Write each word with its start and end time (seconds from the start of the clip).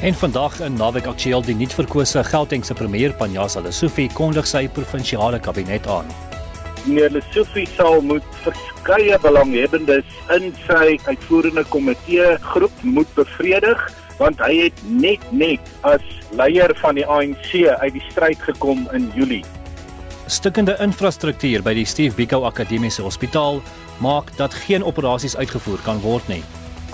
En 0.00 0.14
vandag 0.14 0.60
in 0.60 0.74
Naweek 0.78 1.06
Aktueel 1.10 1.42
die 1.42 1.54
nuutverkose 1.58 2.20
Gautengse 2.24 2.74
premier 2.74 3.10
Panjasa 3.18 3.58
Lesufi 3.60 4.04
kondig 4.14 4.46
sy 4.46 4.68
provinsiale 4.70 5.40
kabinet 5.42 5.88
aan. 5.90 6.06
Meneer 6.84 7.10
Lesufi 7.16 7.64
sal 7.72 7.98
moet 8.06 8.36
verskeie 8.44 9.18
belanghebbendes 9.24 10.06
in 10.36 10.52
sy 10.68 11.00
uitvoerende 11.08 11.64
komitee 11.72 12.28
groep 12.52 12.84
moet 12.86 13.10
bevredig 13.16 13.82
want 14.20 14.38
hy 14.46 14.68
het 14.68 14.84
net 14.86 15.26
net 15.34 15.72
as 15.82 16.06
leier 16.38 16.70
van 16.78 16.94
die 16.94 17.06
ANC 17.06 17.50
uit 17.66 17.98
die 17.98 18.04
stryd 18.12 18.38
gekom 18.46 18.86
in 18.94 19.10
Julie. 19.18 19.42
Stukkende 20.30 20.78
infrastruktuur 20.78 21.66
by 21.66 21.74
die 21.74 21.86
Steve 21.86 22.14
Biko 22.14 22.44
Akademiese 22.46 23.02
Hospitaal 23.02 23.58
maak 23.98 24.30
dat 24.38 24.54
geen 24.62 24.86
operasies 24.86 25.34
uitgevoer 25.34 25.82
kan 25.82 25.98
word 26.06 26.30
nie. 26.30 26.44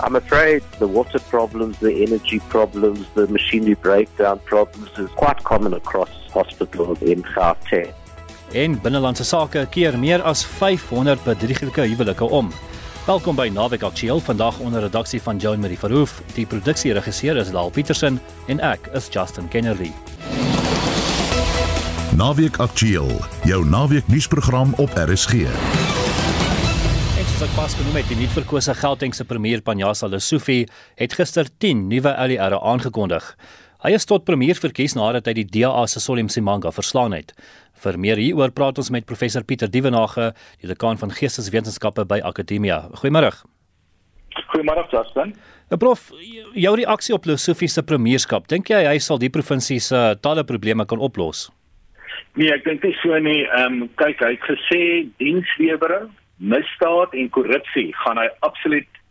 I'm 0.05 0.15
afraid 0.15 0.61
the 0.77 0.87
water 0.87 1.19
problems, 1.29 1.77
the 1.77 2.03
energy 2.03 2.39
problems, 2.47 3.07
the 3.13 3.27
machinery 3.27 3.75
breakdown 3.81 4.39
problems 4.43 4.89
is 4.97 5.09
quite 5.15 5.43
common 5.43 5.73
across 5.73 6.09
hospitals 6.31 6.99
in 6.99 7.25
Gauteng. 7.25 7.93
En 8.51 8.81
binnelandse 8.81 9.23
sake 9.23 9.65
keer 9.69 9.99
meer 9.99 10.21
as 10.21 10.45
500 10.45 11.23
bedrieglike 11.23 11.81
huwelike 11.81 12.23
om. 12.23 12.51
Welkom 13.05 13.35
by 13.35 13.49
Naweek 13.53 13.81
Aktueel 13.81 14.19
vandag 14.19 14.59
onder 14.59 14.81
redaksie 14.81 15.21
van 15.21 15.37
Joan 15.37 15.59
Marie 15.59 15.79
Verhoef. 15.79 16.21
Die 16.33 16.45
produksieregisseur 16.45 17.35
is 17.37 17.51
Laal 17.51 17.69
Petersen 17.69 18.21
en 18.47 18.59
ek 18.59 18.89
is 18.93 19.09
Justin 19.09 19.47
Kennedy. 19.47 19.91
Naweek 22.15 22.57
Aktueel, 22.57 23.09
jou 23.43 23.65
naweek 23.65 24.07
nuusprogram 24.07 24.73
op 24.77 24.89
RSG 24.93 25.49
ek 27.45 27.53
pas 27.53 27.73
genoem 27.77 27.99
het, 27.99 28.07
die 28.09 28.15
nuutverkose 28.17 28.73
Gautengse 28.79 29.25
premier 29.27 29.61
Panjasa 29.61 30.07
Lesufi 30.09 30.63
het 30.97 31.13
gister 31.13 31.45
10 31.61 31.83
nuwe 31.91 32.09
ALR 32.17 32.55
aangekondig. 32.57 33.27
Hy 33.83 33.91
is 33.93 34.07
tot 34.09 34.25
premier 34.25 34.57
verkies 34.57 34.95
nadat 34.97 35.29
hy 35.29 35.35
die 35.37 35.45
DA 35.53 35.83
se 35.85 36.01
Solim 36.01 36.31
Simanga 36.31 36.71
verslaan 36.73 37.13
het. 37.13 37.35
Vir 37.83 37.99
meer 38.01 38.17
hieroor 38.17 38.55
praat 38.55 38.81
ons 38.81 38.89
met 38.89 39.05
professor 39.05 39.45
Pieter 39.45 39.69
Dievenage, 39.69 40.31
die 40.63 40.71
dekaan 40.71 40.97
van 40.97 41.13
Geesteswetenskappe 41.13 42.07
by 42.09 42.21
Akademia. 42.25 42.79
Goeiemôre. 43.03 43.29
Goeiemôre 44.55 44.87
Justin. 44.89 45.37
Nou 45.69 45.81
prof, 45.85 46.09
jou 46.57 46.75
reaksie 46.81 47.13
op 47.13 47.29
Lesufi 47.29 47.69
se 47.69 47.85
premierskap, 47.85 48.49
dink 48.49 48.73
jy 48.73 48.81
hy 48.89 48.97
sal 48.97 49.21
die 49.21 49.29
provinsie 49.29 49.77
se 49.83 50.03
talle 50.25 50.47
probleme 50.49 50.89
kan 50.89 50.97
oplos? 50.97 51.51
Nee, 52.39 52.49
ek 52.57 52.65
dink 52.65 52.81
nie 52.81 52.97
so 53.05 53.21
nie. 53.21 53.43
Ehm 53.45 53.83
um, 53.83 53.89
kyk, 54.01 54.23
hy 54.25 54.33
het 54.33 54.53
gesê 54.55 54.85
dienslewering 55.21 56.09
misdaad 56.37 57.13
en 57.13 57.29
korrupsie 57.29 57.89
gaan 58.03 58.17
hy 58.17 58.29
absoluut 58.39 59.01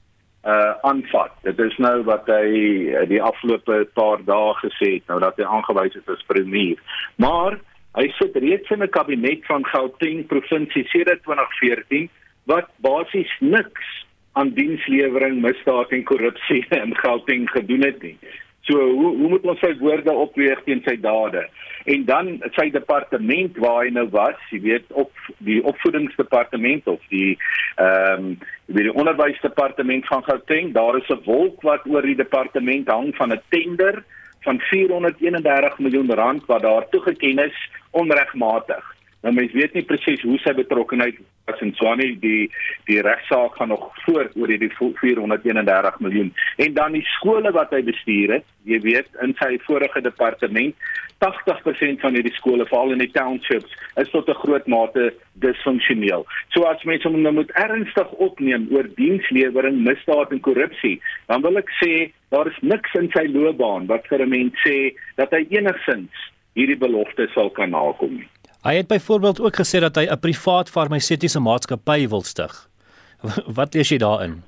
uh 0.45 0.75
aanvat. 0.85 1.33
Dit 1.43 1.59
is 1.59 1.77
nou 1.81 2.03
wat 2.05 2.27
hy 2.29 2.49
uh, 2.93 3.07
die 3.09 3.23
afgelope 3.23 3.87
paar 3.97 4.21
dae 4.29 4.53
gesê 4.61 4.91
het 4.99 5.07
nou 5.09 5.17
dat 5.23 5.39
hy 5.41 5.47
aangewys 5.49 5.97
is 5.97 6.11
as 6.13 6.27
premier. 6.29 6.77
Maar 7.17 7.57
hy 7.97 8.11
sit 8.19 8.37
reeds 8.37 8.71
in 8.71 8.83
'n 8.85 8.93
kabinet 8.93 9.47
van 9.49 9.65
Gauteng 9.65 10.27
provinsie 10.27 10.85
sedert 10.93 11.23
2014 11.25 12.11
wat 12.45 12.69
basies 12.85 13.33
niks 13.41 14.05
aan 14.33 14.53
dienslewering, 14.53 15.41
misdaad 15.41 15.91
en 15.97 16.05
korrupsie 16.05 16.67
in 16.83 16.97
Gauteng 16.97 17.49
gedoen 17.51 17.85
het 17.85 18.03
nie. 18.03 18.19
So 18.65 18.81
hoe 18.81 19.17
hoe 19.17 19.29
moet 19.29 19.45
ons 19.45 19.61
sy 19.61 19.75
woorde 19.79 20.13
opweeg 20.13 20.63
teen 20.65 20.81
sy 20.87 20.97
dade? 21.01 21.45
En 21.85 22.05
dan 22.09 22.31
sy 22.57 22.71
departement 22.73 23.59
waar 23.61 23.83
hy 23.85 23.91
nou 23.93 24.07
was, 24.15 24.41
jy 24.51 24.61
weet 24.65 24.93
op 24.97 25.13
die 25.45 25.61
opvoedingsdepartement 25.65 26.89
of 26.89 27.03
die 27.13 27.37
ehm 27.77 28.31
um, 28.31 28.37
die 28.73 28.89
onderwysdepartement 28.89 30.07
van 30.09 30.23
Gauteng, 30.25 30.73
daar 30.73 30.97
is 30.97 31.09
'n 31.13 31.21
wolk 31.27 31.61
wat 31.63 31.85
oor 31.85 32.03
die 32.03 32.17
departement 32.17 32.89
hang 32.89 33.13
van 33.17 33.33
'n 33.33 33.43
tender 33.49 34.05
van 34.41 34.61
431 34.61 35.79
miljoen 35.79 36.15
rand 36.15 36.47
wat 36.47 36.63
daar 36.63 36.89
toegeken 36.89 37.39
is 37.39 37.71
onregmatig. 37.91 38.85
Nou 39.25 39.33
mense 39.33 39.57
weet 39.57 39.73
nie 39.73 39.87
presies 39.89 40.21
hoe 40.27 40.37
sy 40.43 40.53
betrokkeheid 40.53 41.17
was 41.49 41.61
in 41.65 41.73
Swani 41.79 42.11
die 42.21 42.51
die 42.89 42.99
regsaak 43.05 43.55
gaan 43.57 43.71
nog 43.73 43.87
voort 44.05 44.35
oor 44.37 44.51
die 44.53 44.69
431 44.77 45.97
miljoen. 46.05 46.29
En 46.61 46.75
dan 46.77 46.93
die 46.93 47.07
skole 47.15 47.53
wat 47.57 47.73
hy 47.73 47.81
bestuur 47.87 48.35
het, 48.37 48.45
jy 48.69 48.83
weet 48.85 49.09
in 49.25 49.33
sy 49.41 49.57
vorige 49.65 50.03
departement, 50.05 50.77
80% 51.25 52.03
van 52.03 52.17
hierdie 52.19 52.35
skole, 52.37 52.67
veral 52.69 52.93
in 52.93 53.01
die 53.01 53.13
townships, 53.15 53.73
is 53.97 54.11
tot 54.13 54.29
'n 54.29 54.41
groot 54.43 54.67
mate 54.69 55.15
disfunksioneel. 55.41 56.27
So 56.53 56.69
as 56.69 56.85
mense 56.85 57.09
hom 57.09 57.23
nou 57.23 57.33
moet 57.33 57.53
ernstig 57.57 58.13
opneem 58.29 58.69
oor 58.71 58.89
dienslewering, 58.97 59.81
misdaad 59.89 60.33
en 60.33 60.41
korrupsie, 60.41 61.01
dan 61.27 61.41
wil 61.41 61.57
ek 61.57 61.71
sê 61.81 62.13
daar 62.29 62.47
is 62.47 62.61
niks 62.61 62.93
in 62.95 63.09
sy 63.17 63.25
loopbaan 63.25 63.87
wat 63.87 64.07
vir 64.07 64.21
'n 64.21 64.29
mens 64.29 64.55
sê 64.69 64.93
dat 65.17 65.31
hy 65.31 65.47
enigsins 65.49 66.13
hierdie 66.55 66.79
belofte 66.79 67.29
sal 67.35 67.51
kan 67.51 67.71
nakom 67.71 68.15
nie. 68.21 68.29
Hy 68.65 68.77
het 68.81 68.89
byvoorbeeld 68.89 69.41
ook 69.41 69.57
gesê 69.61 69.81
dat 69.81 69.97
hy 69.97 70.07
'n 70.09 70.19
privaat 70.19 70.71
farmaseutiese 70.73 71.41
maatskappy 71.41 72.09
wil 72.09 72.23
stig. 72.23 72.69
Wat 73.59 73.75
lees 73.75 73.89
jy 73.89 73.99
daarin? 73.99 74.43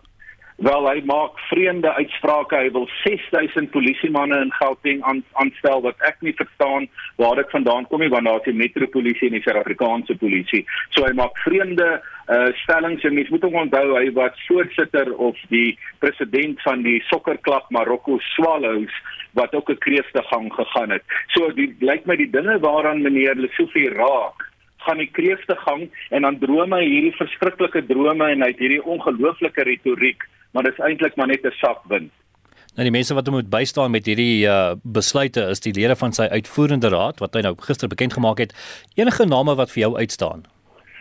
Wel, 0.56 0.86
hy 0.88 1.02
maak 1.04 1.36
vreemde 1.50 1.90
uitsprake. 1.92 2.56
Hy 2.56 2.70
wil 2.72 2.86
6000 3.02 3.68
polisiemanne 3.74 4.38
in 4.40 4.52
Gauteng 4.56 5.02
aan, 5.04 5.18
aanstel 5.36 5.82
wat 5.84 6.00
ek 6.08 6.22
nie 6.24 6.32
verstaan 6.38 6.86
waar 7.20 7.36
dit 7.36 7.50
vandaan 7.52 7.84
kom 7.90 8.00
nie, 8.00 8.08
want 8.08 8.24
daar 8.24 8.40
is 8.40 8.48
die 8.48 8.56
metropolisie 8.56 9.28
en 9.28 9.36
die 9.36 9.42
Suid-Afrikaanse 9.44 10.16
polisie. 10.16 10.62
So 10.96 11.04
hy 11.04 11.12
maak 11.18 11.36
vreemde 11.44 11.98
uh 12.32 12.48
stellings 12.62 13.04
en 13.04 13.14
mens 13.14 13.28
moet 13.30 13.44
hom 13.44 13.58
onthou 13.60 13.84
hy 13.98 14.08
was 14.16 14.40
voorsitter 14.48 15.12
of 15.22 15.36
die 15.52 15.76
president 16.02 16.62
van 16.64 16.80
die 16.82 16.98
sokkerklub 17.10 17.68
Marokko 17.70 18.16
Swallows 18.32 18.96
wat 19.38 19.54
ook 19.54 19.70
'n 19.70 19.84
kreeftegang 19.84 20.48
gegaan 20.52 20.90
het. 20.90 21.04
So 21.36 21.52
dit 21.52 21.76
lyk 21.84 22.06
my 22.06 22.16
die 22.16 22.30
dinge 22.30 22.58
waaraan 22.64 23.04
meneer 23.04 23.36
Lesofie 23.36 23.92
raak 23.92 24.48
gaan 24.86 24.98
die 24.98 25.10
kreeftegang 25.12 25.90
en 26.10 26.22
dan 26.22 26.38
drome 26.38 26.80
hierdie 26.80 27.14
verskriklike 27.18 27.86
drome 27.86 28.30
en 28.32 28.42
hy 28.42 28.48
het 28.48 28.58
hierdie 28.58 28.82
ongelooflike 28.82 29.62
retoriek 29.62 30.24
maar 30.52 30.62
dit 30.62 30.72
is 30.72 30.84
eintlik 30.84 31.16
maar 31.16 31.26
net 31.26 31.44
'n 31.44 31.54
sak 31.60 31.82
wind. 31.88 32.12
Nou 32.76 32.84
die 32.84 32.92
mense 32.92 33.14
wat 33.14 33.26
hom 33.26 33.38
moet 33.38 33.48
bystaan 33.48 33.90
met 33.90 34.06
hierdie 34.06 34.44
uh, 34.44 34.74
besluite 34.82 35.40
is 35.48 35.60
die 35.64 35.72
lede 35.72 35.96
van 35.96 36.12
sy 36.12 36.26
uitvoerende 36.28 36.90
raad 36.92 37.22
wat 37.24 37.34
hy 37.34 37.40
nou 37.40 37.54
gister 37.56 37.88
bekend 37.88 38.12
gemaak 38.12 38.38
het. 38.38 38.52
Enige 39.00 39.24
name 39.24 39.54
wat 39.56 39.72
vir 39.72 39.80
jou 39.80 39.96
uitstaan? 39.96 40.44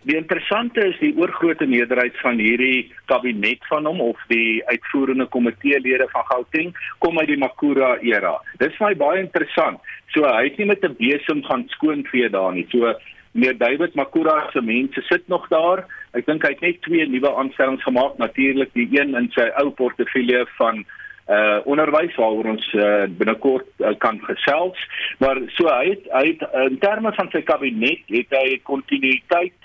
Die 0.06 0.16
interessante 0.16 0.84
is 0.86 0.98
die 1.02 1.16
oorgrootste 1.18 1.66
meerderheid 1.66 2.14
van 2.22 2.38
hierdie 2.38 2.92
kabinet 3.10 3.64
van 3.68 3.88
hom 3.90 4.04
of 4.06 4.22
die 4.30 4.62
uitvoerende 4.70 5.26
komiteelede 5.34 6.06
van 6.12 6.28
Gauteng 6.30 6.76
kom 7.04 7.20
uit 7.20 7.32
die 7.32 7.40
Makura 7.42 7.96
era. 8.06 8.36
Dit 8.62 8.72
is 8.72 8.78
baie 8.80 8.96
baie 8.96 9.24
interessant. 9.24 9.82
So 10.14 10.24
hy 10.30 10.44
het 10.46 10.62
nie 10.62 10.70
met 10.70 10.86
'n 10.86 10.96
besem 11.00 11.44
gaan 11.44 11.66
skoonvee 11.76 12.30
daar 12.30 12.54
nie. 12.54 12.68
So 12.72 12.94
meneer 13.36 13.58
David 13.60 13.96
Makura 14.00 14.50
se 14.52 14.62
mense 14.62 15.02
sit 15.10 15.28
nog 15.28 15.48
daar. 15.52 15.84
Ek 16.16 16.26
dink 16.26 16.46
hy 16.48 16.54
het 16.56 16.64
net 16.64 16.82
twee 16.88 17.08
nuwe 17.12 17.32
aanstellings 17.36 17.84
gemaak, 17.84 18.18
natuurlik 18.18 18.72
die 18.74 18.88
een 18.96 19.16
in 19.20 19.28
sy 19.36 19.50
ou 19.60 19.72
portefeulje 19.76 20.46
van 20.60 20.86
uh 21.26 21.58
onderwys 21.66 22.14
waaroor 22.22 22.52
ons 22.52 22.66
uh, 22.78 23.08
binnekort 23.18 23.66
uh, 23.82 23.96
kan 23.98 24.20
gesels. 24.28 24.82
Maar 25.18 25.42
so 25.58 25.66
hy 25.68 25.96
het, 25.96 26.04
hy 26.14 26.26
het 26.28 26.44
in 26.70 26.78
terme 26.84 27.12
van 27.18 27.32
sy 27.34 27.42
kabinet 27.42 28.04
het 28.14 28.36
hy 28.38 28.60
kontinuïteit 28.70 29.65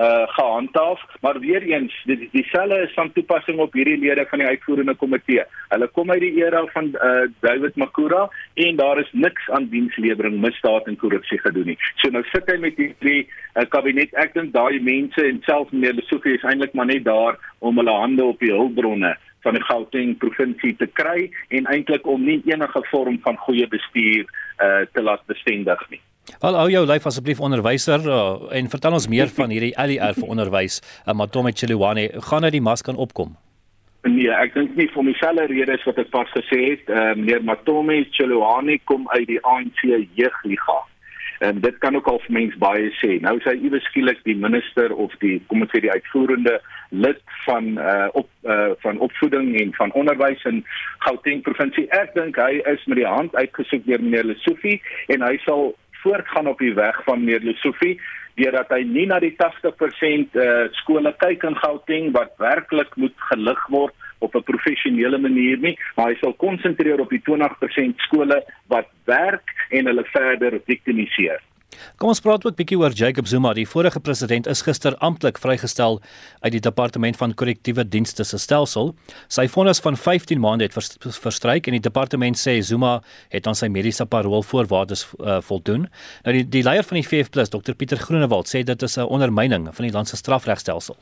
uh 0.00 0.26
gehandhaaf 0.36 1.00
maar 1.20 1.38
weer 1.38 1.62
eens 1.62 1.94
die 2.04 2.28
dieselfde 2.32 2.78
is 2.82 2.92
van 2.94 3.12
toepassing 3.12 3.58
op 3.58 3.72
hierdie 3.72 3.98
lede 3.98 4.26
van 4.28 4.38
die 4.38 4.48
uitvoerende 4.48 4.94
komitee. 4.94 5.44
Hulle 5.68 5.88
kom 5.88 6.10
uit 6.10 6.20
die 6.20 6.44
era 6.44 6.64
van 6.72 6.92
uh 6.94 7.26
David 7.40 7.76
Makura 7.76 8.28
en 8.54 8.76
daar 8.76 9.00
is 9.00 9.10
niks 9.12 9.50
aan 9.50 9.68
dienslewering, 9.68 10.40
misdaad 10.40 10.86
en 10.86 10.96
korrupsie 10.96 11.38
gedoen 11.38 11.72
nie. 11.72 11.78
So 12.00 12.10
nou 12.10 12.24
sit 12.32 12.48
hy 12.50 12.56
met 12.62 12.80
hierdie 12.80 13.26
uh, 13.26 13.66
kabinet. 13.68 14.14
Ek 14.14 14.34
dink 14.34 14.54
daai 14.56 14.80
mense 14.80 15.24
en 15.26 15.42
selfs 15.44 15.74
meneer 15.74 15.98
Lesofie 15.98 16.38
is 16.38 16.46
eintlik 16.48 16.72
maar 16.72 16.88
net 16.88 17.04
daar 17.04 17.38
om 17.58 17.76
hulle 17.76 17.96
hande 18.02 18.24
op 18.24 18.40
die 18.40 18.54
hulpbronne 18.54 19.16
van 19.44 19.56
die 19.56 19.64
Gauteng 19.64 20.16
provinsie 20.20 20.74
te 20.76 20.88
kry 21.00 21.28
en 21.48 21.68
eintlik 21.72 22.06
om 22.08 22.24
nie 22.24 22.40
enige 22.48 22.84
vorm 22.92 23.20
van 23.24 23.40
goeie 23.48 23.68
bestuur 23.68 24.24
uh 24.64 24.86
te 24.92 25.04
laat 25.04 25.26
bestendig 25.28 25.84
nie. 25.90 26.00
Al 26.38 26.56
hou 26.56 26.68
jou 26.70 26.82
lyf 26.86 27.06
asseblief 27.10 27.40
onderwyser 27.42 28.04
uh, 28.06 28.18
en 28.56 28.70
vertel 28.72 28.96
ons 28.96 29.08
meer 29.10 29.30
van 29.34 29.50
hierdie 29.52 29.74
LER 29.76 30.14
vir 30.16 30.28
onderwys. 30.30 30.80
Uh, 31.04 31.14
Matome 31.14 31.52
Chiliwane, 31.52 32.08
gaan 32.30 32.46
hy 32.46 32.52
die 32.54 32.64
mas 32.64 32.84
kan 32.86 32.96
opkom? 32.96 33.34
Nee, 34.08 34.30
ek 34.32 34.54
dink 34.56 34.78
nie 34.78 34.88
vir 34.94 35.10
dieselfde 35.10 35.48
redes 35.50 35.82
wat 35.84 35.98
ek 36.00 36.12
pas 36.14 36.30
gesê 36.32 36.60
het. 36.70 36.86
Uh, 36.88 37.10
meneer 37.18 37.42
Matome 37.44 37.98
Chiliwane 38.16 38.78
kom 38.88 39.08
uit 39.12 39.26
die 39.28 39.40
ANC 39.44 39.82
jeugliga. 40.16 40.78
En 41.40 41.60
dit 41.60 41.76
kan 41.80 41.96
ook 41.96 42.08
al 42.08 42.20
vir 42.24 42.34
mens 42.36 42.56
baie 42.60 42.88
sê. 43.00 43.14
Nou 43.24 43.34
is 43.40 43.46
hy 43.48 43.54
iewes 43.56 43.84
skielik 43.88 44.18
die 44.28 44.36
minister 44.36 44.92
of 44.92 45.12
die 45.24 45.38
kom 45.48 45.64
ons 45.64 45.72
sê 45.72 45.80
die 45.80 45.92
uitvoerende 45.92 46.58
lid 46.92 47.20
van 47.46 47.70
uh 47.80 48.08
op 48.20 48.28
uh 48.44 48.72
van 48.84 49.00
opvoeding 49.00 49.54
en 49.60 49.72
van 49.78 49.94
onderwys 49.96 50.44
in 50.50 50.60
Gauteng 51.06 51.40
provinsie. 51.46 51.86
Ek 51.96 52.12
dink 52.16 52.36
hy 52.36 52.60
is 52.68 52.84
met 52.92 53.00
die 53.00 53.08
hand 53.08 53.36
uitgesoek 53.40 53.88
deur 53.88 54.04
meneer 54.04 54.28
Lesofie 54.28 54.82
en 55.16 55.24
hy 55.24 55.38
sal 55.46 55.72
voortgaan 56.02 56.46
op 56.46 56.58
die 56.58 56.74
weg 56.74 57.04
van 57.04 57.24
meneer 57.24 57.44
Lesofie 57.44 58.00
deurdat 58.40 58.70
hy 58.72 58.82
nie 58.88 59.06
na 59.10 59.18
die 59.22 59.34
80% 59.36 60.36
uh, 60.38 60.68
skole 60.80 61.12
kyk 61.20 61.44
in 61.48 61.58
Gauteng 61.60 62.12
wat 62.16 62.32
werklik 62.40 62.94
moet 62.96 63.16
gelig 63.30 63.66
word 63.74 63.94
op 64.20 64.34
'n 64.36 64.42
professionele 64.44 65.18
manier 65.18 65.58
nie, 65.58 65.76
maar 65.96 66.12
hy 66.12 66.16
sal 66.20 66.32
konsentreer 66.32 67.00
op 67.00 67.10
die 67.10 67.22
20% 67.24 67.96
skole 68.06 68.42
wat 68.68 68.88
werk 69.04 69.48
en 69.70 69.86
hulle 69.86 70.04
verder 70.12 70.60
viktimiseer. 70.66 71.40
Kom 71.96 72.08
ons 72.08 72.20
praat 72.20 72.44
ook 72.44 72.52
'n 72.52 72.56
bietjie 72.56 72.78
oor 72.78 72.92
Jacob 72.92 73.26
Zuma. 73.26 73.52
Die 73.52 73.68
vorige 73.68 74.00
president 74.00 74.46
is 74.46 74.62
gister 74.62 74.96
amptelik 74.96 75.38
vrygestel 75.38 76.00
uit 76.40 76.52
die 76.52 76.60
departement 76.60 77.16
van 77.16 77.34
korrektiewe 77.34 77.88
dienste 77.88 78.24
se 78.24 78.38
stelsel. 78.38 78.94
Sy 79.28 79.48
vonnis 79.48 79.80
van 79.80 79.96
15 79.96 80.40
maande 80.40 80.64
het 80.64 80.74
verstryk 81.20 81.66
en 81.66 81.72
die 81.72 81.80
departement 81.80 82.38
sê 82.38 82.60
Zuma 82.62 83.02
het 83.28 83.46
aan 83.46 83.54
sy 83.54 83.68
mediese 83.68 84.06
paroolvoorwaardes 84.06 85.06
uh, 85.18 85.40
voldoen. 85.40 85.88
Nou 86.24 86.34
die 86.36 86.48
die 86.48 86.62
leier 86.62 86.84
van 86.84 87.00
die 87.00 87.08
VF+ 87.08 87.30
Dr 87.30 87.74
Pieter 87.74 87.98
Groenewald 87.98 88.48
sê 88.48 88.62
dit 88.62 88.82
is 88.82 88.96
'n 88.96 89.02
ondermyning 89.02 89.74
van 89.74 89.84
die 89.84 89.92
land 89.92 90.08
se 90.08 90.16
strafregstelsel. 90.16 90.96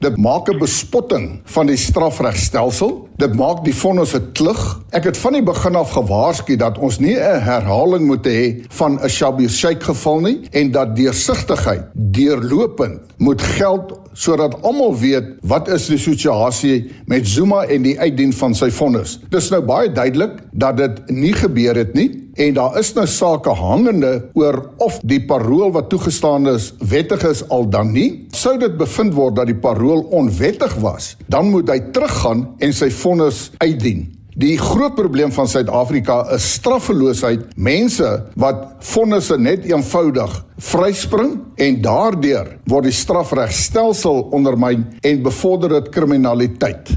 Dit 0.00 0.16
maak 0.16 0.48
'n 0.48 0.58
bespotting 0.58 1.40
van 1.44 1.66
die 1.66 1.76
strafregstelsel. 1.76 3.08
Dit 3.16 3.34
maak 3.36 3.64
die 3.64 3.74
vonnis 3.74 4.14
'n 4.14 4.32
klug. 4.32 4.80
Ek 4.90 5.04
het 5.04 5.16
van 5.16 5.32
die 5.32 5.42
begin 5.42 5.76
af 5.76 5.90
gewaarsku 5.90 6.56
dat 6.56 6.78
ons 6.78 6.98
nie 6.98 7.16
'n 7.16 7.40
herhaling 7.40 8.06
moet 8.06 8.26
hê 8.26 8.64
van 8.68 8.98
'n 9.02 9.08
Shabir 9.08 9.50
Sheikh 9.50 9.84
geval 9.84 10.20
nie 10.20 10.40
en 10.50 10.70
dat 10.70 10.96
deursigtigheid 10.96 11.82
deurlopend 11.92 13.00
moet 13.16 13.42
geld 13.42 14.00
sodat 14.12 14.62
almal 14.62 14.98
weet 14.98 15.24
wat 15.42 15.68
is 15.68 15.86
die 15.86 15.98
situasie 15.98 16.90
met 17.04 17.28
Zuma 17.28 17.62
en 17.62 17.82
die 17.82 18.00
uitdien 18.00 18.32
van 18.32 18.54
sy 18.54 18.70
vonnis. 18.70 19.20
Dis 19.28 19.50
nou 19.50 19.62
baie 19.62 19.92
duidelik 19.92 20.42
dat 20.52 20.76
dit 20.76 21.10
nie 21.10 21.32
gebeur 21.32 21.76
het 21.76 21.94
nie 21.94 22.29
en 22.34 22.54
daar 22.54 22.78
is 22.78 22.92
nou 22.94 23.06
sake 23.06 23.54
hangende 23.56 24.12
oor 24.38 24.60
of 24.78 25.00
die 25.02 25.20
parool 25.26 25.72
wat 25.72 25.90
toegestaan 25.90 26.48
is 26.48 26.72
wettig 26.78 27.24
is 27.28 27.42
al 27.48 27.68
dan 27.70 27.92
nie. 27.92 28.26
Sou 28.36 28.58
dit 28.58 28.76
bevind 28.78 29.14
word 29.14 29.36
dat 29.36 29.50
die 29.50 29.58
parool 29.58 30.06
onwettig 30.10 30.74
was, 30.84 31.16
dan 31.26 31.50
moet 31.50 31.68
hy 31.68 31.80
teruggaan 31.94 32.48
en 32.58 32.72
sy 32.72 32.90
vonnis 32.90 33.50
uitdien. 33.58 34.08
Die 34.40 34.54
groot 34.56 34.94
probleem 34.94 35.32
van 35.34 35.48
Suid-Afrika 35.50 36.22
is 36.32 36.46
straffeloosheid. 36.54 37.42
Mense 37.58 38.08
wat 38.40 38.62
vonnisse 38.92 39.36
net 39.36 39.66
eenvoudig 39.68 40.36
vryspring 40.70 41.34
en 41.60 41.80
daardeur 41.82 42.54
word 42.70 42.88
die 42.88 42.94
strafregstelsel 42.94 44.22
ondermyn 44.36 44.86
en 45.02 45.22
bevorder 45.26 45.74
dit 45.80 45.92
kriminaliteit. 45.92 46.94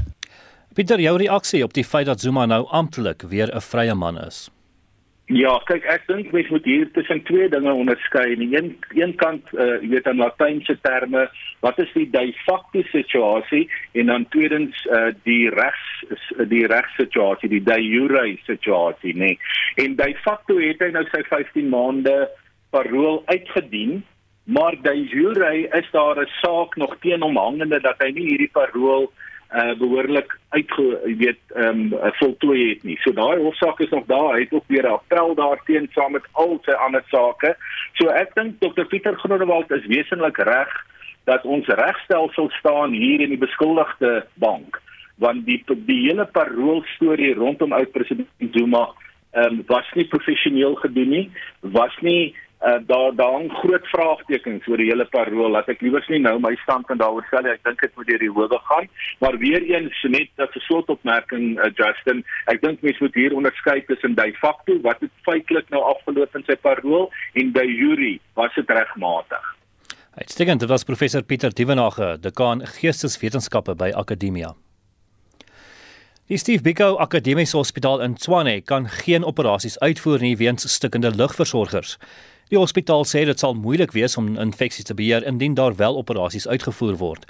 Pieter, 0.74 1.02
jou 1.02 1.18
reaksie 1.20 1.62
op 1.66 1.74
die 1.74 1.84
feit 1.86 2.08
dat 2.08 2.22
Zuma 2.22 2.46
nou 2.46 2.64
amptelik 2.70 3.22
weer 3.28 3.50
'n 3.54 3.60
vrye 3.60 3.94
man 3.94 4.18
is? 4.18 4.48
Ja, 5.32 5.54
kyk, 5.64 5.86
ek 5.88 6.02
dink 6.04 6.34
mens 6.36 6.50
moet 6.52 6.66
hier 6.68 6.90
tussen 6.92 7.22
twee 7.24 7.46
dinge 7.48 7.72
onderskei. 7.72 8.34
Aan 8.34 8.42
een 8.44 8.66
een 8.92 9.14
kant, 9.16 9.46
uh, 9.56 9.80
jy 9.80 9.88
weet 9.94 10.10
in 10.10 10.20
latynse 10.20 10.76
terme, 10.84 11.22
wat 11.64 11.78
is 11.80 11.92
die 11.96 12.04
de 12.12 12.26
facto 12.44 12.82
situasie 12.90 13.70
en 13.96 14.12
dan 14.12 14.28
tweedens 14.28 14.84
uh, 14.92 15.14
die 15.24 15.48
regs 15.48 15.86
die 16.52 16.66
regssituasie, 16.68 17.48
die 17.48 17.62
de 17.64 17.80
jure 17.80 18.26
situasie, 18.44 19.14
nê. 19.16 19.32
Nee. 19.32 19.38
En 19.86 19.96
de 19.96 20.12
facto 20.20 20.58
het 20.60 20.84
hy 20.84 20.92
nou 20.92 21.06
sy 21.08 21.24
15 21.30 21.72
maande 21.72 22.28
parool 22.76 23.22
uitgedien, 23.24 24.02
maar 24.44 24.76
de 24.84 24.92
jure 25.08 25.54
is 25.72 25.88
daar 25.96 26.20
'n 26.20 26.28
saak 26.44 26.76
nog 26.76 26.98
teen 27.00 27.24
hom 27.24 27.40
hangende 27.40 27.80
dat 27.80 27.96
hy 28.04 28.12
nie 28.12 28.28
hierdie 28.28 28.52
parool 28.52 29.08
uh 29.08 29.23
behoorlik 29.78 30.38
uitge 30.48 30.86
weet 31.18 31.38
ehm 31.54 31.92
um, 31.92 32.12
voltooi 32.18 32.68
het 32.68 32.82
nie. 32.82 32.96
So 33.02 33.12
daai 33.12 33.42
hofsaak 33.42 33.80
is 33.80 33.90
nog 33.90 34.06
daar. 34.06 34.34
Hy 34.34 34.40
het 34.40 34.52
ook 34.52 34.66
weer 34.66 34.86
'n 34.88 34.96
appel 34.98 35.34
daarteen 35.34 35.88
saam 35.92 36.12
met 36.12 36.26
al 36.32 36.58
sy 36.64 36.72
ander 36.72 37.04
sake. 37.06 37.56
So 37.92 38.08
ek 38.08 38.34
dink 38.34 38.60
Dr 38.60 38.84
Pieter 38.84 39.16
Groenewald 39.18 39.70
is 39.70 39.86
wesenlik 39.86 40.36
reg 40.36 40.72
dat 41.24 41.44
ons 41.44 41.66
regstelsel 41.66 42.50
staan 42.50 42.92
hier 42.92 43.20
in 43.20 43.28
die 43.28 43.38
beskuldigde 43.38 44.26
bank 44.34 44.82
want 45.22 45.46
die 45.46 45.62
die 45.86 46.00
hele 46.08 46.26
parool 46.34 46.82
storie 46.96 47.34
rondom 47.34 47.72
oud 47.72 47.92
president 47.92 48.28
Zuma 48.52 48.88
ehm 49.34 49.60
um, 49.60 49.62
was 49.66 49.86
nie 49.94 50.06
professioneel 50.10 50.74
gedoen 50.74 51.08
nie 51.08 51.30
was 51.60 51.94
nie 52.00 52.34
uh, 52.64 52.80
daar 52.86 53.14
daar 53.14 53.32
hang 53.32 53.52
groot 53.52 53.86
vraagtekens 53.86 54.66
oor 54.66 54.80
die 54.80 54.88
hele 54.90 55.06
parool. 55.12 55.50
Laat 55.50 55.68
ek 55.68 55.82
liewers 55.84 56.08
nie 56.08 56.20
nou 56.24 56.38
my 56.42 56.54
standpunt 56.62 57.02
daaroor 57.02 57.26
sê 57.30 57.42
nie. 57.44 57.52
Ek 57.52 57.64
dink 57.68 57.80
dit 57.80 57.96
moet 57.96 58.10
deur 58.10 58.24
die 58.24 58.32
howe 58.36 58.60
gaan. 58.70 58.88
Maar 59.24 59.38
weer 59.38 59.62
eens 59.62 60.02
net 60.08 60.30
'n 60.38 60.64
slotopmerking 60.68 61.58
uh, 61.58 61.70
Justin. 61.74 62.24
Ek 62.46 62.62
dink 62.62 62.82
mense 62.82 63.02
moet 63.02 63.14
hier 63.14 63.34
onderskei 63.34 63.84
tussen 63.84 64.14
de 64.14 64.32
facto 64.40 64.80
wat 64.80 65.00
het 65.00 65.12
feitelik 65.22 65.68
nou 65.68 65.82
afgeloop 65.82 66.34
in 66.36 66.44
sy 66.46 66.56
parool 66.56 67.10
en 67.34 67.52
de 67.52 67.66
jure 67.66 68.18
was 68.34 68.54
dit 68.54 68.70
regmatig. 68.70 69.54
Uitstekend, 70.14 70.60
dit 70.60 70.68
was 70.68 70.84
professor 70.84 71.22
Pieter 71.22 71.54
Dievenage, 71.54 72.18
dekaan 72.20 72.62
Geesteswetenskappe 72.66 73.74
by 73.74 73.90
Akademia. 73.90 74.54
Die 76.26 76.38
Steve 76.38 76.62
Biko 76.62 76.96
Akademiese 76.96 77.58
Hospitaal 77.58 78.00
in 78.00 78.14
Tshwane 78.14 78.62
kan 78.62 78.86
geen 78.88 79.24
operasies 79.24 79.74
uitvoer 79.78 80.22
nie 80.24 80.36
weens 80.40 80.64
stikkende 80.72 81.10
lugversorgers. 81.12 81.98
Die 82.48 82.56
hospitaal 82.56 83.04
sê 83.04 83.26
dit 83.28 83.38
sal 83.38 83.52
moeilik 83.60 83.92
wees 83.92 84.16
om 84.16 84.30
infeksies 84.40 84.88
te 84.88 84.96
beheer 84.96 85.26
indien 85.28 85.52
daar 85.54 85.76
wel 85.76 85.98
operasies 86.00 86.48
uitgevoer 86.48 86.96
word. 86.96 87.26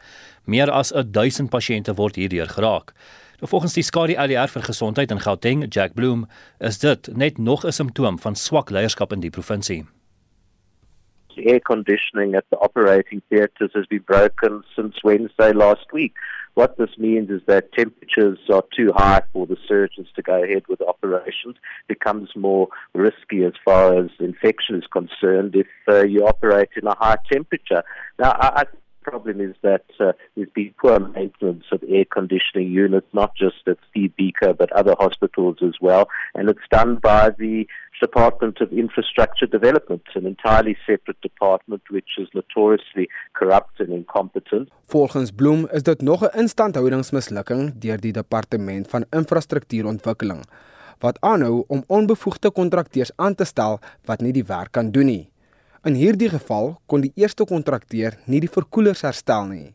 Meer 0.46 0.70
as 0.70 0.93
1000 0.94 1.50
pasiënte 1.50 1.96
word 1.99 2.20
hierdeur 2.23 2.46
geraak. 2.55 2.94
Nou 3.43 3.50
volgens 3.50 3.75
die 3.75 3.82
Skadi 3.82 4.14
ALR 4.14 4.55
vir 4.55 4.62
gesondheid 4.62 5.11
in 5.11 5.25
Gauteng, 5.26 5.67
Jack 5.75 5.99
Bloom, 5.99 6.29
is 6.61 6.79
dit 6.79 7.11
net 7.17 7.38
nog 7.38 7.67
'n 7.67 7.73
simptoom 7.73 8.19
van 8.19 8.37
swak 8.37 8.70
leierskap 8.70 9.12
in 9.12 9.26
die 9.26 9.35
provinsie. 9.35 9.82
Air 11.35 11.61
conditioning 11.61 12.37
at 12.37 12.44
the 12.50 12.61
operating 12.61 13.23
theatres 13.29 13.73
has 13.73 13.87
been 13.87 14.05
broken 14.05 14.62
since 14.76 15.00
Wednesday 15.02 15.52
last 15.52 15.90
week. 15.90 16.14
What 16.54 16.78
this 16.78 16.90
means 16.98 17.30
is 17.30 17.42
that 17.46 17.72
temperatures 17.72 18.38
are 18.52 18.64
too 18.76 18.92
high 18.94 19.22
for 19.32 19.46
the 19.46 19.56
surgeons 19.66 20.08
to 20.14 20.22
go 20.22 20.42
ahead 20.42 20.64
with 20.68 20.80
operations. 20.80 21.56
It 21.56 21.98
becomes 21.98 22.30
more 22.36 22.68
risky 22.94 23.44
as 23.44 23.54
far 23.64 23.98
as 23.98 24.10
infection 24.20 24.76
is 24.76 24.86
concerned 24.86 25.56
if 25.56 25.66
uh, 25.88 26.04
you 26.04 26.26
operate 26.26 26.70
in 26.76 26.86
a 26.86 26.96
high 26.96 27.18
temperature. 27.30 27.82
Now, 28.18 28.36
I, 28.38 28.62
I 28.62 28.64
problem 29.10 29.40
is 29.48 29.54
that 29.62 29.86
uh, 30.00 30.12
there's 30.34 30.54
been 30.54 30.74
poor 30.82 30.98
maintenance 30.98 31.66
of 31.74 31.80
air 31.96 32.06
conditioning 32.18 32.68
units, 32.84 33.06
not 33.12 33.30
just 33.44 33.60
at 33.72 33.78
Steve 33.90 34.12
Beaker, 34.16 34.52
but 34.60 34.68
other 34.80 34.94
hospitals 35.04 35.58
as 35.68 35.76
well. 35.86 36.04
And 36.34 36.48
it's 36.52 36.68
done 36.70 36.92
by 37.12 37.24
the 37.42 37.56
Department 38.00 38.60
of 38.60 38.68
Infrastructure 38.84 39.48
Development, 39.58 40.02
an 40.14 40.26
entirely 40.26 40.76
separate 40.86 41.20
department 41.22 41.82
which 41.90 42.10
is 42.22 42.28
notoriously 42.34 43.08
corrupt 43.38 43.80
and 43.80 43.90
incompetent. 44.00 44.68
Volgens 44.86 45.30
Bloem 45.38 45.68
is 45.72 45.82
dit 45.82 46.00
nog 46.02 46.20
'n 46.22 46.38
instandhoudingsmislukking 46.42 47.72
deur 47.84 47.98
die 48.00 48.12
Departement 48.12 48.88
van 48.88 49.04
Infrastruktuurontwikkeling 49.10 50.42
wat 50.99 51.20
aanhou 51.20 51.64
om 51.66 51.84
onbevoegde 51.87 52.50
kontrakteurs 52.50 53.12
aan 53.16 53.34
te 53.34 53.44
stel 53.44 53.78
wat 54.04 54.20
nie 54.20 54.32
die 54.32 54.46
werk 54.46 54.73
kan 54.73 54.90
doen 54.90 55.06
nie. 55.06 55.34
In 55.85 55.99
hierdie 56.00 56.31
geval 56.33 56.71
kon 56.88 57.03
die 57.05 57.12
eerste 57.21 57.45
kontrakteur 57.45 58.14
nie 58.25 58.38
die 58.41 58.49
verkoelers 58.49 59.03
herstel 59.05 59.50
nie. 59.50 59.67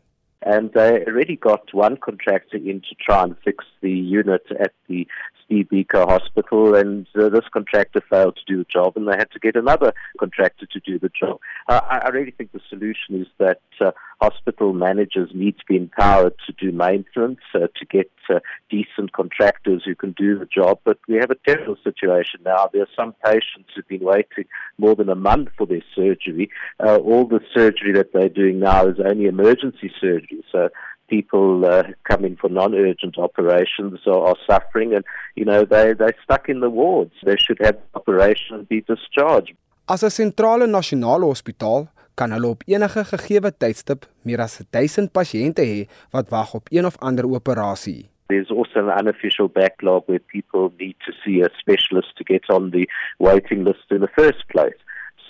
And 0.42 0.72
they 0.74 1.04
already 1.06 1.36
got 1.36 1.70
one 1.72 1.98
contractor 2.02 2.58
in 2.58 2.80
to 2.88 2.96
try 3.04 3.20
and 3.22 3.36
fix 3.44 3.62
the 3.84 3.92
unit 3.92 4.42
at 4.58 4.72
the 4.88 5.04
Biko 5.50 6.08
Hospital, 6.08 6.74
and 6.74 7.06
uh, 7.18 7.28
this 7.28 7.44
contractor 7.52 8.02
failed 8.08 8.36
to 8.36 8.52
do 8.52 8.58
the 8.58 8.66
job, 8.72 8.96
and 8.96 9.06
they 9.08 9.16
had 9.16 9.30
to 9.32 9.38
get 9.38 9.56
another 9.56 9.92
contractor 10.18 10.66
to 10.66 10.80
do 10.80 10.98
the 10.98 11.10
job. 11.10 11.38
Uh, 11.68 11.80
I, 11.88 11.98
I 12.04 12.08
really 12.08 12.30
think 12.30 12.52
the 12.52 12.60
solution 12.68 13.20
is 13.20 13.26
that 13.38 13.60
uh, 13.80 13.90
hospital 14.20 14.72
managers 14.72 15.30
need 15.34 15.58
to 15.58 15.64
be 15.66 15.76
empowered 15.76 16.34
to 16.46 16.52
do 16.52 16.70
maintenance, 16.72 17.40
uh, 17.54 17.66
to 17.76 17.86
get 17.90 18.10
uh, 18.28 18.38
decent 18.70 19.12
contractors 19.12 19.82
who 19.84 19.94
can 19.94 20.12
do 20.12 20.38
the 20.38 20.46
job. 20.46 20.78
But 20.84 20.98
we 21.08 21.16
have 21.16 21.30
a 21.30 21.36
terrible 21.46 21.76
situation 21.82 22.40
now. 22.44 22.68
There 22.72 22.82
are 22.82 22.96
some 22.96 23.14
patients 23.24 23.70
who've 23.74 23.88
been 23.88 24.04
waiting 24.04 24.44
more 24.78 24.94
than 24.94 25.08
a 25.08 25.14
month 25.14 25.48
for 25.56 25.66
their 25.66 25.82
surgery. 25.94 26.50
Uh, 26.78 26.96
all 26.96 27.26
the 27.26 27.40
surgery 27.54 27.92
that 27.94 28.12
they're 28.12 28.28
doing 28.28 28.60
now 28.60 28.86
is 28.86 28.98
only 29.04 29.26
emergency 29.26 29.90
surgery. 30.00 30.44
So 30.52 30.68
people 31.14 31.48
uh, 31.66 31.82
coming 32.10 32.34
for 32.40 32.48
non-urgent 32.60 33.18
operations 33.18 33.98
are, 34.06 34.22
are 34.30 34.38
suffering 34.50 34.94
and, 34.96 35.04
you 35.40 35.44
know, 35.50 35.60
they, 35.72 35.86
they're 35.98 36.20
stuck 36.26 36.48
in 36.52 36.60
the 36.60 36.72
wards. 36.82 37.14
They 37.28 37.38
should 37.44 37.60
have 37.66 37.76
operation 37.94 38.50
and 38.56 38.68
be 38.74 38.80
discharged. 38.92 39.54
As 39.94 40.02
'n 40.06 40.12
sentrale 40.20 40.66
nasionale 40.78 41.26
hospitaal 41.32 41.88
kan 42.20 42.30
hulle 42.34 42.52
op 42.54 42.62
enige 42.74 43.02
gegeewe 43.12 43.50
tydstip 43.62 44.06
meer 44.28 44.40
as 44.46 44.54
1000 44.76 45.10
pasiënte 45.18 45.64
hê 45.70 45.80
wat 46.14 46.30
wag 46.34 46.54
op 46.58 46.70
een 46.70 46.86
of 46.90 46.98
ander 47.08 47.26
operasie. 47.38 48.02
There's 48.30 48.52
also 48.58 48.78
an 48.84 48.92
unofficial 49.00 49.48
backlog 49.48 50.06
where 50.06 50.22
people 50.34 50.70
need 50.78 50.96
to 51.06 51.12
see 51.22 51.42
a 51.42 51.50
specialist 51.62 52.14
to 52.18 52.24
get 52.32 52.44
on 52.56 52.70
the 52.70 52.84
waiting 53.18 53.64
list 53.68 53.90
in 53.90 54.00
the 54.06 54.12
first 54.20 54.46
place. 54.52 54.78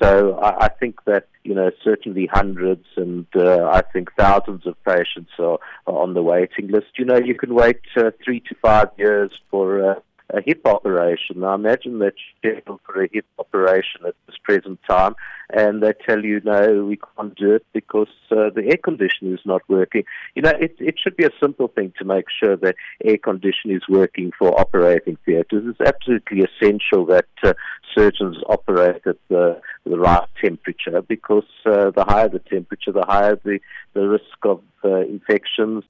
So 0.00 0.34
I, 0.38 0.66
I 0.66 0.68
think 0.68 1.04
that 1.04 1.28
you 1.44 1.54
know 1.54 1.70
certainly 1.84 2.26
hundreds 2.26 2.86
and 2.96 3.26
uh, 3.36 3.64
I 3.64 3.82
think 3.92 4.10
thousands 4.16 4.66
of 4.66 4.82
patients 4.84 5.30
are, 5.38 5.58
are 5.86 5.98
on 6.02 6.14
the 6.14 6.22
waiting 6.22 6.68
list. 6.68 6.98
You 6.98 7.04
know 7.04 7.18
you 7.18 7.34
can 7.34 7.54
wait 7.54 7.80
uh, 7.96 8.10
three 8.24 8.40
to 8.40 8.54
five 8.62 8.88
years 8.96 9.30
for 9.50 9.90
uh, 9.90 9.94
a 10.32 10.40
hip 10.40 10.66
operation. 10.66 11.40
Now 11.40 11.54
imagine 11.54 11.98
that 12.00 12.14
you're 12.42 12.54
scheduled 12.54 12.80
for 12.84 13.02
a 13.02 13.08
hip 13.12 13.26
operation 13.38 14.06
at 14.06 14.14
this 14.26 14.36
present 14.42 14.78
time 14.88 15.14
and 15.52 15.82
they 15.82 15.92
tell 16.06 16.24
you, 16.24 16.40
no, 16.44 16.84
we 16.84 16.98
can't 17.16 17.34
do 17.34 17.54
it 17.54 17.66
because 17.72 18.08
uh, 18.30 18.50
the 18.54 18.62
air 18.66 18.78
conditioning 18.82 19.34
is 19.34 19.40
not 19.44 19.62
working. 19.68 20.04
You 20.34 20.42
know, 20.42 20.52
it, 20.60 20.76
it 20.78 20.94
should 21.02 21.16
be 21.16 21.24
a 21.24 21.30
simple 21.40 21.68
thing 21.68 21.92
to 21.98 22.04
make 22.04 22.26
sure 22.42 22.56
that 22.56 22.76
air 23.04 23.18
conditioning 23.18 23.76
is 23.76 23.88
working 23.88 24.30
for 24.38 24.58
operating 24.58 25.16
theatres. 25.24 25.64
It's 25.66 25.80
absolutely 25.80 26.42
essential 26.42 27.06
that 27.06 27.26
uh, 27.42 27.54
surgeons 27.94 28.36
operate 28.48 29.02
at 29.06 29.16
the, 29.28 29.60
the 29.84 29.98
right 29.98 30.28
temperature 30.40 31.02
because 31.02 31.44
uh, 31.66 31.90
the 31.90 32.04
higher 32.06 32.28
the 32.28 32.38
temperature, 32.38 32.92
the 32.92 33.04
higher 33.06 33.36
the, 33.44 33.58
the 33.94 34.08
risk 34.08 34.24
of 34.44 34.62
uh, 34.84 35.00
infections. 35.00 35.84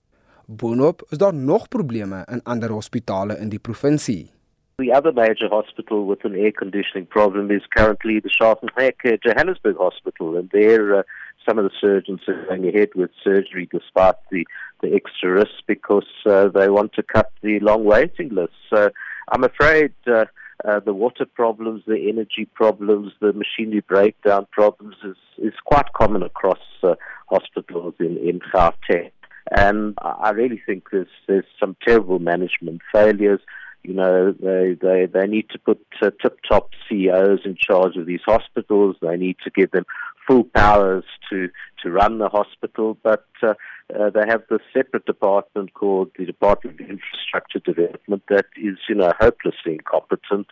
Boonop 0.56 1.02
is 1.08 1.18
daar 1.18 1.34
nog 1.34 1.68
probleme 1.68 2.26
in 2.30 2.42
ander 2.42 2.70
hospitale 2.70 3.38
in 3.38 3.48
die 3.48 3.58
provinsie. 3.58 4.30
The 4.76 4.92
other 4.92 5.12
major 5.12 5.48
hospital 5.48 6.06
with 6.06 6.24
an 6.24 6.34
air 6.34 6.52
conditioning 6.52 7.06
problem 7.08 7.50
is 7.50 7.66
currently 7.68 8.20
the 8.20 8.30
Schaffenheck 8.30 9.20
Johannesburg 9.20 9.76
Hospital, 9.76 10.36
and 10.36 10.50
there 10.50 10.98
uh, 10.98 11.02
some 11.46 11.58
of 11.58 11.64
the 11.64 11.76
surgeons 11.80 12.22
are 12.26 12.46
going 12.48 12.66
ahead 12.66 12.88
with 12.96 13.10
surgery 13.22 13.68
despite 13.70 14.16
the, 14.30 14.44
the 14.82 14.92
extra 14.92 15.30
risk 15.30 15.62
because 15.66 16.10
uh, 16.26 16.48
they 16.48 16.68
want 16.68 16.94
to 16.94 17.02
cut 17.04 17.30
the 17.42 17.60
long 17.60 17.84
waiting 17.84 18.30
list. 18.30 18.54
So 18.74 18.90
I'm 19.30 19.44
afraid 19.44 19.92
uh, 20.08 20.24
uh, 20.64 20.80
the 20.80 20.94
water 20.94 21.26
problems, 21.26 21.84
the 21.86 22.08
energy 22.08 22.46
problems, 22.54 23.12
the 23.20 23.32
machinery 23.32 23.84
breakdown 23.86 24.46
problems 24.50 24.96
is, 25.04 25.16
is 25.38 25.54
quite 25.64 25.92
common 25.92 26.24
across 26.24 26.58
uh, 26.82 26.96
hospitals 27.28 27.94
in, 28.00 28.16
in 28.18 28.40
Gauteng. 28.52 29.12
And 29.50 29.94
I 30.00 30.30
really 30.30 30.62
think 30.64 30.90
there's, 30.92 31.08
there's 31.26 31.44
some 31.58 31.76
terrible 31.86 32.18
management 32.18 32.82
failures. 32.92 33.40
You 33.82 33.94
know, 33.94 34.32
they, 34.32 34.76
they, 34.80 35.06
they 35.06 35.26
need 35.26 35.48
to 35.50 35.58
put 35.58 35.84
uh, 36.02 36.10
tip 36.22 36.38
top 36.48 36.70
CEOs 36.88 37.40
in 37.44 37.56
charge 37.56 37.96
of 37.96 38.06
these 38.06 38.20
hospitals. 38.24 38.96
They 39.00 39.16
need 39.16 39.36
to 39.44 39.50
give 39.50 39.70
them 39.70 39.86
full 40.26 40.44
powers 40.44 41.04
to, 41.30 41.48
to 41.82 41.90
run 41.90 42.18
the 42.18 42.28
hospital, 42.28 42.96
but 43.02 43.26
uh, 43.42 43.54
uh, 43.98 44.10
they 44.10 44.22
have 44.28 44.42
this 44.48 44.60
separate 44.72 45.04
department 45.06 45.74
called 45.74 46.10
the 46.16 46.24
Department 46.24 46.80
of 46.80 46.88
Infrastructure 46.88 47.58
Development 47.58 48.22
that 48.28 48.46
is, 48.56 48.76
you 48.88 48.94
know, 48.94 49.12
hopelessly 49.18 49.72
incompetent, 49.72 50.46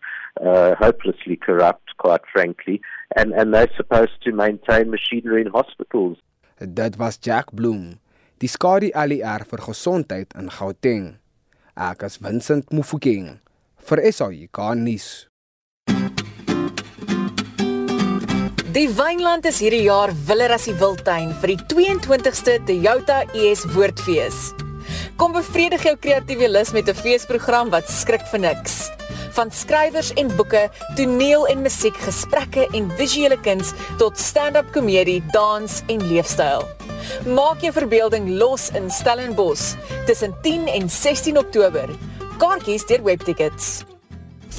uh, 0.45 0.75
hopelessly 0.77 1.37
corrupt, 1.37 1.97
quite 1.99 2.23
frankly, 2.33 2.81
and, 3.17 3.33
and 3.33 3.55
they're 3.55 3.71
supposed 3.77 4.23
to 4.25 4.33
maintain 4.33 4.91
machinery 4.91 5.43
in 5.43 5.49
hospitals. 5.49 6.19
That 6.59 6.99
was 6.99 7.17
Jack 7.17 7.53
Bloom, 7.53 8.01
die 8.41 8.49
Skadi 8.49 8.93
ALR 8.95 9.45
vir 9.49 9.63
gesondheid 9.65 10.35
in 10.39 10.51
Gauteng. 10.51 11.17
Ek 11.75 12.05
is 12.07 12.19
Vincent 12.23 12.71
Mufokeng 12.75 13.39
vir 13.89 14.05
SAIK 14.13 14.61
nuus. 14.79 15.09
Die 18.79 18.87
wynland 18.95 19.49
is 19.49 19.59
hierdie 19.65 19.87
jaar 19.89 20.13
willer 20.29 20.55
as 20.55 20.69
die 20.69 20.77
wildtuin 20.79 21.33
vir 21.43 21.57
die 21.57 21.61
22ste 21.73 22.61
Toyota 22.69 23.25
ES 23.35 23.67
Woordfees. 23.75 24.68
Kom 25.19 25.33
bevredig 25.35 25.83
jou 25.83 25.97
kreatiewe 25.99 26.47
lus 26.47 26.71
met 26.71 26.89
'n 26.89 26.95
feesprogram 26.95 27.71
wat 27.71 27.91
skrik 27.91 28.23
vir 28.31 28.41
niks. 28.41 28.91
Van 29.35 29.51
skrywers 29.51 30.13
en 30.15 30.37
boeke, 30.37 30.71
toneel 30.95 31.47
en 31.47 31.63
musiek, 31.63 31.97
gesprekke 31.97 32.69
en 32.73 32.91
visuele 32.97 33.41
kuns 33.41 33.73
tot 33.99 34.19
stand-up 34.19 34.73
komedie, 34.73 35.23
dans 35.33 35.83
en 35.87 36.07
leefstyl. 36.07 36.63
Maak 37.27 37.61
jou 37.61 37.73
verbeelding 37.73 38.39
los 38.39 38.71
in 38.71 38.91
Stellenbosch 38.91 39.75
tussen 40.07 40.35
10 40.43 40.67
en 40.67 40.91
16 40.91 41.39
Oktober. 41.39 41.89
Kaartjies 42.39 42.87
deur 42.87 43.03
webtickets. 43.03 43.98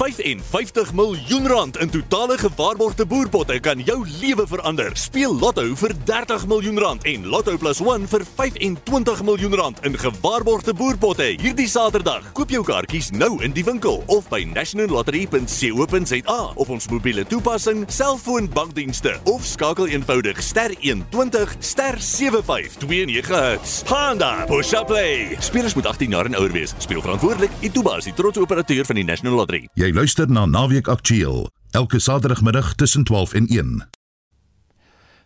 55 0.00 0.94
miljoen 0.96 1.46
rand 1.46 1.76
in 1.76 1.90
totale 1.90 2.38
gewaarborgde 2.38 3.04
boerpotte 3.06 3.58
kan 3.60 3.78
jou 3.84 3.98
lewe 4.20 4.46
verander. 4.48 4.94
Speel 4.96 5.34
Lotto 5.36 5.74
vir 5.76 5.92
30 6.08 6.46
miljoen 6.48 6.78
rand 6.80 7.04
en 7.04 7.26
Lotto 7.28 7.52
+1 7.60 8.06
vir 8.08 8.24
25 8.36 9.22
miljoen 9.22 9.54
rand 9.60 9.84
in 9.84 9.98
gewaarborgde 9.98 10.72
boerpotte 10.74 11.26
hierdie 11.42 11.68
Saterdag. 11.68 12.32
Koop 12.32 12.48
jou 12.48 12.62
kaartjies 12.64 13.10
nou 13.12 13.42
in 13.44 13.52
die 13.52 13.64
winkel 13.64 14.00
of 14.06 14.28
by 14.32 14.40
nationallottery.co.za 14.54 16.38
op 16.54 16.72
ons 16.72 16.88
mobiele 16.88 17.26
toepassing, 17.28 17.84
selfoon 17.92 18.48
bankdienste 18.56 19.18
of 19.28 19.44
skakel 19.44 19.92
eenvoudig 19.92 20.40
ster 20.40 20.72
120 20.80 21.56
ster 21.60 22.00
7529 22.00 23.84
Honda 23.92 24.46
Push 24.48 24.72
Up 24.72 24.88
Play. 24.88 25.36
Spelers 25.44 25.76
moet 25.76 25.92
18 25.92 26.16
jaar 26.16 26.24
en 26.24 26.40
ouer 26.40 26.56
wees. 26.56 26.72
Speel 26.78 27.04
verantwoordelik. 27.04 27.52
Ituba 27.60 28.00
is 28.00 28.08
die 28.08 28.16
trotse 28.16 28.40
operateur 28.40 28.88
van 28.88 28.96
die 28.96 29.04
National 29.04 29.36
Lottery. 29.36 29.68
Jy 29.76 29.89
luister 29.92 30.30
na 30.30 30.46
Naweek 30.46 30.88
Aktueel 30.88 31.48
elke 31.70 31.98
Saterdagmiddag 31.98 32.74
tussen 32.74 33.04
12 33.04 33.34
en 33.34 33.46
1. 33.46 33.88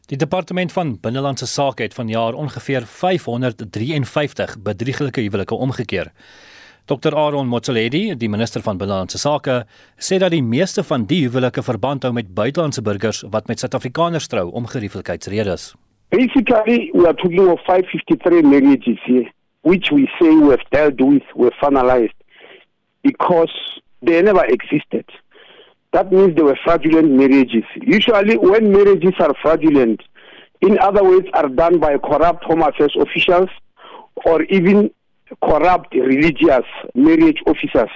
Die 0.07 0.17
departement 0.17 0.73
van 0.73 0.99
binnelandse 1.01 1.47
sake 1.47 1.83
het 1.83 1.95
vanjaar 1.95 2.33
ongeveer 2.33 2.87
553 2.87 4.57
bedrieglike 4.63 5.21
huwelike 5.21 5.55
omgekeer. 5.55 6.13
Dr 6.85 7.17
Aaron 7.17 7.49
Motsoaledi, 7.49 8.17
die 8.17 8.29
minister 8.29 8.63
van 8.63 8.77
binnelandse 8.77 9.19
sake, 9.19 9.67
sê 9.97 10.19
dat 10.21 10.31
die 10.31 10.43
meeste 10.43 10.85
van 10.85 11.07
die 11.09 11.23
huwelike 11.25 11.63
verband 11.63 12.03
hou 12.03 12.13
met 12.13 12.35
buitelandse 12.35 12.83
burgers 12.83 13.25
wat 13.31 13.47
met 13.49 13.59
Suid-Afrikaners 13.59 14.27
trou 14.27 14.51
om 14.53 14.67
gerieflikheidsredes. 14.67 15.73
Basically, 16.09 16.91
we 16.93 17.07
are 17.07 17.15
talking 17.15 17.49
of 17.49 17.61
553 17.65 18.43
marriages 18.43 19.01
here, 19.05 19.31
which 19.63 19.91
we 19.91 20.05
say 20.19 20.29
we 20.29 20.51
have 20.51 20.65
dealt 20.69 21.01
with, 21.01 21.25
we 21.35 21.51
finalized, 21.61 22.19
because 23.03 23.83
they 24.07 24.23
never 24.23 24.45
existed. 24.45 25.05
That 25.93 26.11
means 26.13 26.35
they 26.35 26.43
were 26.43 26.59
fraudulent 26.65 27.13
marriages. 27.13 27.65
Usually, 27.77 28.37
when 28.37 28.73
marriages 28.73 29.15
are 29.21 29.35
fraudulent, 29.41 30.03
in 30.61 30.79
other 30.79 31.05
words, 31.05 31.29
are 31.35 31.49
done 31.49 31.79
by 31.79 31.99
corrupt 31.99 32.45
Home 32.45 32.63
Affairs 32.63 32.97
officials 32.99 33.49
or 34.27 34.43
even 34.45 34.91
corrupt 35.43 35.95
religious 35.95 36.65
marriage 36.95 37.39
officers. 37.47 37.91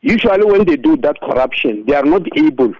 Usually, 0.00 0.44
when 0.44 0.64
they 0.64 0.76
do 0.76 0.96
that 0.98 1.20
corruption, 1.20 1.84
they 1.86 1.94
are 1.94 2.04
not 2.04 2.22
able 2.36 2.72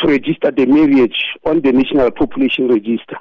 to 0.00 0.06
register 0.06 0.50
the 0.50 0.66
marriage 0.66 1.24
on 1.44 1.62
the 1.62 1.72
National 1.72 2.10
Population 2.10 2.68
Register. 2.68 3.16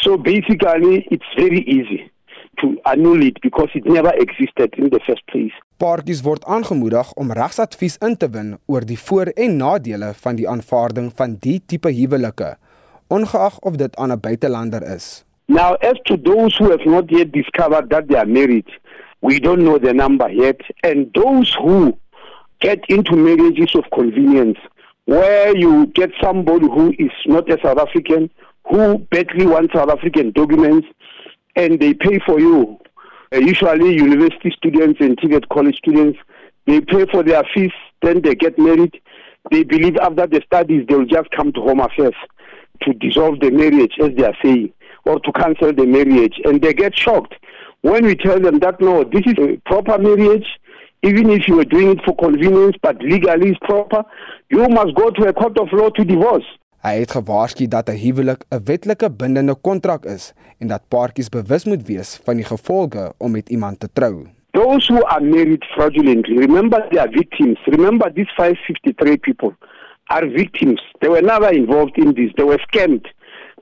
So 0.00 0.16
basically, 0.16 1.06
it's 1.10 1.24
very 1.36 1.60
easy 1.60 2.10
to 2.60 2.68
annul 2.82 3.22
it 3.22 3.40
because 3.42 3.70
it 3.74 3.84
never 3.84 4.12
existed 4.24 4.74
in 4.78 4.88
the 4.90 5.00
first 5.06 5.24
place. 5.26 5.54
Paartjies 5.78 6.22
word 6.26 6.44
aangemoedig 6.44 7.12
om 7.14 7.32
regsadvies 7.32 7.96
in 8.06 8.16
te 8.16 8.28
win 8.30 8.58
oor 8.66 8.84
die 8.86 8.98
voor- 8.98 9.32
en 9.34 9.56
nadele 9.56 10.12
van 10.22 10.36
die 10.36 10.48
aanvaarding 10.48 11.12
van 11.16 11.36
die 11.40 11.60
tipe 11.66 11.90
huwelike, 11.90 12.56
ongeag 13.08 13.58
of 13.58 13.76
dit 13.76 13.96
aan 13.96 14.12
'n 14.12 14.20
buitelander 14.20 14.82
is. 14.94 15.24
Now, 15.46 15.74
as 15.80 15.98
to 16.04 16.16
those 16.22 16.56
who 16.58 16.70
have 16.70 16.84
not 16.84 17.10
yet 17.10 17.32
discovered 17.32 17.88
that 17.90 18.08
they 18.08 18.18
are 18.18 18.26
married, 18.28 18.68
we 19.20 19.40
don't 19.40 19.62
know 19.62 19.78
the 19.78 19.92
number 19.94 20.30
yet. 20.30 20.60
And 20.82 21.12
those 21.14 21.54
who 21.62 21.96
get 22.58 22.84
into 22.88 23.16
marriages 23.16 23.74
of 23.74 23.84
convenience, 23.90 24.58
where 25.04 25.56
you 25.56 25.86
get 25.92 26.10
somebody 26.20 26.66
who 26.66 26.92
is 26.98 27.12
not 27.26 27.48
a 27.50 27.56
South 27.62 27.78
African, 27.78 28.28
who 28.68 28.98
badly 29.10 29.46
wants 29.46 29.72
South 29.72 29.90
African 29.90 30.32
documents, 30.32 30.86
and 31.58 31.80
they 31.80 31.92
pay 31.92 32.20
for 32.24 32.38
you. 32.40 32.78
Uh, 33.34 33.38
usually, 33.38 33.94
university 33.94 34.50
students 34.56 35.00
and 35.00 35.18
TVET 35.18 35.48
college 35.50 35.76
students, 35.76 36.18
they 36.66 36.80
pay 36.80 37.04
for 37.10 37.22
their 37.22 37.42
fees, 37.52 37.72
then 38.00 38.22
they 38.22 38.34
get 38.34 38.58
married. 38.58 38.98
They 39.50 39.64
believe 39.64 39.96
after 39.96 40.26
the 40.26 40.40
studies, 40.46 40.86
they'll 40.88 41.04
just 41.04 41.30
come 41.32 41.52
to 41.52 41.60
Home 41.60 41.80
Affairs 41.80 42.14
to 42.82 42.94
dissolve 42.94 43.40
the 43.40 43.50
marriage, 43.50 43.94
as 44.02 44.14
they 44.16 44.24
are 44.24 44.36
saying, 44.42 44.72
or 45.04 45.18
to 45.20 45.32
cancel 45.32 45.72
the 45.72 45.84
marriage. 45.84 46.40
And 46.44 46.62
they 46.62 46.72
get 46.72 46.96
shocked 46.96 47.34
when 47.82 48.06
we 48.06 48.14
tell 48.14 48.40
them 48.40 48.60
that 48.60 48.80
no, 48.80 49.04
this 49.04 49.22
is 49.26 49.34
a 49.38 49.56
proper 49.66 49.98
marriage. 49.98 50.46
Even 51.02 51.30
if 51.30 51.46
you 51.46 51.60
are 51.60 51.64
doing 51.64 51.90
it 51.90 52.04
for 52.04 52.14
convenience, 52.16 52.76
but 52.82 53.00
legally 53.02 53.50
it's 53.50 53.58
proper, 53.60 54.02
you 54.50 54.68
must 54.68 54.94
go 54.96 55.10
to 55.10 55.28
a 55.28 55.32
court 55.32 55.56
of 55.58 55.68
law 55.72 55.90
to 55.90 56.04
divorce. 56.04 56.44
Hy 56.78 57.00
het 57.00 57.10
gewaarsku 57.10 57.66
dat 57.66 57.88
'n 57.90 57.98
huwelik 57.98 58.44
'n 58.54 58.62
wetlike 58.64 59.10
bindende 59.10 59.54
kontrak 59.54 60.04
is 60.04 60.32
en 60.60 60.68
dat 60.68 60.88
paartjies 60.88 61.28
bewus 61.28 61.64
moet 61.64 61.86
wees 61.86 62.20
van 62.24 62.36
die 62.36 62.44
gevolge 62.44 63.12
om 63.18 63.30
met 63.30 63.48
iemand 63.48 63.80
te 63.80 63.88
trou. 63.92 64.26
Those 64.52 64.92
who 64.92 65.02
are 65.02 65.24
married 65.24 65.64
fraudulently, 65.64 66.36
remember 66.36 66.86
they 66.90 67.00
are 67.00 67.10
victims. 67.10 67.58
Remember 67.64 68.12
these 68.12 68.30
553 68.36 69.16
people 69.16 69.56
are 70.06 70.30
victims. 70.30 70.80
They 71.00 71.10
were 71.10 71.26
never 71.26 71.52
involved 71.52 71.96
in 71.96 72.14
this. 72.14 72.32
They 72.34 72.46
were 72.46 72.62
scammed 72.68 73.06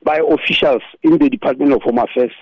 by 0.03 0.21
officials 0.21 0.83
in 1.01 1.19
the 1.19 1.29
Department 1.29 1.73
of 1.73 1.83
Home 1.83 1.99
Affairs. 1.99 2.33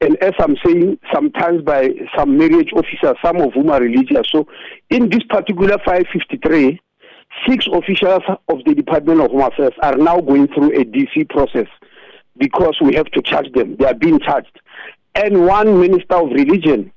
And 0.00 0.16
as 0.22 0.34
I'm 0.38 0.56
saying, 0.64 0.98
sometimes 1.12 1.62
by 1.62 1.88
some 2.16 2.36
marriage 2.36 2.72
officers, 2.72 3.16
some 3.24 3.40
of 3.40 3.52
whom 3.54 3.70
are 3.70 3.80
religious. 3.80 4.30
So 4.30 4.46
in 4.88 5.08
this 5.10 5.24
particular 5.28 5.78
553, 5.84 6.80
six 7.48 7.66
officials 7.72 8.22
of 8.48 8.58
the 8.64 8.74
Department 8.74 9.20
of 9.20 9.30
Home 9.30 9.42
Affairs 9.42 9.72
are 9.82 9.96
now 9.96 10.20
going 10.20 10.48
through 10.48 10.72
a 10.78 10.84
DC 10.84 11.28
process 11.28 11.66
because 12.38 12.76
we 12.80 12.94
have 12.94 13.06
to 13.06 13.22
charge 13.22 13.50
them. 13.52 13.76
They 13.76 13.86
are 13.86 13.94
being 13.94 14.18
charged. 14.20 14.60
And 15.14 15.46
one 15.46 15.80
minister 15.80 16.14
of 16.14 16.30
religion 16.30 16.92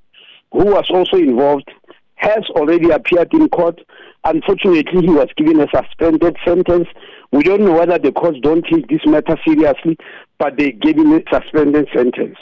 who 0.52 0.66
was 0.66 0.86
also 0.90 1.18
involved 1.18 1.70
has 2.16 2.44
already 2.52 2.90
appeared 2.90 3.34
in 3.34 3.50
court 3.50 3.80
Unfortunately, 4.26 5.02
he 5.02 5.10
was 5.10 5.30
given 5.38 5.60
a 5.60 5.68
suspended 5.70 6.36
sentence. 6.44 6.88
We 7.32 7.44
don't 7.44 7.62
know 7.62 7.74
whether 7.74 8.00
the 8.00 8.12
courts 8.12 8.40
don't 8.42 8.66
take 8.66 8.88
this 8.88 9.06
matter 9.06 9.38
seriously, 9.48 9.98
but 10.40 10.58
they 10.58 10.72
gave 10.72 10.98
him 10.98 11.14
a 11.14 11.22
suspended 11.32 11.88
sentence. 11.94 12.36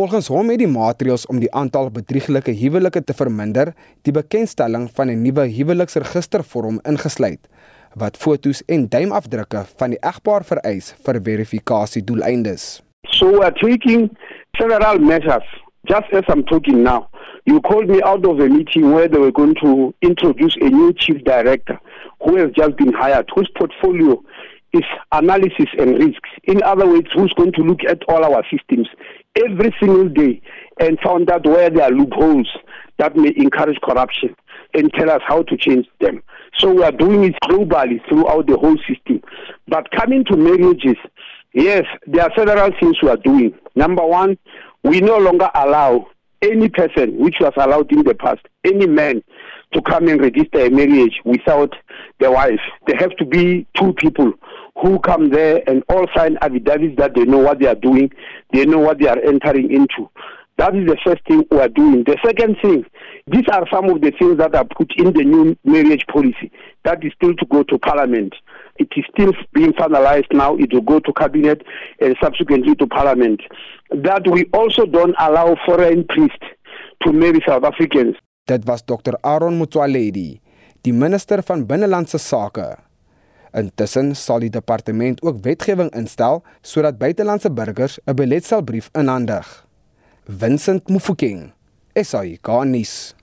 Volgens 0.00 0.30
hom 0.32 0.48
het 0.48 0.62
die 0.62 0.68
maatreëls 0.70 1.26
om 1.28 1.42
die 1.42 1.50
aantal 1.52 1.90
bedrieglike 1.92 2.54
huwelike 2.56 3.02
te 3.04 3.12
verminder, 3.12 3.74
die 4.08 4.14
bekendstelling 4.16 4.86
van 4.96 5.10
'n 5.12 5.22
nuwe 5.22 5.44
huweliksregistervorm 5.56 6.78
ingesluit 6.92 7.42
wat 8.02 8.16
fotos 8.16 8.62
en 8.64 8.88
duimafdrukke 8.88 9.64
van 9.76 9.90
die 9.90 10.00
egpaar 10.00 10.44
vereis 10.44 10.94
vir 11.04 11.20
verifikasiedoeleindes. 11.28 12.82
So 13.10 13.28
we 13.30 13.44
are 13.44 13.52
taking 13.52 14.08
several 14.56 14.98
measures 14.98 15.48
just 15.84 16.08
as 16.12 16.24
I'm 16.34 16.44
talking 16.44 16.82
now. 16.82 17.04
You 17.44 17.60
called 17.60 17.88
me 17.88 18.02
out 18.02 18.24
of 18.26 18.40
a 18.40 18.48
meeting 18.48 18.92
where 18.94 19.08
they 19.08 19.20
were 19.20 19.32
going 19.32 19.54
to 19.56 19.92
introduce 20.00 20.56
a 20.60 20.68
new 20.70 20.92
chief 20.94 21.22
director 21.24 21.78
who 22.20 22.36
has 22.36 22.50
just 22.52 22.76
been 22.76 22.94
hired, 22.94 23.28
whose 23.34 23.50
portfolio 23.58 24.22
is 24.72 24.82
analysis 25.12 25.66
and 25.78 25.98
risks. 25.98 26.28
In 26.44 26.62
other 26.62 26.86
words, 26.86 27.08
who's 27.14 27.32
going 27.34 27.52
to 27.52 27.62
look 27.62 27.80
at 27.88 28.02
all 28.08 28.24
our 28.24 28.44
systems 28.50 28.88
every 29.36 29.74
single 29.80 30.08
day 30.08 30.40
and 30.78 30.98
found 31.00 31.30
out 31.30 31.46
where 31.46 31.70
there 31.70 31.84
are 31.84 31.90
loopholes 31.90 32.48
that 32.98 33.16
may 33.16 33.32
encourage 33.36 33.80
corruption 33.82 34.34
and 34.74 34.92
tell 34.94 35.10
us 35.10 35.22
how 35.26 35.42
to 35.42 35.56
change 35.56 35.86
them. 36.00 36.22
So 36.58 36.72
we 36.72 36.82
are 36.82 36.92
doing 36.92 37.24
it 37.24 37.34
globally 37.44 38.00
throughout 38.08 38.46
the 38.46 38.56
whole 38.56 38.76
system. 38.88 39.22
But 39.68 39.90
coming 39.92 40.24
to 40.26 40.36
marriages, 40.36 40.96
yes, 41.52 41.84
there 42.06 42.24
are 42.24 42.32
several 42.36 42.70
things 42.78 42.96
we 43.02 43.08
are 43.08 43.16
doing. 43.16 43.54
Number 43.74 44.04
one, 44.04 44.36
we 44.84 45.00
no 45.00 45.18
longer 45.18 45.50
allow 45.54 46.08
any 46.42 46.68
person 46.68 47.18
which 47.18 47.36
was 47.40 47.52
allowed 47.56 47.90
in 47.92 48.02
the 48.02 48.14
past, 48.14 48.40
any 48.64 48.86
man, 48.86 49.22
to 49.72 49.82
come 49.82 50.08
and 50.08 50.20
register 50.20 50.66
a 50.66 50.70
marriage 50.70 51.20
without 51.24 51.74
the 52.18 52.30
wife. 52.30 52.60
There 52.86 52.96
have 52.96 53.16
to 53.16 53.24
be 53.24 53.66
two 53.76 53.92
people 53.94 54.32
who 54.80 54.98
come 55.00 55.30
there 55.30 55.62
and 55.68 55.82
all 55.88 56.06
sign 56.16 56.38
affidavits 56.40 56.96
that 56.96 57.14
they 57.14 57.24
know 57.24 57.38
what 57.38 57.58
they 57.58 57.66
are 57.66 57.74
doing, 57.74 58.10
they 58.52 58.64
know 58.64 58.78
what 58.78 58.98
they 58.98 59.08
are 59.08 59.18
entering 59.20 59.70
into. 59.70 60.08
That 60.58 60.76
is 60.76 60.86
the 60.86 60.98
first 61.02 61.24
thing 61.26 61.44
we 61.50 61.58
are 61.58 61.68
doing. 61.68 62.04
The 62.04 62.18
second 62.24 62.56
thing, 62.60 62.84
these 63.26 63.48
are 63.50 63.66
some 63.72 63.88
of 63.88 64.02
the 64.02 64.12
things 64.18 64.36
that 64.38 64.54
are 64.54 64.64
put 64.64 64.92
in 64.98 65.12
the 65.14 65.24
new 65.24 65.56
marriage 65.64 66.04
policy 66.12 66.52
that 66.84 67.02
is 67.02 67.12
still 67.14 67.34
to 67.36 67.46
go 67.46 67.62
to 67.62 67.78
parliament. 67.78 68.34
It 68.76 68.88
is 68.94 69.04
still 69.10 69.32
being 69.54 69.72
finalized 69.72 70.32
now. 70.32 70.56
It 70.56 70.72
will 70.72 70.82
go 70.82 71.00
to 71.00 71.12
cabinet 71.14 71.62
and 72.00 72.14
subsequently 72.22 72.74
to 72.74 72.86
parliament. 72.86 73.40
That 73.90 74.28
we 74.30 74.44
also 74.52 74.84
don't 74.84 75.14
allow 75.18 75.56
foreign 75.64 76.04
priests 76.04 76.44
to 77.04 77.12
marry 77.12 77.40
South 77.46 77.64
Africans. 77.64 78.16
Dit 78.46 78.66
was 78.66 78.82
Dr 78.82 79.16
Aaron 79.24 79.56
Motsoaledi, 79.58 80.40
die 80.82 80.92
minister 80.92 81.42
van 81.42 81.66
binnelandse 81.66 82.18
sake. 82.18 82.89
Intussen 83.56 84.16
sal 84.16 84.40
die 84.40 84.50
departement 84.50 85.22
ook 85.22 85.42
wetgewing 85.42 85.90
instel 85.96 86.42
sodat 86.62 86.98
buitelandse 86.98 87.50
burgers 87.50 87.98
'n 88.06 88.14
beletselbrief 88.14 88.88
inhandig. 88.92 89.66
Vincent 90.26 90.88
Mufokeng, 90.88 91.52
SAICanis. 91.94 93.14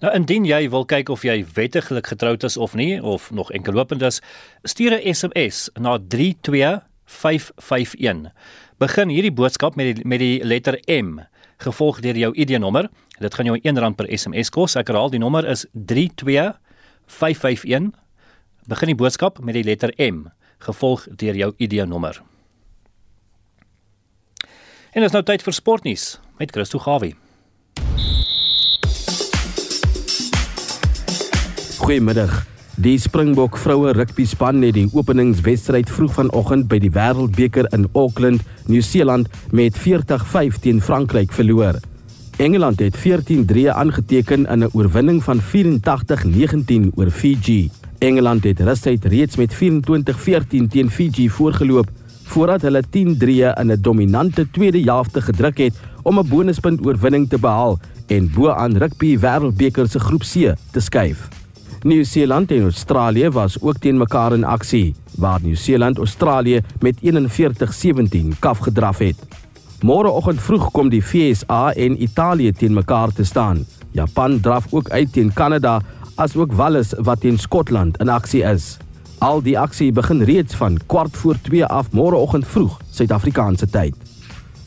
Nou 0.00 0.14
indien 0.14 0.44
jy 0.44 0.70
wil 0.70 0.84
kyk 0.84 1.08
of 1.08 1.22
jy 1.22 1.46
wettiglik 1.54 2.06
getroud 2.06 2.44
is 2.44 2.56
of 2.56 2.74
nie 2.74 3.02
of 3.02 3.30
nog 3.30 3.50
enkel 3.50 3.72
lopend 3.72 4.02
is, 4.02 4.20
stuur 4.62 4.92
'n 4.92 5.14
SMS 5.14 5.70
na 5.74 5.98
32551. 5.98 8.32
Begin 8.78 9.08
hierdie 9.08 9.32
boodskap 9.32 9.76
met 9.76 9.96
die, 9.96 10.06
met 10.06 10.18
die 10.18 10.44
letter 10.44 10.80
M 10.86 11.20
gevolg 11.64 12.00
deur 12.00 12.16
jou 12.16 12.34
ID-nommer. 12.34 12.88
Dit 13.18 13.34
gaan 13.34 13.44
jou 13.48 13.58
R1 13.58 13.94
per 13.94 14.18
SMS 14.18 14.50
kos. 14.50 14.76
Ek 14.76 14.88
herhaal, 14.90 15.10
die 15.10 15.18
nommer 15.22 15.48
is 15.48 15.66
32551. 15.72 17.92
Begin 18.64 18.88
die 18.88 18.96
boodskap 18.96 19.42
met 19.44 19.58
die 19.58 19.64
letter 19.64 19.90
M 20.00 20.22
gevolg 20.64 21.02
deur 21.20 21.36
jou 21.36 21.50
ID-nommer. 21.60 22.16
En 24.94 25.02
dit 25.02 25.08
is 25.10 25.12
nou 25.12 25.20
tyd 25.26 25.44
vir 25.44 25.52
sportnuus 25.52 26.04
met 26.40 26.54
Christo 26.54 26.80
Gawie. 26.80 27.12
Goeiemiddag. 31.76 32.32
Die 32.80 32.96
Springbok 32.98 33.60
vroue 33.60 33.92
rugby 33.92 34.24
span 34.24 34.64
het 34.64 34.78
die 34.78 34.88
openingswedstryd 34.96 35.92
vroeg 35.92 36.16
vanoggend 36.16 36.70
by 36.72 36.80
die 36.80 36.92
Wêreldbeker 36.96 37.68
in 37.76 37.84
Auckland, 37.92 38.40
Nieu-Seeland 38.64 39.28
met 39.52 39.76
40-5 39.76 40.56
teen 40.64 40.80
Frankryk 40.80 41.36
verloor. 41.36 41.82
Engeland 42.40 42.80
het 42.80 42.96
14-3 42.96 43.68
aangeteken 43.76 44.46
in 44.46 44.64
'n 44.64 44.72
oorwinning 44.72 45.22
van 45.22 45.40
84-19 45.40 46.92
oor 46.96 47.10
Fiji. 47.10 47.70
Engeland 47.98 48.44
het 48.44 48.60
rustig 48.60 49.02
reeds 49.02 49.36
met 49.36 49.54
24-14 49.54 50.68
teen 50.68 50.90
Fiji 50.90 51.28
voorgeloop 51.30 51.90
voordat 52.24 52.62
hulle 52.62 52.82
10-3 52.82 53.52
in 53.60 53.70
'n 53.70 53.78
dominante 53.80 54.50
tweede 54.50 54.82
helfte 54.82 55.20
gedruk 55.20 55.58
het 55.58 55.74
om 56.02 56.18
'n 56.18 56.28
bonuspunt 56.28 56.86
oorwinning 56.86 57.28
te 57.28 57.38
behaal 57.38 57.78
en 58.06 58.30
bo-aan 58.34 58.76
rugby 58.76 59.18
Wêreldbeker 59.18 59.88
se 59.88 59.98
groep 59.98 60.22
C 60.22 60.54
te 60.70 60.80
skuif. 60.80 61.28
Nieu-Seeland 61.82 62.50
en 62.50 62.62
Australië 62.62 63.28
was 63.28 63.60
ook 63.60 63.78
teen 63.78 63.98
mekaar 63.98 64.32
in 64.32 64.44
aksie, 64.44 64.94
waar 65.16 65.40
Nieu-Seeland 65.42 65.98
Australië 65.98 66.60
met 66.80 66.96
41-17 67.00 68.38
kaf 68.38 68.58
gedraf 68.58 68.98
het. 68.98 69.16
Môreoggend 69.84 70.40
vroeg 70.40 70.70
kom 70.70 70.88
die 70.88 71.02
FSA 71.02 71.72
en 71.72 72.02
Italië 72.02 72.52
teen 72.52 72.72
mekaar 72.72 73.12
te 73.12 73.24
staan. 73.24 73.66
Japan 73.90 74.40
draf 74.40 74.66
ook 74.70 74.88
uit 74.90 75.12
teen 75.12 75.32
Kanada, 75.32 75.80
asook 76.14 76.52
Wales 76.52 76.92
wat 76.98 77.20
teen 77.20 77.38
Skotland 77.38 77.96
in 78.02 78.08
aksie 78.08 78.42
is. 78.46 78.76
Al 79.18 79.42
die 79.42 79.58
aksie 79.58 79.92
begin 79.92 80.22
reeds 80.22 80.54
van 80.54 80.78
kwart 80.86 81.16
voor 81.16 81.38
2 81.42 81.66
af 81.66 81.90
môreoggend 81.90 82.46
vroeg 82.46 82.78
Suid-Afrikaanse 82.90 83.66
tyd. 83.70 83.94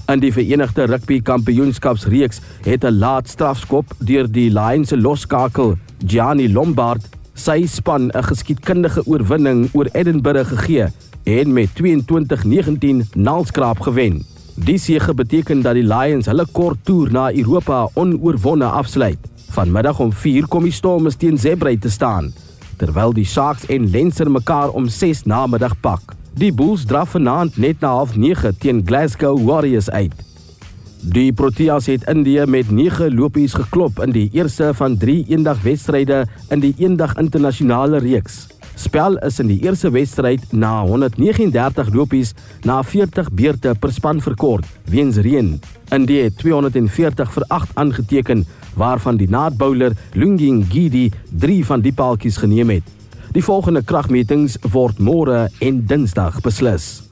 In 0.07 0.19
die 0.23 0.31
Verenigde 0.31 0.87
Rugby 0.87 1.21
Kampioenskapsreeks 1.21 2.41
het 2.65 2.83
'n 2.83 2.99
laat 2.99 3.27
strafskop 3.27 3.85
deur 3.99 4.31
die 4.31 4.49
Lions 4.49 4.89
se 4.89 4.97
loskakel 4.97 5.77
Gianni 6.05 6.51
Lombard 6.53 7.09
sy 7.33 7.65
span 7.65 8.11
'n 8.11 8.23
geskiedkundige 8.23 9.05
oorwinning 9.05 9.69
oor 9.73 9.87
Edinburgh 9.93 10.49
gegee 10.49 10.87
en 11.23 11.53
met 11.53 11.69
22-19 11.75 13.03
nalskraap 13.13 13.79
gewen. 13.79 14.25
Die 14.55 14.77
sege 14.77 15.13
beteken 15.13 15.61
dat 15.61 15.73
die 15.73 15.83
Lions 15.83 16.25
hulle 16.25 16.45
kort 16.51 16.77
toer 16.83 17.11
na 17.11 17.33
Europa 17.33 17.89
onoorwonde 17.93 18.65
afsluit. 18.65 19.26
Vanmiddag 19.57 19.97
om 19.99 20.11
4 20.13 20.45
kom 20.53 20.67
die 20.67 20.71
Stormers 20.75 21.15
teen 21.17 21.37
Zebre 21.41 21.71
te 21.81 21.89
staan, 21.89 22.27
terwyl 22.77 23.09
die 23.09 23.25
Sharks 23.25 23.63
en 23.73 23.87
Leinster 23.89 24.29
mekaar 24.29 24.69
om 24.77 24.85
6 24.85 25.23
namiddag 25.25 25.73
pak. 25.81 26.13
Die 26.37 26.51
Bulls 26.53 26.83
draf 26.85 27.15
vanaand 27.15 27.57
net 27.57 27.81
na 27.81 27.95
09:30 28.05 28.59
teen 28.61 28.83
Glasgow 28.85 29.41
Warriors 29.47 29.89
uit. 29.89 30.13
Die 31.01 31.33
Proteas 31.33 31.89
het 31.89 32.05
Indië 32.05 32.45
met 32.45 32.69
9 32.69 33.15
lopies 33.15 33.53
geklop 33.57 33.97
in 34.05 34.13
die 34.13 34.29
eerste 34.33 34.73
van 34.73 34.97
3 34.97 35.25
eendagwedstryde 35.27 36.27
in 36.49 36.59
die 36.59 36.75
eendag 36.77 37.17
internasionale 37.17 37.97
reeks. 37.97 38.56
Spel 38.77 39.17
is 39.25 39.39
in 39.41 39.49
die 39.49 39.57
eerste 39.65 39.89
wedstryd 39.89 40.43
na 40.53 40.83
139 40.85 41.89
lopies 41.97 42.33
na 42.61 42.83
40 42.85 43.31
beurte 43.33 43.73
per 43.81 43.89
span 43.93 44.21
verkort 44.21 44.67
weens 44.85 45.17
reën. 45.17 45.55
Indië 45.95 46.27
het 46.27 46.37
240 46.37 47.31
vir 47.33 47.45
8 47.57 47.73
aangeteken 47.73 48.45
waarvan 48.77 49.17
die 49.17 49.29
naadbouler 49.29 49.97
Lunging 50.13 50.61
Gidi 50.69 51.07
3 51.41 51.65
van 51.65 51.81
die 51.81 51.93
paaltjies 51.93 52.37
geneem 52.37 52.77
het. 52.77 52.85
Die 53.33 53.43
volgende 53.43 53.81
kragmetings 53.81 54.59
word 54.71 55.01
môre 55.01 55.47
en 55.59 55.81
Dinsdag 55.89 56.37
beslis. 56.45 57.07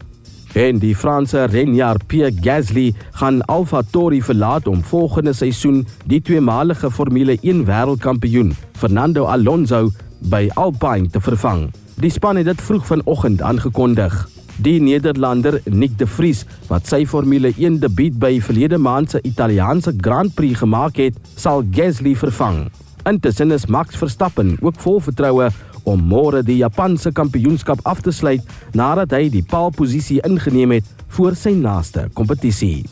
En 0.55 0.77
die 0.79 0.93
Franse 0.95 1.49
renjaer 1.51 1.97
Pierre 2.07 2.31
Gasly 2.45 2.93
gaan 3.17 3.41
AlphaTauri 3.51 4.21
verlaat 4.23 4.69
om 4.71 4.85
volgende 4.85 5.33
seisoen 5.33 5.81
die 6.05 6.21
tweemalige 6.21 6.91
Formule 6.91 7.35
1 7.41 7.65
wêreldkampioen 7.67 8.53
Fernando 8.77 9.25
Alonso 9.25 9.89
by 10.19 10.49
Alpine 10.53 11.09
te 11.09 11.21
vervang. 11.21 11.67
Die 12.01 12.11
span 12.11 12.35
het 12.35 12.45
dit 12.45 12.61
vroeg 12.61 12.85
vanoggend 12.85 13.41
aangekondig. 13.41 14.15
Die 14.63 14.79
Nederlander 14.81 15.61
Nick 15.65 15.97
de 15.99 16.07
Vries 16.07 16.45
wat 16.69 16.87
sy 16.87 17.03
Formule 17.05 17.51
1 17.57 17.79
debuut 17.83 18.15
by 18.19 18.37
verlede 18.39 18.77
maand 18.77 19.11
se 19.11 19.19
Italiaanse 19.27 19.93
Grand 19.97 20.33
Prix 20.35 20.59
gemaak 20.59 20.99
het, 20.99 21.17
sal 21.35 21.63
Gasly 21.71 22.15
vervang. 22.15 22.65
Intussen 23.05 23.51
is 23.51 23.67
Max 23.67 23.95
Verstappen 23.95 24.55
ook 24.61 24.79
vol 24.81 25.01
vertroue 25.03 25.49
om 25.85 26.01
môre 26.01 26.41
die 26.43 26.57
Japanse 26.57 27.11
kampioenskap 27.11 27.83
af 27.85 28.01
te 28.01 28.13
sluit 28.15 28.43
nadat 28.73 29.13
hy 29.13 29.27
die 29.29 29.43
paalposisie 29.45 30.21
ingeneem 30.25 30.79
het 30.79 31.05
voor 31.17 31.37
sy 31.37 31.53
naaste 31.55 32.07
kompetisie. 32.17 32.87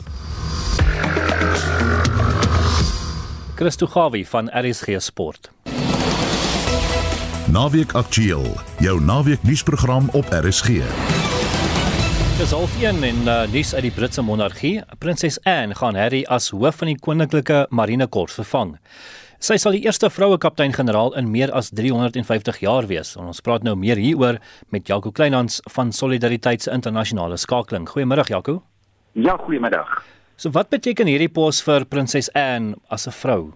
Christo 3.54 3.86
Gawie 3.86 4.26
van 4.26 4.50
RSG 4.50 5.00
Sport. 5.00 5.53
Naweek 7.52 7.92
Aktueel, 7.92 8.46
jou 8.80 9.00
naweek 9.04 9.42
nuusprogram 9.44 10.06
op 10.16 10.24
RSG. 10.32 10.80
Dis 12.38 12.52
half 12.56 12.76
1 12.80 13.02
en 13.04 13.18
uh, 13.28 13.34
nuus 13.52 13.74
uit 13.74 13.82
die 13.84 13.90
Britse 13.92 14.22
monargie. 14.24 14.78
Prinses 14.98 15.36
Anne 15.44 15.76
gaan 15.76 15.94
Harry 15.94 16.22
as 16.32 16.48
hoof 16.56 16.78
van 16.80 16.88
die 16.88 16.96
koninklike 16.96 17.66
marinekorps 17.68 18.38
vervang. 18.40 18.78
Sy 19.44 19.58
sal 19.60 19.76
die 19.76 19.82
eerste 19.84 20.08
vroue 20.08 20.38
kaptein-generaal 20.40 21.12
in 21.20 21.28
meer 21.34 21.52
as 21.52 21.68
350 21.68 22.62
jaar 22.64 22.88
wees. 22.88 23.12
En 23.20 23.28
ons 23.28 23.44
praat 23.44 23.66
nou 23.66 23.76
meer 23.76 24.00
hieroor 24.00 24.38
met 24.72 24.88
Jaco 24.88 25.12
Kleinhans 25.12 25.60
van 25.76 25.92
Solidariteit 25.92 26.64
se 26.64 26.72
internasionale 26.72 27.36
skakeling. 27.36 27.84
Goeiemôre 27.92 28.24
Jaco. 28.24 28.62
Ja, 29.12 29.36
goeiemiddag. 29.36 30.00
So 30.40 30.48
wat 30.56 30.72
beteken 30.72 31.12
hierdie 31.12 31.28
pos 31.28 31.60
vir 31.62 31.84
Prinses 31.84 32.32
Anne 32.32 32.80
as 32.88 33.06
'n 33.06 33.12
vrou? 33.12 33.52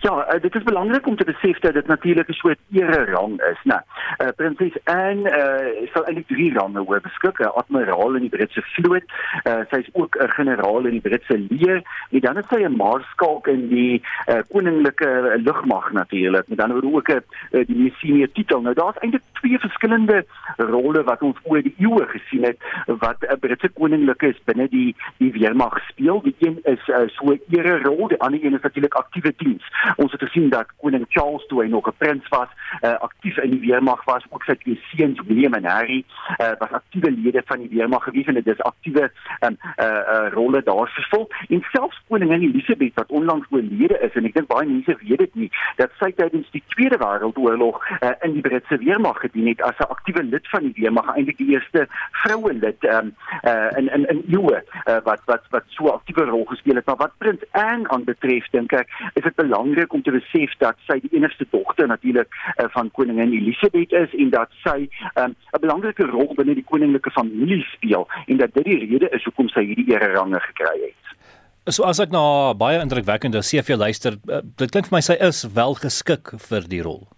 Ja, 0.00 0.34
uh, 0.34 0.40
dit 0.40 0.54
is 0.54 0.62
belangrik 0.62 1.06
om 1.06 1.16
te 1.16 1.24
besef 1.24 1.58
dat 1.58 1.72
dit 1.72 1.86
natuurlik 1.86 2.28
'n 2.28 2.32
soort 2.32 2.58
ere 2.72 3.04
rang 3.04 3.40
is, 3.42 3.60
né? 3.62 3.78
Uh, 4.18 4.28
Prinses 4.36 4.76
Anne 4.84 5.30
uh, 5.30 5.88
sal 5.92 6.04
eintlik 6.04 6.26
drie 6.26 6.52
range 6.52 6.84
hê, 6.84 7.00
beskik 7.00 7.40
admiraal 7.40 8.14
in 8.14 8.20
die 8.20 8.36
Britse 8.36 8.62
vloot. 8.62 9.04
Uh, 9.44 9.60
sy 9.70 9.76
is 9.76 9.88
ook 9.92 10.16
'n 10.16 10.28
generaal 10.28 10.84
in 10.84 10.90
die 10.90 11.00
Britse 11.00 11.38
leer 11.48 11.82
en 12.10 12.20
dan 12.20 12.36
is 12.36 12.48
sy 12.48 12.62
'n 12.64 12.76
maarskalk 12.76 13.46
in 13.46 13.68
die 13.68 14.02
uh, 14.28 14.38
koninklike 14.48 15.40
lugmag 15.44 15.92
natuurlik. 15.92 16.48
Met 16.48 16.58
dan 16.58 16.72
word 16.72 16.84
ook 16.84 17.08
'n 17.08 17.22
die 17.66 17.94
senior 17.98 18.32
titel. 18.32 18.60
Nou 18.60 18.74
daar's 18.74 18.98
eintlik 18.98 19.22
twee 19.32 19.58
verskillende 19.58 20.24
rolle 20.56 21.02
wat 21.02 21.22
ons 21.22 21.36
oor 21.42 21.62
die 21.62 21.74
eeue 21.78 22.06
gesien 22.06 22.44
het 22.44 22.58
wat 22.86 23.16
'n 23.20 23.38
Britse 23.38 23.68
koninklike 23.68 24.26
is 24.26 24.44
binne 24.44 24.68
die 24.68 24.96
die 25.16 25.32
weermag 25.32 25.80
speel. 25.88 26.22
Die 26.22 26.36
een 26.38 26.58
is 26.62 26.88
uh, 26.88 26.96
so 27.06 27.32
'n 27.32 27.40
ere 27.48 27.82
rol, 27.82 28.08
die 28.08 28.20
ander 28.20 28.44
een 28.44 28.54
is 28.54 28.62
natuurlik 28.62 28.94
aktiewe 28.94 29.32
diens. 29.36 29.64
Ons 29.96 30.12
het 30.12 30.22
gesien 30.22 30.48
dat 30.48 30.66
koning 30.76 31.06
Charles 31.08 31.46
toe 31.46 31.62
hy 31.62 31.68
nog 31.68 31.88
'n 31.88 31.96
prins 31.98 32.28
was, 32.28 32.48
uh, 32.82 32.94
aktief 33.00 33.36
in 33.38 33.50
die 33.50 33.60
weermag 33.60 34.04
was, 34.04 34.24
ook 34.30 34.44
sy 34.44 34.54
twee 34.54 34.80
seuns 34.90 35.20
William 35.26 35.54
en 35.54 35.64
Harry 35.64 36.04
uh, 36.40 36.52
was 36.58 36.72
aktiewe 36.72 37.10
lede 37.10 37.42
van 37.46 37.58
die 37.58 37.68
weermag 37.68 38.04
gewees 38.04 38.26
en 38.26 38.34
dit 38.34 38.46
is 38.46 38.60
aktiewe 38.60 39.10
um, 39.40 39.56
uh, 39.76 39.84
uh, 39.84 40.28
rolle 40.32 40.62
daar 40.62 40.90
vervul. 40.94 41.28
En 41.48 41.64
selfs 41.72 42.02
koningin 42.08 42.42
Elizabeth 42.42 42.94
wat 42.94 43.10
onlangs 43.10 43.46
oorlede 43.50 43.98
is 44.00 44.14
en 44.14 44.24
ek 44.24 44.34
dink 44.34 44.48
baie 44.48 44.66
mense 44.66 44.96
weet 45.00 45.18
dit 45.18 45.34
nie, 45.34 45.50
dat 45.76 45.90
sy 45.98 46.10
tydens 46.12 46.50
die 46.50 46.62
Tweede 46.74 46.98
Wêreldoorlog 46.98 47.80
uh, 48.00 48.12
in 48.22 48.32
die 48.32 48.44
Britse 48.44 48.78
weermag 48.78 49.20
gedien 49.20 49.46
het 49.46 49.62
as 49.62 49.78
'n 49.78 49.90
aktiewe 49.94 50.22
lid 50.22 50.48
van 50.48 50.62
die 50.62 50.74
weermag, 50.76 51.14
eintlik 51.16 51.38
die 51.38 51.50
eerste 51.54 51.86
vroue 52.22 52.52
lid 52.52 52.84
um, 52.84 53.14
uh, 53.42 53.70
in 53.76 53.88
in 53.92 54.06
in 54.08 54.24
eeue 54.28 54.62
uh, 54.62 54.98
wat 55.04 55.20
wat 55.24 55.42
wat 55.50 55.64
so 55.66 55.88
aktiewe 55.88 56.24
rol 56.24 56.44
gespeel 56.44 56.74
het. 56.74 56.86
Maar 56.86 56.96
wat 56.96 57.18
prins 57.18 57.42
Anne 57.50 57.88
aanbetref, 57.88 58.46
dink 58.50 58.72
ek, 58.72 58.88
is 59.14 59.22
dit 59.22 59.34
belangrik 59.34 59.67
belangrik 59.68 59.92
om 59.92 60.02
te 60.02 60.10
besef 60.10 60.54
dat 60.58 60.76
sy 60.86 60.98
die 61.00 61.10
enigste 61.16 61.46
dogter 61.50 61.86
natuurlik 61.86 62.28
uh, 62.56 62.66
van 62.74 62.90
koningin 62.90 63.32
Elisabeth 63.32 63.92
is 63.92 64.14
en 64.14 64.30
dat 64.30 64.50
sy 64.64 64.88
ehm, 65.14 65.30
'n 65.30 65.36
um, 65.52 65.60
belangrike 65.60 66.06
rol 66.06 66.34
binne 66.34 66.54
die 66.54 66.64
koninklike 66.64 67.10
familie 67.10 67.64
speel 67.74 68.08
en 68.26 68.36
dat 68.36 68.54
dit 68.54 68.64
die 68.64 68.78
rede 68.78 69.08
is 69.10 69.24
hoekom 69.24 69.48
sy 69.48 69.64
hierdie 69.64 69.94
ere 69.94 70.12
range 70.14 70.40
gekry 70.40 70.78
het. 70.80 71.04
So 71.68 71.84
as 71.84 72.00
ek 72.00 72.10
na 72.10 72.54
baie 72.54 72.80
indrukwekkende 72.80 73.42
CV 73.44 73.76
luister, 73.76 74.16
uh, 74.28 74.40
dit 74.56 74.70
klink 74.70 74.88
vir 74.88 74.96
my 74.96 75.00
sy 75.00 75.16
is 75.20 75.44
wel 75.54 75.74
geskik 75.74 76.32
vir 76.48 76.68
die 76.68 76.82
rol. 76.82 77.08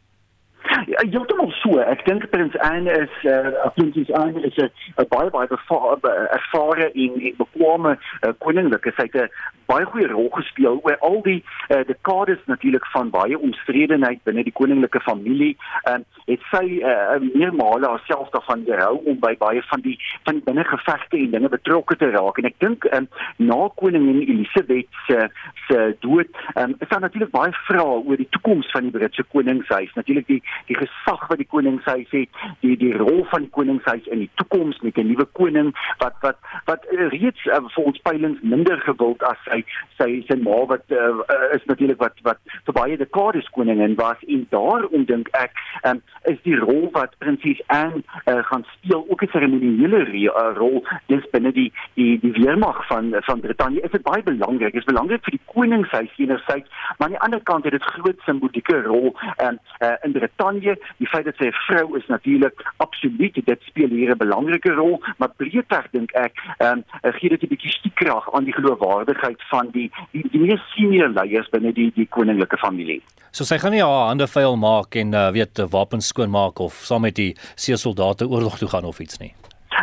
Ja, 1.00 1.08
heeltemal 1.08 1.48
so. 1.62 1.78
Ek 1.80 2.02
dink 2.04 2.26
prins 2.28 2.56
Anne 2.60 2.92
is 2.92 3.12
eh 3.24 3.46
uh, 3.64 3.70
prins 3.72 4.10
Anne 4.12 4.42
is 4.44 4.56
'n 4.60 5.06
baie 5.08 5.30
baie 5.30 5.48
ervare 5.48 6.90
en 6.92 7.14
en 7.20 7.36
bekwame 7.38 7.96
uh, 7.96 8.32
koninklike. 8.38 8.92
Sy 8.96 9.08
het 9.08 9.16
'n 9.16 9.30
baie 9.66 9.84
goeie 9.84 10.08
rol 10.08 10.28
gespeel 10.34 10.80
oor 10.82 10.96
al 11.00 11.22
die 11.22 11.44
uh, 11.70 11.80
dekades 11.86 12.42
natuurlik 12.46 12.86
van 12.92 13.10
baie 13.10 13.38
omstredenheid 13.38 14.20
binne 14.24 14.44
die 14.44 14.52
koninklike 14.52 15.00
familie. 15.00 15.56
Ehm 15.84 16.00
uh, 16.00 16.04
het 16.26 16.42
sy 16.50 16.66
uh, 16.84 17.16
meermale 17.34 17.88
haarself 17.88 18.28
daarvan 18.30 18.62
gehou 18.66 19.00
om 19.04 19.18
by 19.18 19.34
baie 19.38 19.62
van 19.62 19.80
die 19.80 19.96
van 20.24 20.34
die 20.34 20.44
binnengevegte 20.44 21.16
en 21.16 21.30
dinge 21.30 21.48
betrokke 21.48 21.96
te 21.96 22.10
raak. 22.10 22.38
En 22.38 22.44
ek 22.44 22.58
dink 22.58 22.84
ehm 22.84 23.08
um, 23.08 23.08
na 23.36 23.68
koningin 23.74 24.20
Elisabeth 24.20 24.88
se 25.06 25.28
se 25.66 25.96
dood, 26.00 26.28
ehm 26.54 26.70
um, 26.70 26.76
is 26.78 26.88
daar 26.88 27.00
natuurlik 27.00 27.32
baie 27.32 27.52
vrae 27.52 28.04
oor 28.04 28.16
die 28.16 28.28
toekoms 28.30 28.70
van 28.70 28.82
die 28.82 28.98
Britse 28.98 29.24
koningshuis. 29.32 29.94
Natuurlik 29.94 30.26
die 30.26 30.42
die 30.66 30.76
gesag 30.90 31.28
wat 31.28 31.38
die 31.38 31.46
koningshuis 31.46 32.10
het, 32.10 32.28
die 32.60 32.76
die 32.76 32.92
rol 32.96 33.24
van 33.30 33.46
die 33.46 33.52
koningshuis 33.54 34.06
in 34.06 34.24
die 34.24 34.30
toekoms 34.34 34.80
met 34.80 34.98
'n 34.98 35.06
nuwe 35.06 35.26
koning 35.32 35.72
wat 35.98 36.14
wat 36.20 36.38
wat 36.66 36.84
reeds 36.90 37.46
uh, 37.46 37.60
vir 37.74 37.84
ons 37.84 38.00
peilings 38.02 38.40
minder 38.42 38.80
gewild 38.80 39.22
as 39.22 39.38
sy 39.44 39.64
sy 39.98 40.24
sy 40.28 40.36
ma 40.42 40.64
wat 40.66 40.84
uh, 40.90 41.20
is 41.54 41.64
natuurlik 41.64 41.98
wat 41.98 42.14
wat 42.22 42.38
vir 42.64 42.74
baie 42.74 42.96
dekades 42.96 43.48
koningin 43.50 43.94
was. 43.94 44.18
En 44.28 44.46
daarom 44.50 45.04
dink 45.04 45.28
ek 45.32 45.52
um, 45.84 46.02
is 46.24 46.38
die 46.42 46.56
rol 46.56 46.88
wat 46.92 47.18
prinses 47.18 47.62
Anne 47.66 48.02
uh, 48.26 48.42
gaan 48.50 48.64
speel 48.76 49.04
ook 49.08 49.22
'n 49.22 49.32
seremoniele 49.32 50.04
uh, 50.04 50.56
rol 50.56 50.84
dis 51.06 51.24
binne 51.30 51.52
die 51.52 51.72
die 51.94 52.18
die 52.20 52.32
weermag 52.32 52.86
van 52.86 53.14
van 53.20 53.40
Brittanje. 53.40 53.80
Is 53.80 53.90
dit 53.90 54.02
baie 54.02 54.22
belangrik 54.22 54.74
is 54.74 54.84
belangrik 54.84 55.24
vir 55.24 55.38
die 55.38 55.46
koningshuis 55.54 56.12
enerzijds 56.16 56.68
maar 56.98 57.08
aan 57.08 57.16
die 57.16 57.20
ander 57.20 57.42
kant 57.42 57.64
het 57.64 57.72
dit 57.72 57.82
groot 57.82 58.20
simbolieke 58.24 58.82
rol 58.82 59.16
um, 59.44 59.58
uh, 59.78 59.92
in 60.02 60.12
Brittanje. 60.12 60.79
Die 60.98 61.08
feit 61.08 61.24
dat 61.24 61.36
sy 61.36 61.46
'n 61.50 61.60
vrou 61.66 61.96
is 61.96 62.06
natuurlik 62.06 62.54
absoluut 62.76 63.34
dit 63.34 63.60
speel 63.62 63.88
hier 63.88 64.10
'n 64.10 64.18
belangrike 64.18 64.72
rol, 64.72 65.02
maar 65.18 65.30
breedweg 65.36 65.86
dink 65.90 66.12
ek, 66.12 66.32
ehm 66.58 66.82
um, 67.02 67.12
gee 67.18 67.28
dit 67.28 67.42
'n 67.42 67.48
bietjie 67.48 67.72
stiekrag 67.72 68.32
aan 68.34 68.44
die 68.44 68.52
geloofwaardigheid 68.52 69.42
van 69.50 69.68
die, 69.72 69.90
die 70.12 70.40
mees 70.40 70.60
senior 70.74 71.08
leiers 71.08 71.48
binne 71.48 71.72
die 71.72 71.92
die 71.94 72.06
koninklike 72.06 72.56
familie. 72.56 73.02
So 73.30 73.44
sy 73.44 73.58
gaan 73.58 73.70
nie 73.70 73.82
haar 73.82 74.08
hande 74.08 74.26
vuil 74.26 74.56
maak 74.56 74.96
en 74.98 75.14
uh, 75.14 75.30
weet 75.30 75.58
wapens 75.70 76.06
skoon 76.06 76.30
maak 76.30 76.58
of 76.58 76.74
saam 76.74 77.02
met 77.06 77.14
die 77.14 77.36
see 77.54 77.76
soldate 77.76 78.28
oorlog 78.28 78.58
toe 78.58 78.68
gaan 78.68 78.84
of 78.84 78.98
iets 78.98 79.18
nie. 79.18 79.34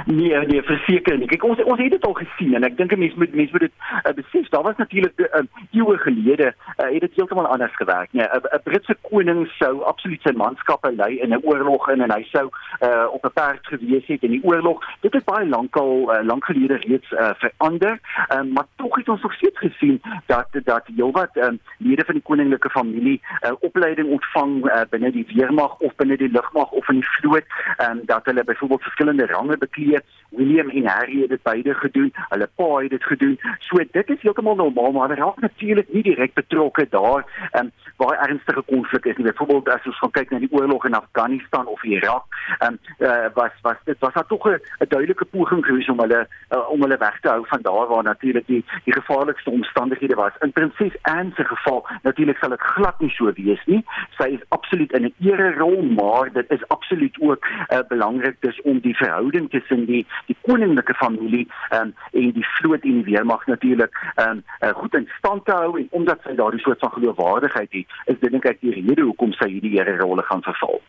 Nee, 0.05 0.45
nee, 0.45 0.61
verseker 0.63 1.17
nie. 1.17 1.27
Kyk, 1.27 1.43
ons 1.43 1.61
ons 1.63 1.79
het 1.81 1.91
dit 1.91 2.05
al 2.05 2.15
gesien 2.19 2.53
en 2.57 2.65
ek 2.67 2.77
dink 2.77 2.93
'n 2.93 2.99
mens 2.99 3.15
moet 3.15 3.33
mens 3.33 3.51
moet 3.51 3.65
dit 3.65 3.73
uh, 4.05 4.13
besef. 4.13 4.49
Daar 4.49 4.63
was 4.63 4.77
natuurlik 4.77 5.19
uh, 5.19 5.25
eh, 5.31 5.45
eeue 5.71 5.97
gelede 5.97 6.53
uh, 6.53 6.85
het 6.93 7.01
dit 7.01 7.15
heeltemal 7.15 7.47
anders 7.47 7.75
gewerk. 7.75 8.09
Nee, 8.11 8.25
'n 8.25 8.61
Britse 8.63 8.95
koning 9.01 9.47
sou 9.59 9.81
absoluut 9.81 10.21
sy 10.21 10.31
manskappe 10.31 10.91
lei 10.95 11.19
in 11.19 11.33
'n 11.33 11.41
oorlog 11.43 11.89
in 11.89 12.01
en 12.01 12.11
hy 12.11 12.23
sou 12.23 12.49
uh, 12.83 13.07
op 13.11 13.25
'n 13.25 13.33
perd 13.33 13.67
gewees 13.67 14.05
het 14.05 14.23
in 14.23 14.31
die 14.31 14.43
oorlog. 14.43 14.83
Dit 15.01 15.13
het 15.13 15.25
baie 15.25 15.47
lankal 15.47 16.13
uh, 16.13 16.23
lank 16.23 16.45
gelede 16.45 16.75
reeds 16.75 17.11
uh, 17.11 17.29
verander. 17.37 17.99
Uh, 18.31 18.41
maar 18.53 18.65
tog 18.75 18.95
het 18.95 19.09
ons 19.09 19.21
nog 19.21 19.33
steeds 19.33 19.59
gesien 19.59 20.01
dat 20.25 20.47
dat 20.63 20.83
heelwat 20.95 21.35
uh, 21.35 21.47
lede 21.77 22.05
van 22.05 22.13
die 22.13 22.23
koninklike 22.23 22.69
familie 22.69 23.21
uh, 23.41 23.51
opleiding 23.59 24.09
ontvang 24.09 24.65
uh, 24.65 24.81
binne 24.89 25.11
die 25.11 25.25
weermag 25.33 25.77
of 25.79 25.95
binne 25.95 26.17
die 26.17 26.31
lugmag 26.31 26.71
of 26.71 26.89
in 26.89 26.95
die 26.95 27.09
vloot 27.09 27.45
um, 27.89 28.01
dat 28.05 28.25
hulle 28.25 28.43
byvoorbeeld 28.43 28.83
verskillende 28.83 29.25
range 29.25 29.57
bekleed 29.57 29.86
weet 29.89 30.15
William 30.29 30.69
en 30.69 30.87
Harry 30.87 31.21
het 31.21 31.29
dit 31.29 31.43
beide 31.43 31.73
gedoen. 31.73 32.13
Hulle 32.13 32.49
pa 32.55 32.77
het 32.77 32.89
dit 32.89 33.03
gedoen. 33.03 33.39
So 33.59 33.83
dit 33.91 34.09
is 34.09 34.21
heeltemal 34.21 34.55
normaal, 34.55 34.91
maar 34.91 35.09
hulle 35.09 35.21
raak 35.21 35.39
natuurlik 35.39 35.93
nie 35.93 36.03
direk 36.03 36.33
betrokke 36.33 36.87
daar 36.89 37.25
um, 37.59 37.71
waar 37.95 38.19
ernstige 38.27 38.61
konflik 38.61 39.05
is 39.05 39.17
nie. 39.17 39.25
Byvoorbeeld 39.25 39.69
as 39.69 39.85
ons 39.85 39.99
gaan 39.99 40.11
kyk 40.11 40.29
na 40.31 40.39
die 40.39 40.51
oorlog 40.51 40.85
in 40.85 40.93
Afghanistan 40.93 41.67
of 41.67 41.83
Irak, 41.83 42.25
um, 42.65 42.79
uh, 42.99 43.29
was 43.33 43.55
was 43.61 43.79
dit 43.85 43.99
was 43.99 44.13
daar 44.13 44.27
tog 44.27 44.47
'n 44.47 44.59
duidelike 44.87 45.25
poging 45.25 45.65
gewees 45.65 45.89
om 45.89 45.99
hulle 45.99 46.27
uh, 46.49 46.69
om 46.69 46.81
hulle 46.81 46.97
weg 46.97 47.19
te 47.19 47.29
hou 47.29 47.45
van 47.47 47.61
daar 47.61 47.87
waar 47.87 48.03
natuurlik 48.03 48.47
die 48.47 48.65
die 48.83 48.93
gevaarlikste 48.93 49.49
omstandighede 49.49 50.15
was. 50.15 50.31
In 50.39 50.51
prinses 50.51 50.97
Anne 51.01 51.31
se 51.35 51.43
geval 51.43 51.87
natuurlik 52.03 52.37
sal 52.37 52.49
dit 52.49 52.61
glad 52.61 52.99
nie 52.99 53.09
so 53.09 53.31
wees 53.33 53.65
nie. 53.65 53.83
Sy 54.17 54.23
is 54.23 54.45
absoluut 54.49 54.91
in 54.91 55.05
'n 55.05 55.13
ere 55.19 55.53
rol, 55.53 55.81
maar 55.81 56.33
dit 56.33 56.51
is 56.51 56.67
absoluut 56.67 57.15
ook 57.19 57.45
uh, 57.45 57.79
belangrik 57.87 58.35
dis 58.39 58.61
om 58.61 58.79
die 58.79 58.95
verhouding 58.95 59.49
tussen 59.49 59.76
tussen 59.77 59.85
die 59.85 60.05
die 60.27 60.35
koninklike 60.41 60.93
familie 60.93 61.47
um, 61.71 61.93
en 62.11 62.31
die 62.33 62.45
vloot 62.57 62.83
en 62.83 63.01
die 63.01 63.13
weermag 63.13 63.45
natuurlik 63.47 63.91
um, 64.17 64.43
uh, 64.61 64.73
goed 64.75 64.93
in 64.93 65.07
stand 65.17 65.45
te 65.45 65.51
hou 65.51 65.77
en 65.77 65.87
omdat 65.91 66.19
sy 66.23 66.35
daardie 66.35 66.61
soort 66.61 66.79
van 66.79 66.91
geloofwaardigheid 66.91 67.71
het, 67.71 67.85
is 68.05 68.19
dit 68.19 68.31
dink 68.31 68.45
ek 68.45 68.61
die 68.61 68.73
rede 68.73 69.05
hoekom 69.05 69.33
sy 69.37 69.49
hierdie 69.51 69.77
here 69.77 69.97
rolle 70.01 70.25
gaan 70.27 70.43
vervul. 70.45 70.81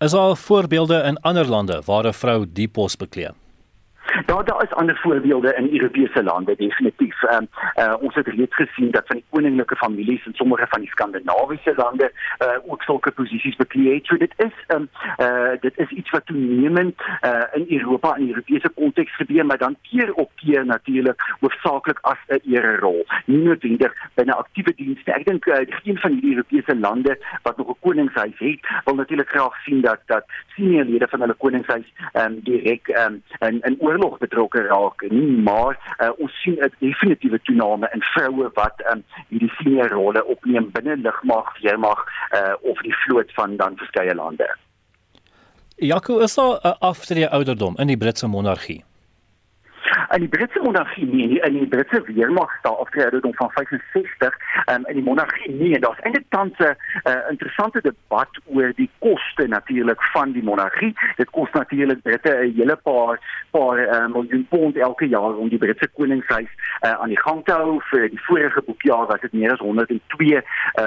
Is 0.00 0.14
daar 0.14 0.36
voorbeelde 0.36 1.02
in 1.04 1.20
ander 1.22 1.46
lande 1.46 1.82
waar 1.86 2.06
'n 2.06 2.12
vrou 2.12 2.46
die 2.46 2.68
pos 2.68 2.96
bekleed? 2.96 3.34
Daar 4.26 4.44
daar 4.44 4.62
is 4.62 4.74
ander 4.74 4.96
voorbeelde 4.96 5.54
in 5.54 5.72
Europese 5.72 6.22
lande 6.22 6.54
definitief. 6.56 7.22
Ehm 7.22 7.36
um, 7.36 7.48
uh, 7.84 7.94
ons 8.00 8.14
het 8.14 8.26
reeds 8.26 8.54
gesien 8.54 8.90
dat 8.90 9.06
van 9.06 9.16
die 9.16 9.24
koninklike 9.30 9.76
families 9.76 10.26
in 10.26 10.34
sommige 10.34 10.66
van 10.68 10.80
die 10.80 10.90
skandinawiese 10.90 11.72
lande 11.76 12.12
uh, 12.38 12.48
ook 12.66 12.82
sulke 12.82 13.10
posisies 13.10 13.56
bekleed 13.56 13.94
het. 13.94 14.06
So 14.06 14.16
dit 14.16 14.32
is 14.36 14.52
ehm 14.66 14.80
um, 14.80 14.88
uh, 15.18 15.60
dit 15.60 15.78
is 15.78 15.88
iets 15.88 16.10
wat 16.10 16.26
toenemend 16.26 16.94
uh, 17.20 17.42
in 17.52 17.66
Europa 17.68 18.16
in 18.16 18.28
Europese 18.28 18.68
konteks 18.68 19.16
gebeur, 19.16 19.46
maar 19.46 19.58
dan 19.58 19.76
keer 19.82 20.14
op 20.14 20.30
keer 20.34 20.66
natuurlik 20.66 21.22
hoofsaaklik 21.40 21.98
as 22.00 22.18
'n 22.28 22.40
ere 22.54 22.76
rol. 22.76 23.06
Nie 23.24 23.38
noodwendig 23.38 23.92
binne 24.14 24.34
aktiewe 24.34 24.72
dienste. 24.76 25.12
Ek 25.12 25.24
dink 25.24 25.46
uh, 25.46 25.54
geen 25.66 25.98
van 25.98 26.20
die 26.20 26.30
Europese 26.30 26.76
lande 26.76 27.18
wat 27.42 27.56
nog 27.56 27.68
'n 27.68 27.76
koningshuis 27.80 28.38
het, 28.38 28.60
wil 28.84 28.94
natuurlik 28.94 29.28
graag 29.28 29.62
sien 29.62 29.80
dat 29.80 30.00
dat 30.06 30.24
senior 30.56 30.84
lede 30.84 31.08
van 31.08 31.20
hulle 31.20 31.34
koningshuis 31.34 31.92
ehm 32.12 32.32
um, 32.32 32.40
direk 32.42 32.88
ehm 32.88 33.12
um, 33.40 33.48
in 33.48 33.60
in 33.60 33.76
oorlog 33.98 34.18
betrokke 34.18 34.62
raak 34.62 35.02
nie 35.10 35.36
maar 35.42 35.78
uh, 35.98 36.10
ons 36.18 36.32
sien 36.42 36.56
'n 36.60 36.72
definitiewe 36.78 37.40
toename 37.42 37.90
in 37.94 38.02
vroue 38.02 38.50
wat 38.54 38.82
um, 38.92 39.04
hierdie 39.28 39.52
senior 39.58 39.90
rolle 39.90 40.24
opneem 40.24 40.70
binne 40.72 40.96
lugmag, 40.96 41.58
weermag 41.62 42.06
uh, 42.34 42.54
of 42.60 42.78
die 42.82 42.94
vloot 42.94 43.32
van 43.32 43.56
dan 43.56 43.76
verskeie 43.76 44.14
lande. 44.14 44.48
Jaco 45.76 46.18
is 46.18 46.34
daar 46.34 46.58
'n 46.62 46.76
aftree 46.78 47.28
ouderdom 47.28 47.74
in 47.78 47.86
die 47.86 47.96
Britse 47.96 48.26
monargie. 48.26 48.84
In 50.14 50.20
die 50.20 50.28
Britse 50.28 50.60
monargie 50.62 51.06
nie 51.06 51.28
die, 51.28 51.40
in 51.40 51.58
die 51.58 51.66
Britse 51.66 52.02
weermag 52.06 52.52
staan 52.58 52.78
aftrede 52.78 53.20
van 53.20 53.50
65 53.50 54.38
um, 54.72 54.86
in 54.86 54.94
die 54.94 55.04
monargie 55.04 55.52
nie 55.52 55.74
en 55.74 55.80
daar's 55.80 56.00
eintlik 56.00 56.26
tans 56.28 56.58
'n 56.58 56.76
uh, 57.10 57.30
interessante 57.30 57.80
debat 57.80 58.28
oor 58.44 58.72
die 58.76 58.90
koste 58.98 59.46
natuurlik 59.46 60.02
van 60.12 60.32
die 60.32 60.42
monargie. 60.42 60.94
Dit 61.16 61.30
kos 61.30 61.50
natuurlik 61.52 62.02
Britte 62.02 62.32
'n 62.34 62.54
hele 62.56 62.76
paar 62.76 63.18
paar 63.50 63.78
uh, 63.78 64.06
miljoen 64.12 64.46
pond 64.48 64.76
elke 64.76 65.08
jaar 65.08 65.36
om 65.36 65.48
die 65.48 65.58
Britse 65.58 65.88
koningshuis 65.88 66.50
uh, 66.80 66.90
aan 66.90 67.08
die 67.08 67.20
gang 67.20 67.44
te 67.44 67.52
hou. 67.52 67.80
Vir 67.90 68.08
die 68.08 68.22
vorige 68.22 68.62
boekjaar 68.62 69.06
was 69.06 69.20
dit 69.20 69.32
meer 69.32 69.52
as 69.52 69.58
102 69.58 70.32
uh, 70.34 70.42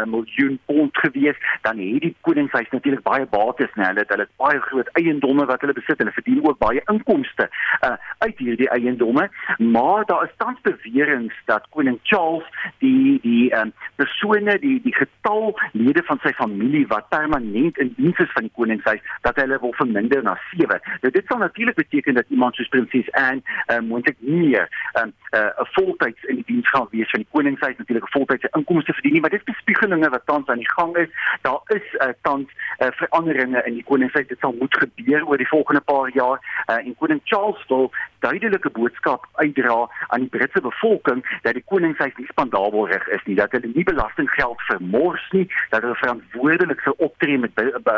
miljoen 0.06 0.60
pond 0.66 0.98
gewees. 0.98 1.38
Dan 1.62 1.78
het 1.78 2.02
die 2.02 2.16
koningshuis 2.22 2.70
natuurlik 2.70 3.04
baie 3.04 3.26
bates, 3.26 3.74
né? 3.76 3.86
Hulle 3.86 4.00
het 4.00 4.10
hulle 4.10 4.28
baie 4.38 4.60
groot 4.60 4.90
eiendomme 4.94 5.46
wat 5.46 5.62
hulle 5.62 5.74
besit. 5.74 5.98
Hulle 5.98 6.12
verdien 6.12 6.44
ook 6.44 6.58
baie 6.58 6.82
inkomste 6.86 7.50
uh, 7.82 7.96
uit 8.18 8.38
hierdie 8.38 8.70
eiendomme. 9.02 9.30
Maar 9.58 10.06
daar 10.06 10.24
is 10.24 10.34
tans 10.38 10.62
beweringe 10.62 11.32
dat 11.46 11.68
koning 11.70 12.00
Charles 12.04 12.44
die 12.78 13.20
die 13.22 13.56
um, 13.56 13.74
persone 13.96 14.60
die 14.60 14.82
die 14.82 14.96
getal 14.96 15.60
lede 15.72 16.04
van 16.04 16.20
sy 16.22 16.32
familie 16.32 16.88
wat 16.88 17.10
permanent 17.10 17.78
in 17.78 17.94
diens 17.98 18.18
is 18.18 18.32
van 18.32 18.42
die 18.42 18.52
koningshuis 18.56 19.02
dat 19.22 19.36
hulle 19.36 19.60
wil 19.60 19.74
verminder 19.74 20.24
na 20.24 20.38
7. 20.58 20.80
Nou 21.02 21.14
dit 21.14 21.26
sal 21.26 21.38
natuurlik 21.38 21.76
beteken 21.76 22.14
dat 22.14 22.26
iemand 22.30 22.56
soos 22.56 22.68
prinses 22.68 23.12
Anne 23.12 23.42
uh, 23.68 23.80
moontlik 23.80 24.18
nie 24.20 24.48
meer 24.48 24.70
'n 24.94 25.02
um, 25.02 25.14
uh, 25.32 25.66
voltyds 25.76 26.24
in 26.24 26.36
die 26.36 26.46
diens 26.46 26.70
gaan 26.70 26.88
wees 26.92 27.10
van 27.10 27.20
die 27.20 27.32
koningshuis 27.32 27.78
natuurlik 27.78 28.06
'n 28.06 28.18
voltydse 28.18 28.50
inkomste 28.52 28.94
verdien 28.94 29.12
nie, 29.12 29.22
maar 29.22 29.30
dit 29.30 29.44
bespiegelinge 29.44 30.10
wat 30.10 30.26
tans 30.26 30.48
aan 30.48 30.64
die 30.64 30.72
gang 30.72 30.96
is. 30.98 31.10
Daar 31.42 31.62
is 31.68 31.94
uh, 31.94 32.08
tans 32.22 32.48
uh, 32.80 32.88
veranderinge 32.92 33.64
in 33.66 33.74
die 33.74 33.84
koningshuis. 33.84 34.28
Dit 34.28 34.40
sal 34.40 34.56
moet 34.60 34.78
gebeur 34.78 35.28
oor 35.28 35.38
die 35.38 35.48
volgende 35.48 35.82
paar 35.82 36.10
jaar 36.14 36.66
uh, 36.68 36.76
en 36.76 36.96
koning 36.96 37.22
Charles 37.24 37.66
wil 37.68 37.92
duidelike 38.26 38.70
boodskap 38.78 39.28
uitdra 39.42 39.78
aan 40.08 40.26
die 40.26 40.32
Britse 40.34 40.62
bevolking 40.62 41.24
dat 41.46 41.58
die 41.58 41.64
koningshuis 41.72 42.16
nie 42.18 42.28
spandabelrig 42.30 43.08
is 43.18 43.24
nie, 43.26 43.36
dat 43.40 43.54
hulle 43.56 43.72
nie 43.74 43.86
belastinggeld 43.88 44.62
vermors 44.70 45.26
nie, 45.36 45.48
dat 45.74 45.86
hulle 45.86 45.98
verantwoordelik 46.04 46.84
sou 46.86 46.96
optree 46.98 47.38
met 47.38 47.56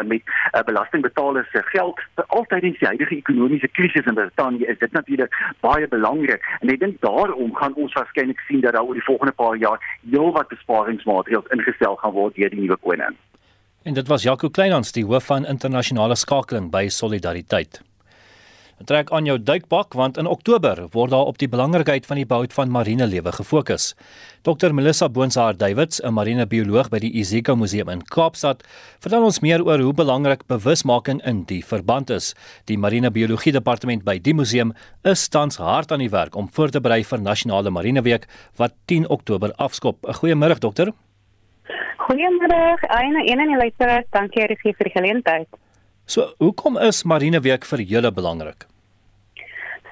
met 0.07 0.21
uh, 0.21 0.63
belastingbetalers 0.65 1.49
se 1.51 1.61
geld. 1.71 1.99
Altyd 2.27 2.63
in 2.63 2.75
die 2.79 2.87
huidige 2.87 3.15
ekonomiese 3.15 3.67
krisis 3.67 4.05
in 4.05 4.17
Brittanje 4.19 4.65
is 4.67 4.79
dit 4.79 4.91
natuurlik 4.91 5.35
baie 5.65 5.87
belangrik 5.87 6.41
en 6.59 6.73
ek 6.73 6.79
dink 6.79 7.01
daarom 7.05 7.55
gaan 7.59 7.75
ons 7.75 7.93
waarskynlik 7.97 8.41
sien 8.47 8.63
dat 8.65 8.73
daar 8.73 8.87
oor 8.87 8.97
die 8.97 9.07
volgende 9.09 9.35
paar 9.37 9.55
jaar 9.61 9.79
heelwat 10.09 10.49
besparingsmaatreëls 10.53 11.53
ingestel 11.55 11.95
gaan 12.01 12.17
word 12.17 12.35
deur 12.35 12.49
die 12.49 12.65
nuwe 12.65 12.79
koning. 12.81 13.17
En 13.83 13.93
dit 13.93 14.07
was 14.07 14.23
Jaco 14.23 14.49
Kleinhans, 14.49 14.93
die 14.95 15.03
hoof 15.05 15.25
van 15.27 15.45
internasionale 15.45 16.15
skakeling 16.15 16.69
by 16.71 16.87
Solidariteit. 16.87 17.81
Trek 18.81 19.11
aan 19.13 19.27
jou 19.29 19.37
duikpak 19.37 19.93
want 19.93 20.17
in 20.17 20.27
Oktober 20.27 20.79
word 20.91 21.11
daar 21.13 21.29
op 21.29 21.37
die 21.37 21.47
belangrikheid 21.47 22.07
van 22.09 22.17
die 22.17 22.25
behoud 22.25 22.53
van 22.53 22.71
marine 22.73 23.05
lewe 23.07 23.31
gefokus. 23.31 23.93
Dr 24.41 24.73
Melissa 24.73 25.09
Boonsaar 25.09 25.57
Davids, 25.57 26.01
'n 26.01 26.13
marinebioloog 26.13 26.89
by 26.89 26.99
die 26.99 27.11
Izika 27.13 27.55
Museum 27.55 27.89
in 27.89 28.01
Kaapstad, 28.01 28.63
vertel 28.99 29.23
ons 29.23 29.39
meer 29.39 29.63
oor 29.63 29.79
hoe 29.79 29.93
belangrik 29.93 30.47
bewusmaking 30.47 31.21
in 31.25 31.43
die 31.43 31.63
verband 31.63 32.09
is. 32.09 32.35
Die 32.65 32.77
marinebiologie 32.77 33.51
departement 33.51 34.03
by 34.03 34.19
die 34.19 34.33
museum 34.33 34.73
is 35.03 35.27
tans 35.27 35.57
hard 35.57 35.91
aan 35.91 35.99
die 35.99 36.09
werk 36.09 36.35
om 36.35 36.49
voor 36.51 36.69
te 36.69 36.81
berei 36.81 37.03
vir 37.03 37.21
Nasionale 37.21 37.69
Marineweek 37.69 38.27
wat 38.57 38.73
10 38.85 39.07
Oktober 39.09 39.53
afskop. 39.55 39.97
Goeiemôre 40.01 40.59
dokter. 40.59 40.91
Goeiemôre, 41.97 42.77
Aina 42.89 43.19
en 43.25 43.39
en 43.39 43.57
luisteraars, 43.57 44.05
dankie 44.11 44.47
vir 44.47 44.75
die 44.83 44.91
geleentheid. 44.91 45.47
So, 46.05 46.33
hoekom 46.37 46.75
is 46.83 47.03
Marineweek 47.07 47.63
vir 47.63 47.81
julle 47.87 48.09
belangrik? 48.11 48.65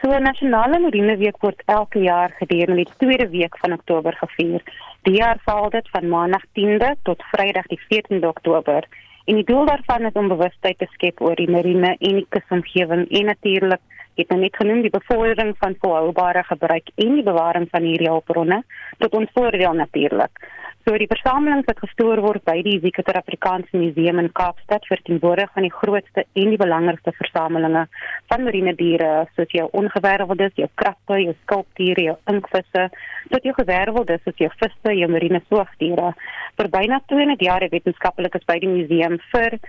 So 0.02 0.18
nasionale 0.20 0.80
marine 0.84 1.16
week 1.22 1.38
word 1.46 1.62
elke 1.72 2.02
jaar 2.04 2.34
gedurende 2.40 2.84
die 2.84 2.98
tweede 3.00 3.30
week 3.32 3.56
van 3.62 3.74
Oktober 3.78 4.18
gevier. 4.20 4.64
Die 5.08 5.16
jaar 5.22 5.40
val 5.46 5.70
dit 5.70 5.88
van 5.94 6.10
Maandag 6.10 6.44
10de 6.60 6.90
tot 7.08 7.24
Vrydag 7.32 7.70
die 7.72 7.80
14de 7.86 8.28
Oktober. 8.28 8.88
En 9.26 9.40
die 9.40 9.48
doel 9.48 9.66
daarvan 9.66 10.10
is 10.10 10.20
om 10.20 10.28
bewustheid 10.28 10.78
te 10.80 10.90
skep 10.98 11.22
oor 11.22 11.36
die 11.40 11.50
marine 11.50 11.96
en 11.96 12.20
die 12.20 12.28
kusomgewing 12.36 13.08
en 13.08 13.26
natuurlik 13.32 13.82
het 14.22 14.32
nou 14.34 14.40
net 14.42 14.56
genoem 14.56 14.82
die 14.86 14.94
bevordering 14.94 15.54
van 15.60 15.78
volhoubare 15.84 16.44
gebruik 16.48 16.90
en 16.96 17.16
die 17.18 17.28
bewaring 17.28 17.68
van 17.74 17.86
hierdie 17.88 18.10
hulpbronne 18.10 18.62
tot 19.04 19.16
ons 19.18 19.32
voordeel 19.38 19.74
natuurlik. 19.78 20.44
So 20.82 20.98
die 20.98 21.10
versameling 21.10 21.62
wat 21.68 21.78
gestoor 21.78 22.18
word 22.26 22.42
by 22.48 22.56
die 22.66 22.80
Zikter 22.82 23.20
Afrikaanse 23.20 23.78
Museum 23.78 24.18
in 24.18 24.32
Kaapstad 24.34 24.88
verteenwoordig 24.90 25.52
van 25.54 25.68
die 25.68 25.74
grootste 25.74 26.24
en 26.26 26.50
die 26.50 26.58
belangrikste 26.58 27.14
versamelinge 27.20 27.84
van 28.32 28.46
marine 28.48 28.74
diere 28.80 29.12
soos 29.36 29.54
jou 29.54 29.68
ongewerveldes, 29.78 30.56
jou 30.58 30.70
krappe, 30.82 31.20
jou 31.22 31.36
skulpdiere, 31.44 32.08
jou 32.10 32.18
inkvisse, 32.34 32.88
tot 33.30 33.46
jou 33.46 33.54
gewerveldes 33.60 34.26
soos 34.26 34.42
jou 34.42 34.50
visse, 34.58 34.96
jou 34.98 35.12
marine 35.14 35.44
soogdiere. 35.52 36.16
Vir 36.58 36.74
byna 36.74 37.02
200 37.14 37.46
jaar 37.46 37.62
het 37.62 37.78
wetenskaplikes 37.78 38.50
by 38.50 38.58
die 38.66 38.74
museum 38.74 39.20
vir 39.36 39.60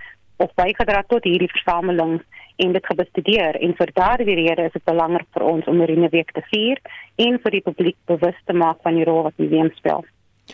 of 0.41 0.49
bygedra 0.57 1.05
tot 1.13 1.29
hierdie 1.29 1.51
versameling 1.53 2.23
en 2.55 2.73
dit 2.75 2.85
gebestudeer 2.85 3.59
en 3.61 3.75
vir 3.77 3.93
daardie 3.93 4.35
rede 4.35 4.67
is 4.67 4.75
dit 4.75 4.85
belangrik 4.85 5.27
vir 5.33 5.47
ons 5.47 5.67
om 5.67 5.77
Marine 5.77 6.09
Week 6.13 6.31
te 6.33 6.43
vier 6.51 6.81
en 7.15 7.39
vir 7.43 7.57
die 7.57 7.63
publiek 7.65 7.97
bewus 8.09 8.37
te 8.45 8.53
maak 8.53 8.81
van 8.83 8.99
die 8.99 9.07
rol 9.09 9.23
wat 9.29 9.37
die 9.37 9.47
museum 9.47 9.71
speel. 9.77 10.05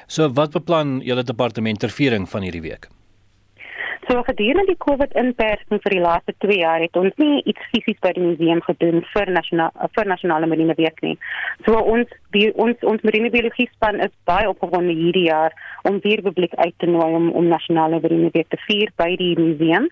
So 0.08 0.30
wat 0.38 0.54
beplan 0.54 1.00
julle 1.06 1.24
departement 1.26 1.80
ter 1.80 1.94
viering 1.94 2.30
van 2.30 2.46
hierdie 2.46 2.66
week? 2.66 2.90
So 4.10 4.24
gedurende 4.26 4.66
die 4.66 4.82
COVID-inperking 4.82 5.82
vir 5.84 5.94
die 5.94 6.02
laaste 6.02 6.34
2 6.42 6.56
jaar 6.64 6.82
het 6.82 6.98
ons 6.98 7.14
nie 7.22 7.44
iets 7.52 7.68
fisies 7.70 8.00
by 8.02 8.10
die 8.16 8.24
museum 8.24 8.58
gedoen 8.66 9.04
vir 9.12 9.30
nasionale 9.36 9.90
vir 9.94 10.10
nasionale 10.10 10.50
marine 10.50 10.74
week 10.80 10.98
nie. 11.06 11.14
So 11.68 11.78
ons 11.78 12.10
die, 12.34 12.48
ons 12.58 12.82
ons 12.90 13.06
marine 13.06 13.30
biologie 13.30 13.68
span 13.76 14.02
is 14.02 14.16
baie 14.26 14.50
opgewonde 14.50 14.98
hierdie 14.98 15.28
jaar 15.28 15.54
om 15.86 16.02
weer 16.02 16.26
publiek 16.26 16.58
uit 16.58 16.74
te 16.82 16.90
nooi 16.90 17.06
om 17.20 17.30
om 17.38 17.54
nasionale 17.54 18.02
marine 18.02 18.34
week 18.34 18.50
te 18.50 18.58
vier 18.66 18.90
by 18.98 19.12
die 19.22 19.36
museum. 19.38 19.86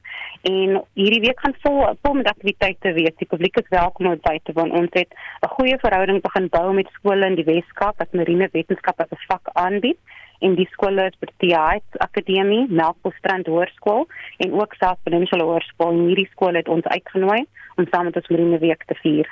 En 0.50 0.82
hierdie 0.98 1.22
week 1.28 1.46
gaan 1.46 1.58
vol 1.62 1.84
vol 2.02 2.18
met 2.18 2.34
aktiwiteite 2.34 2.98
wees. 2.98 3.22
Die 3.22 3.30
publiek 3.30 3.62
is 3.62 3.70
welkom 3.70 4.16
om 4.16 4.22
by 4.26 4.40
te 4.50 4.58
woon. 4.58 4.74
Ons 4.82 4.98
het 4.98 5.14
'n 5.46 5.56
goeie 5.60 5.78
verhouding 5.86 6.26
begin 6.26 6.50
bou 6.50 6.74
met 6.74 6.90
skole 6.98 7.30
in 7.30 7.38
die 7.38 7.50
Weskaap 7.54 8.02
wat 8.02 8.18
marine 8.18 8.50
wetenskap 8.52 8.98
as 8.98 9.14
'n 9.14 9.28
vak 9.30 9.54
aanbied 9.54 10.02
en 10.40 10.56
die 10.56 10.68
skole 10.72 11.08
is 11.10 11.18
Bertie 11.20 11.56
Akademie, 12.04 12.66
Melkbosstrand 12.70 13.48
Hoërskool 13.48 14.08
en 14.38 14.54
ook 14.54 14.74
South 14.80 15.02
Peninsula 15.04 15.44
Hoërskool. 15.44 15.92
En 15.96 16.08
hierdie 16.12 16.30
skole 16.32 16.58
het 16.62 16.68
ons 16.68 16.86
uitgenooi 16.86 17.46
om 17.76 17.88
saam 17.92 18.10
met 18.10 18.16
ons 18.16 18.28
Marine 18.28 18.60
Week 18.60 18.84
te 18.86 18.98
vier. 19.02 19.30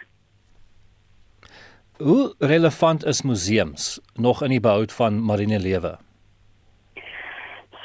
Hoe 1.97 2.33
relevant 2.39 3.05
is 3.05 3.21
museums 3.21 4.01
nog 4.15 4.43
in 4.43 4.51
die 4.51 4.59
behoud 4.59 4.91
van 4.91 5.21
marine 5.23 5.59
lewe? 5.59 5.95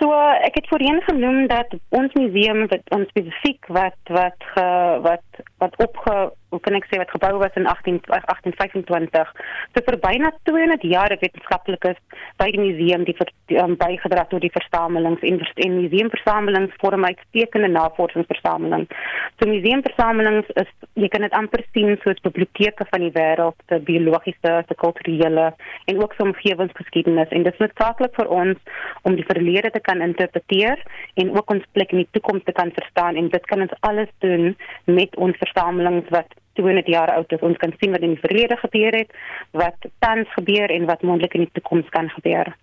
So 0.00 0.16
ek 0.40 0.56
het 0.56 0.68
voorheen 0.68 0.98
genoem 1.06 1.46
dat 1.46 1.74
ons 1.94 2.14
museum 2.16 2.64
wat 2.72 2.90
ons 2.96 3.08
spesifiek 3.12 3.68
wat 3.68 3.98
wat 4.08 4.46
ge, 4.54 4.66
wat 5.04 5.42
wat 5.62 5.76
opge 5.84 6.14
hoe 6.50 6.60
kan 6.60 6.76
ek 6.78 6.86
sê 6.90 6.98
wat 6.98 7.12
gebou 7.14 7.38
was 7.42 7.54
in 7.58 7.66
18 7.70 8.00
1825. 8.10 9.32
So 9.74 9.84
vir 9.86 9.98
byna 10.02 10.32
200 10.48 10.82
jaar 10.90 11.12
het 11.14 11.22
wetenskaplikes 11.22 11.98
by 12.42 12.48
die 12.54 12.62
museum 12.62 13.04
die, 13.06 13.14
die 13.50 13.58
um, 13.62 13.76
bygedra 13.80 14.26
tot 14.30 14.42
die 14.44 14.52
versamelings 14.54 15.22
en 15.26 15.38
en 15.66 15.76
museumversamelings 15.78 16.74
vorm 16.82 17.06
uitstekende 17.06 17.70
navorsingsversamelings. 17.76 18.90
So 19.38 19.48
museumversamelings 19.50 20.50
is 20.62 20.70
jy 20.98 21.10
kan 21.12 21.26
dit 21.26 21.36
amper 21.38 21.62
sien 21.74 21.96
soos 22.02 22.18
biblioteke 22.24 22.86
van 22.90 23.04
die 23.06 23.12
wêreld, 23.14 23.56
te 23.70 23.78
biologiese, 23.86 24.56
te 24.66 24.78
kulturele 24.82 25.50
en 25.90 26.02
ook 26.02 26.16
so 26.16 26.26
omgewingsgeskiedenis 26.26 27.30
en 27.30 27.46
dit 27.46 27.54
is 27.54 27.62
noodsaaklik 27.62 28.16
vir 28.18 28.34
ons 28.40 28.82
om 29.08 29.16
die 29.16 29.26
verlede 29.28 29.70
te 29.70 29.82
kan 29.86 30.02
interpreteer 30.04 30.82
en 31.22 31.32
ook 31.36 31.54
ons 31.54 31.70
plek 31.76 31.94
in 31.94 32.02
die 32.04 32.10
toekoms 32.18 32.44
te 32.44 32.56
kan 32.56 32.74
verstaan 32.76 33.16
en 33.20 33.30
dit 33.32 33.50
kan 33.52 33.62
ons 33.66 33.78
alles 33.86 34.10
doen 34.24 34.54
met 34.90 35.16
ons 35.16 35.42
versamelings 35.44 36.10
wat 36.14 36.39
200 36.58 36.86
jaar 36.86 37.12
oud 37.14 37.32
is. 37.32 37.44
Ons 37.46 37.58
kan 37.60 37.72
sien 37.80 37.94
wat 37.94 38.04
in 38.06 38.16
die 38.16 38.24
verlede 38.24 38.56
gebeur 38.56 38.96
het, 38.96 39.14
wat 39.52 39.88
tans 39.98 40.28
gebeur 40.34 40.70
en 40.70 40.88
wat 40.90 41.02
moontlik 41.02 41.34
in 41.34 41.46
die 41.46 41.54
toekoms 41.58 41.88
kan 41.94 42.10
gebeur. 42.16 42.54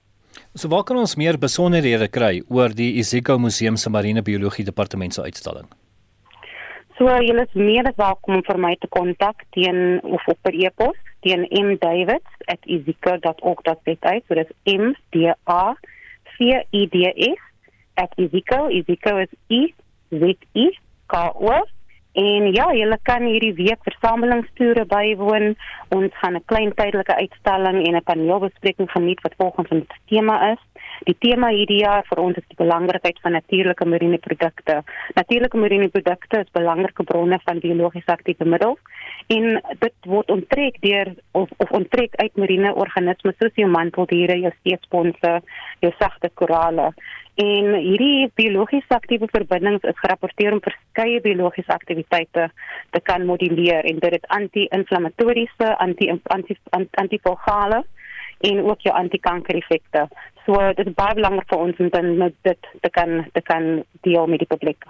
So 0.54 0.70
waar 0.70 0.84
kan 0.84 0.98
ons 0.98 1.16
meer 1.16 1.40
besonderhede 1.40 2.08
kry 2.10 2.42
oor 2.50 2.74
die 2.74 2.98
Isiko 3.02 3.38
Museum 3.40 3.78
se 3.78 3.90
Marine 3.90 4.22
Biologie 4.22 4.66
Departement 4.66 5.14
se 5.14 5.22
uitstalling? 5.22 5.68
So 6.98 7.06
julle 7.06 7.46
is 7.46 7.54
meer 7.54 7.86
as 7.86 7.98
welkom 7.98 8.36
om 8.40 8.44
vir 8.46 8.58
my 8.58 8.76
te 8.82 8.88
kontak 8.90 9.44
teen 9.54 10.02
of 10.02 10.22
op 10.26 10.38
per 10.42 10.54
e-pos 10.58 10.98
teen 11.22 11.46
mdavids@isiko.org.za. 11.46 14.14
So 14.26 14.34
dit 14.34 14.50
is 14.50 14.56
m 14.74 14.98
d 15.14 15.30
a 15.30 15.78
v 16.38 16.40
i 16.74 16.90
d 16.90 17.14
s 17.14 17.38
@isiko. 18.18 18.70
Isiko 18.70 19.18
is 19.22 19.30
i 19.50 19.74
z 20.10 20.38
i 20.54 20.72
k 21.06 21.14
o 21.22 21.66
En 22.18 22.48
ja, 22.50 22.66
julle 22.74 22.98
kan 23.06 23.28
hierdie 23.30 23.54
week 23.54 23.84
versamelingstoere 23.86 24.88
bywoon. 24.90 25.52
Ons 25.94 26.16
gaan 26.22 26.36
'n 26.36 26.46
klein 26.50 26.72
tydelike 26.74 27.16
uitstalling 27.16 27.78
en 27.88 27.96
'n 27.96 28.04
paneelbespreking 28.04 28.90
geniet 28.92 29.22
wat 29.22 29.38
volgens 29.38 29.70
ons 29.70 29.86
tema 30.10 30.52
is. 30.52 30.62
Die 31.06 31.18
tema 31.20 31.48
hierdie 31.50 31.84
jaar 31.86 32.04
vir 32.10 32.20
ons 32.20 32.38
is 32.38 32.48
die 32.48 32.64
belangrikheid 32.64 33.20
van 33.22 33.32
natuurlike 33.32 33.86
marine 33.86 34.18
produkte. 34.18 34.84
Natuurlike 35.14 35.58
marine 35.58 35.90
produkte 35.90 36.40
is 36.40 36.52
belangrike 36.52 37.04
bronne 37.04 37.40
van 37.44 37.60
biologies 37.60 38.06
aktiewe 38.06 38.46
middels 38.46 38.80
En 39.28 39.62
dit 39.80 40.08
word 40.08 40.30
onttrek 40.32 40.78
deur 40.82 41.10
of, 41.36 41.50
of 41.58 41.72
onttrek 41.76 42.16
uit 42.16 42.36
marine 42.40 42.74
organismes 42.76 43.36
soos 43.42 43.56
jou 43.60 43.68
manteldiere, 43.70 44.38
jou 44.40 44.52
steesponse, 44.60 45.32
jou 45.84 45.92
sagte 46.00 46.30
korale. 46.34 46.94
En 47.38 47.74
hierdie 47.76 48.32
biologies 48.40 48.88
aktiewe 48.96 49.28
verbindings 49.30 49.84
is 49.86 50.00
gerapporteer 50.00 50.56
om 50.56 50.62
verskeie 50.64 51.20
biologiese 51.22 51.74
aktiwiteite 51.76 52.48
te 52.96 53.02
kan 53.10 53.28
moduleer 53.30 53.86
en 53.86 54.00
dit 54.00 54.16
het 54.16 54.26
anti-inflammatoriese, 54.40 55.76
anti-antifogale 55.86 57.84
en 58.50 58.64
ook 58.64 58.82
jou 58.88 58.96
antikanker-effekte. 58.96 60.08
So 60.46 60.62
dit 60.80 60.88
is 60.88 60.98
baie 60.98 61.18
belangrik 61.20 61.52
vir 61.52 61.66
ons 61.68 61.84
om 61.84 61.92
dan 61.94 62.34
dit 62.48 62.72
te 62.82 62.90
kan 62.90 63.20
te 63.34 63.44
kan 63.44 63.84
deel 64.08 64.28
met 64.32 64.42
die 64.42 64.50
publiek. 64.56 64.88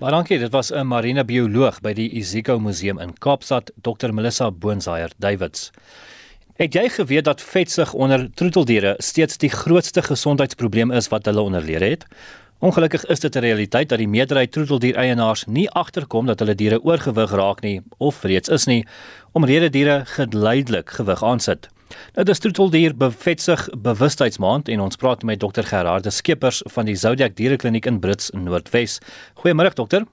Maar 0.00 0.10
dankie, 0.10 0.38
dit 0.38 0.50
was 0.50 0.70
'n 0.72 0.86
marine 0.86 1.24
bioloog 1.24 1.80
by 1.80 1.92
die 1.92 2.10
Iziko 2.10 2.58
Museum 2.58 2.98
in 2.98 3.18
Kaapstad, 3.18 3.70
Dr 3.82 4.12
Melissa 4.12 4.50
Boonsaier 4.50 5.10
Davids. 5.16 5.70
Het 6.54 6.72
jy 6.74 6.88
geweet 6.88 7.24
dat 7.24 7.42
vetsug 7.42 7.92
onder 7.92 8.30
troeteldiere 8.34 8.94
steeds 8.98 9.36
die 9.36 9.50
grootste 9.50 10.02
gesondheidsprobleem 10.02 10.90
is 10.90 11.08
wat 11.08 11.24
hulle 11.24 11.40
onderleer 11.40 11.80
het? 11.80 12.04
Ongelukkig 12.58 13.04
is 13.06 13.20
dit 13.20 13.36
'n 13.36 13.38
realiteit 13.38 13.88
dat 13.88 13.98
die 13.98 14.08
meerderheid 14.08 14.52
troeteldiereienaars 14.52 15.44
nie 15.46 15.70
agterkom 15.70 16.26
dat 16.26 16.38
hulle 16.38 16.54
diere 16.54 16.82
oorgewig 16.82 17.30
raak 17.30 17.60
nie 17.60 17.80
of 17.98 18.22
reeds 18.22 18.48
is 18.48 18.64
nie, 18.64 18.86
omrede 19.32 19.70
diere 19.70 20.02
geleidelik 20.04 20.90
gewig 20.90 21.24
aansit. 21.24 21.68
Nou 22.14 22.24
dis 22.24 22.38
troeteldier 22.38 22.96
bevetsig 22.96 23.68
bewustheidsmaand 23.82 24.68
en 24.68 24.80
ons 24.80 24.96
praat 24.96 25.22
met 25.22 25.40
dokter 25.40 25.66
Gerarde 25.66 26.10
Skeepers 26.10 26.62
van 26.74 26.88
die 26.90 26.96
Zodiac 26.96 27.36
Dierekliniek 27.36 27.86
in 27.86 28.00
Brits 28.00 28.30
Noordwes. 28.34 28.98
Goeiemôre 29.42 29.74
dokter. 29.74 30.06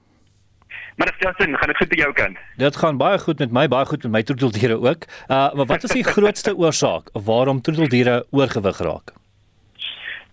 Maar 0.98 1.14
Justin, 1.18 1.54
gaan 1.58 1.70
dit 1.70 1.76
goed 1.76 1.88
by 1.88 2.00
jou 2.00 2.12
kant? 2.12 2.38
Dit 2.58 2.76
gaan 2.76 2.98
baie 2.98 3.18
goed 3.22 3.38
met 3.38 3.52
my, 3.54 3.68
baie 3.70 3.86
goed 3.86 4.02
met 4.02 4.12
my 4.12 4.22
troeteldiere 4.22 4.80
ook. 4.82 5.06
Uh 5.28 5.54
maar 5.54 5.66
wat 5.66 5.84
is 5.86 5.94
die 5.94 6.04
grootste 6.14 6.56
oorsaak 6.56 7.10
waarom 7.12 7.62
troeteldiere 7.62 8.24
oorgewig 8.30 8.78
raak? 8.78 9.14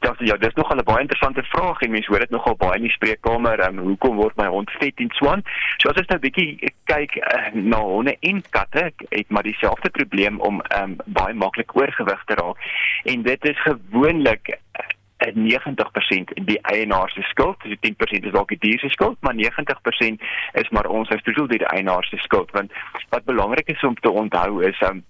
Ja, 0.06 0.14
ja, 0.18 0.38
dis 0.38 0.54
nogal 0.54 0.78
'n 0.78 0.84
baie 0.84 1.02
interessante 1.02 1.44
vraag 1.44 1.82
en 1.82 1.92
mense 1.92 2.10
hoor 2.10 2.20
dit 2.20 2.30
nogal 2.30 2.56
baie 2.56 2.76
in 2.76 2.82
die 2.82 2.92
spreekkamer, 2.92 3.68
um, 3.68 3.78
hoekom 3.78 4.16
word 4.16 4.36
my 4.36 4.46
hond 4.46 4.72
vet 4.72 5.00
en 5.00 5.10
swaan? 5.10 5.42
So 5.78 5.90
as 5.90 5.98
ons 5.98 6.08
nou 6.08 6.18
'n 6.18 6.26
bietjie 6.26 6.72
kyk 6.84 7.16
uh, 7.16 7.54
na 7.54 7.80
honde 7.80 8.18
en 8.20 8.44
katte, 8.50 8.92
het 9.10 9.30
maar 9.30 9.44
dieselfde 9.44 9.90
probleem 9.90 10.40
om 10.40 10.62
um, 10.82 10.96
baie 11.06 11.34
maklik 11.34 11.76
oorgewig 11.76 12.24
te 12.26 12.34
raak. 12.34 12.58
En 13.04 13.22
dit 13.22 13.46
is 13.46 13.62
gewoonlik 13.62 14.50
uh, 14.50 14.86
90% 15.34 16.38
die 16.52 16.60
eienaar 16.62 17.10
se 17.10 17.22
skuld, 17.22 17.58
so 17.64 17.76
10% 17.88 18.30
is 18.30 18.32
dalk 18.32 18.50
die 18.50 18.60
dier 18.60 18.80
se 18.80 18.90
skuld, 18.90 19.18
maar 19.22 19.34
90% 19.34 20.22
is 20.54 20.70
maar 20.70 20.86
ons 20.86 21.10
as 21.10 21.22
toetel 21.22 21.48
die 21.48 21.66
eienaar 21.66 22.04
se 22.04 22.18
skuld 22.18 22.52
want 22.52 22.72
wat 23.10 23.26
belangrik 23.26 23.68
is 23.68 23.84
om 23.84 23.96
te 23.96 24.12
onthou 24.12 24.62
is 24.70 24.82
um, 24.82 25.04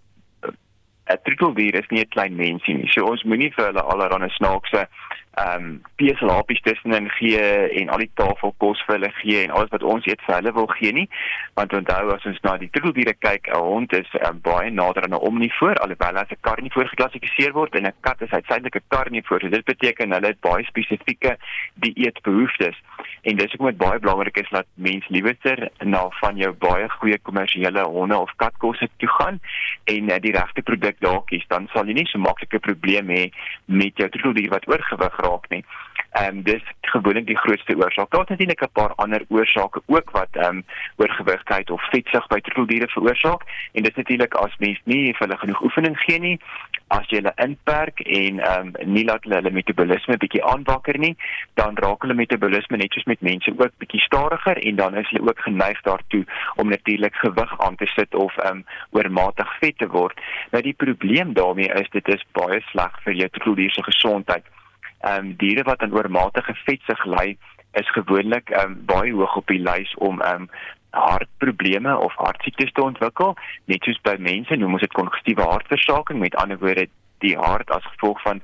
'n 1.10 1.18
troeteldier 1.24 1.76
is 1.76 1.90
nie 1.90 2.02
'n 2.02 2.10
klein 2.10 2.36
mensie 2.36 2.74
nie. 2.74 2.90
So 2.90 3.06
ons 3.06 3.24
moenie 3.24 3.54
vir 3.56 3.66
hulle 3.68 3.84
allerlei 3.84 4.30
snaakse 4.30 4.88
ehm 5.36 5.66
um, 5.66 5.82
peselhapies 6.00 6.62
tussenin 6.62 7.10
gee 7.10 7.42
en 7.80 7.90
al 7.90 8.04
die 8.04 8.12
tafelkos 8.20 8.82
vir 8.86 8.96
hulle 8.96 9.12
gee 9.20 9.44
en 9.44 9.54
alles 9.56 9.72
wat 9.74 9.84
ons 9.84 10.06
eet 10.08 10.22
vir 10.28 10.36
hulle 10.36 10.54
wil 10.56 10.68
gee 10.68 10.92
nie. 10.96 11.08
Want 11.60 11.74
onthou 11.74 12.14
as 12.14 12.26
ons 12.30 12.40
na 12.48 12.58
die 12.62 12.70
troeteldiere 12.70 13.14
kyk, 13.20 13.50
'n 13.52 13.60
hond 13.60 13.94
is 13.94 14.12
um, 14.28 14.40
baie 14.42 14.72
nader 14.72 15.04
aan 15.04 15.16
'n 15.18 15.26
omnivoor 15.30 15.76
alhoewel 15.84 16.22
as 16.24 16.32
'n 16.32 16.42
karnivoor 16.42 16.88
geklassifiseer 16.94 17.54
word 17.54 17.76
en 17.76 17.88
'n 17.88 17.94
kat 18.02 18.22
is 18.22 18.32
uiteindelik 18.32 18.76
'n 18.76 18.88
karnivoor. 18.88 19.42
So 19.42 19.50
dit 19.50 19.66
beteken 19.66 20.12
hulle 20.12 20.28
het 20.28 20.40
baie 20.40 20.64
spesifieke 20.64 21.38
dieetbehoeftes. 21.74 22.78
En 23.22 23.36
dis 23.36 23.52
hoekom 23.52 23.68
dit 23.74 23.78
baie 23.78 24.00
belangrik 24.00 24.38
is 24.38 24.50
dat 24.50 24.66
mens 24.74 25.08
liewer 25.08 25.36
na 25.84 26.08
van 26.10 26.38
jou 26.38 26.52
baie 26.54 26.90
goeie 26.90 27.18
kommersiële 27.20 27.84
honde 27.84 28.18
of 28.18 28.32
katkosse 28.36 28.90
toe 28.98 29.10
gaan 29.10 29.40
en 29.84 30.10
uh, 30.10 30.20
die 30.22 30.32
regte 30.32 30.62
produk 30.62 30.96
daar 31.00 31.22
kies, 31.30 31.46
dan 31.48 31.68
sal 31.74 31.88
jy 31.90 31.94
nie 31.94 32.08
so 32.10 32.22
maklike 32.22 32.60
probleme 32.60 33.18
hê 33.20 33.26
met 33.66 33.98
jou 33.98 34.10
troeteldier 34.10 34.54
wat 34.54 34.68
oorgewig 34.70 35.18
raak 35.26 35.50
nie. 35.50 35.64
Ehm 36.16 36.38
um, 36.38 36.44
dis 36.44 36.64
gewoonlik 36.82 37.26
die 37.28 37.38
grootste 37.38 37.76
oorsaak. 37.76 38.10
Daar's 38.10 38.28
natuurlik 38.28 38.62
'n 38.62 38.72
paar 38.72 38.94
ander 38.96 39.22
oorsake 39.28 39.82
ook 39.86 40.12
wat 40.12 40.32
ehm 40.32 40.46
um, 40.46 40.66
oorgewigheid 40.96 41.70
of 41.70 41.90
vetsug 41.90 42.28
by 42.28 42.40
troeteldiere 42.40 42.88
veroorsaak 42.88 43.42
en 43.72 43.84
dit 43.84 43.92
is 43.92 43.98
natuurlik 43.98 44.34
as 44.34 44.56
mens 44.58 44.80
nie 44.84 45.14
vir 45.14 45.28
hulle 45.28 45.38
genoeg 45.38 45.62
oefening 45.62 45.98
gee 46.00 46.20
nie, 46.20 46.40
as 46.88 47.10
jy 47.10 47.18
hulle 47.18 47.34
inperk 47.48 48.00
en 48.00 48.40
ehm 48.40 48.72
um, 48.80 48.94
nie 48.94 49.06
laat 49.06 49.24
hulle 49.24 49.36
hulle 49.36 49.52
metabolisme 49.52 50.18
bietjie 50.18 50.44
aanwakker 50.44 50.98
nie, 50.98 51.16
dan 51.54 51.76
raak 51.76 52.02
hulle 52.02 52.22
metabolisme 52.24 52.78
net 52.78 52.94
soos 52.94 53.12
met 53.12 53.22
mense 53.22 53.52
ook 53.58 53.78
bietjie 53.78 54.02
stadiger 54.08 54.58
en 54.68 54.76
dan 54.76 54.96
is 54.96 55.10
hulle 55.10 55.30
ook 55.30 55.40
geneig 55.40 55.82
daartoe 55.82 56.26
om 56.56 56.70
natuurlik 56.70 57.16
gewig 57.16 57.60
aan 57.60 57.76
te 57.76 57.86
sit 57.86 58.16
of 58.16 58.38
ehm 58.38 58.52
um, 58.56 58.66
oormatig 58.92 59.58
vet 59.60 59.78
te 59.78 59.88
word. 59.88 60.20
Nou 60.52 60.64
die 60.64 60.80
probleem 60.86 61.34
daarmee 61.34 61.74
is 61.82 61.90
dit 61.90 62.08
is 62.08 62.30
baie 62.32 62.62
sleg 62.72 63.02
vir 63.04 63.14
jou 63.14 63.30
troeteldier 63.30 63.72
se 63.72 63.84
gesondheid 63.84 64.46
ehm 65.06 65.26
um, 65.26 65.36
diere 65.42 65.64
wat 65.64 65.82
aan 65.86 65.94
oormatige 65.94 66.56
vetsug 66.66 67.06
ly 67.06 67.38
is 67.82 67.92
gewoonlik 67.98 68.50
ehm 68.50 68.72
um, 68.72 68.82
baie 68.90 69.14
hoog 69.14 69.36
op 69.42 69.48
die 69.54 69.62
lys 69.62 69.94
om 69.96 70.22
ehm 70.22 70.48
um, 70.48 70.50
hartprobleme 70.96 71.98
of 71.98 72.14
hartsiektes 72.16 72.72
te 72.72 72.84
ontwikkel. 72.84 73.34
Net 73.66 73.84
soos 73.84 74.00
by 74.08 74.16
mense 74.20 74.56
noem 74.56 74.78
ons 74.78 74.86
dit 74.86 74.96
kongestiewe 74.96 75.44
hartversaking 75.44 76.20
met 76.20 76.38
ander 76.40 76.60
woorde 76.62 76.88
die 77.24 77.36
hart 77.38 77.72
as 77.72 77.84
gevolg 77.94 78.22
van 78.22 78.42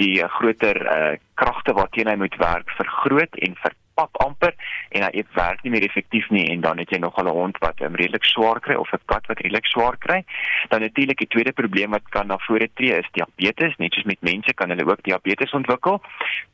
die 0.00 0.18
uh, 0.22 0.28
groter 0.38 0.80
uh, 0.82 1.14
kragte 1.42 1.72
waarteen 1.78 2.10
hy 2.12 2.18
moet 2.24 2.36
werk 2.42 2.70
vergroot 2.78 3.40
en 3.46 3.56
ver 3.62 3.74
pap 3.94 4.16
amper 4.24 4.54
en 4.96 5.04
hy 5.06 5.24
werk 5.36 5.62
nie 5.64 5.72
meer 5.74 5.86
effektief 5.86 6.28
nie 6.34 6.44
en 6.52 6.62
dan 6.64 6.80
het 6.80 6.90
jy 6.92 6.98
nog 7.02 7.18
'n 7.20 7.28
hond 7.28 7.58
wat 7.64 7.80
um, 7.80 7.94
redelik 8.00 8.24
swaar 8.24 8.60
kry 8.60 8.74
of 8.74 8.92
'n 8.92 9.00
kat 9.06 9.26
wat 9.26 9.40
redelik 9.40 9.66
swaar 9.66 9.96
kry. 9.98 10.24
Dan 10.68 10.80
natuurlik 10.80 11.18
die 11.18 11.32
tweede 11.34 11.52
probleem 11.52 11.90
wat 11.90 12.08
kan 12.08 12.26
na 12.26 12.38
vore 12.38 12.68
tree 12.74 12.98
is 12.98 13.08
diabetes. 13.12 13.76
Net 13.76 13.92
soos 13.92 14.04
met 14.04 14.20
mense 14.20 14.54
kan 14.54 14.68
hulle 14.68 14.86
ook 14.86 15.02
diabetes 15.02 15.52
ontwikkel 15.52 16.00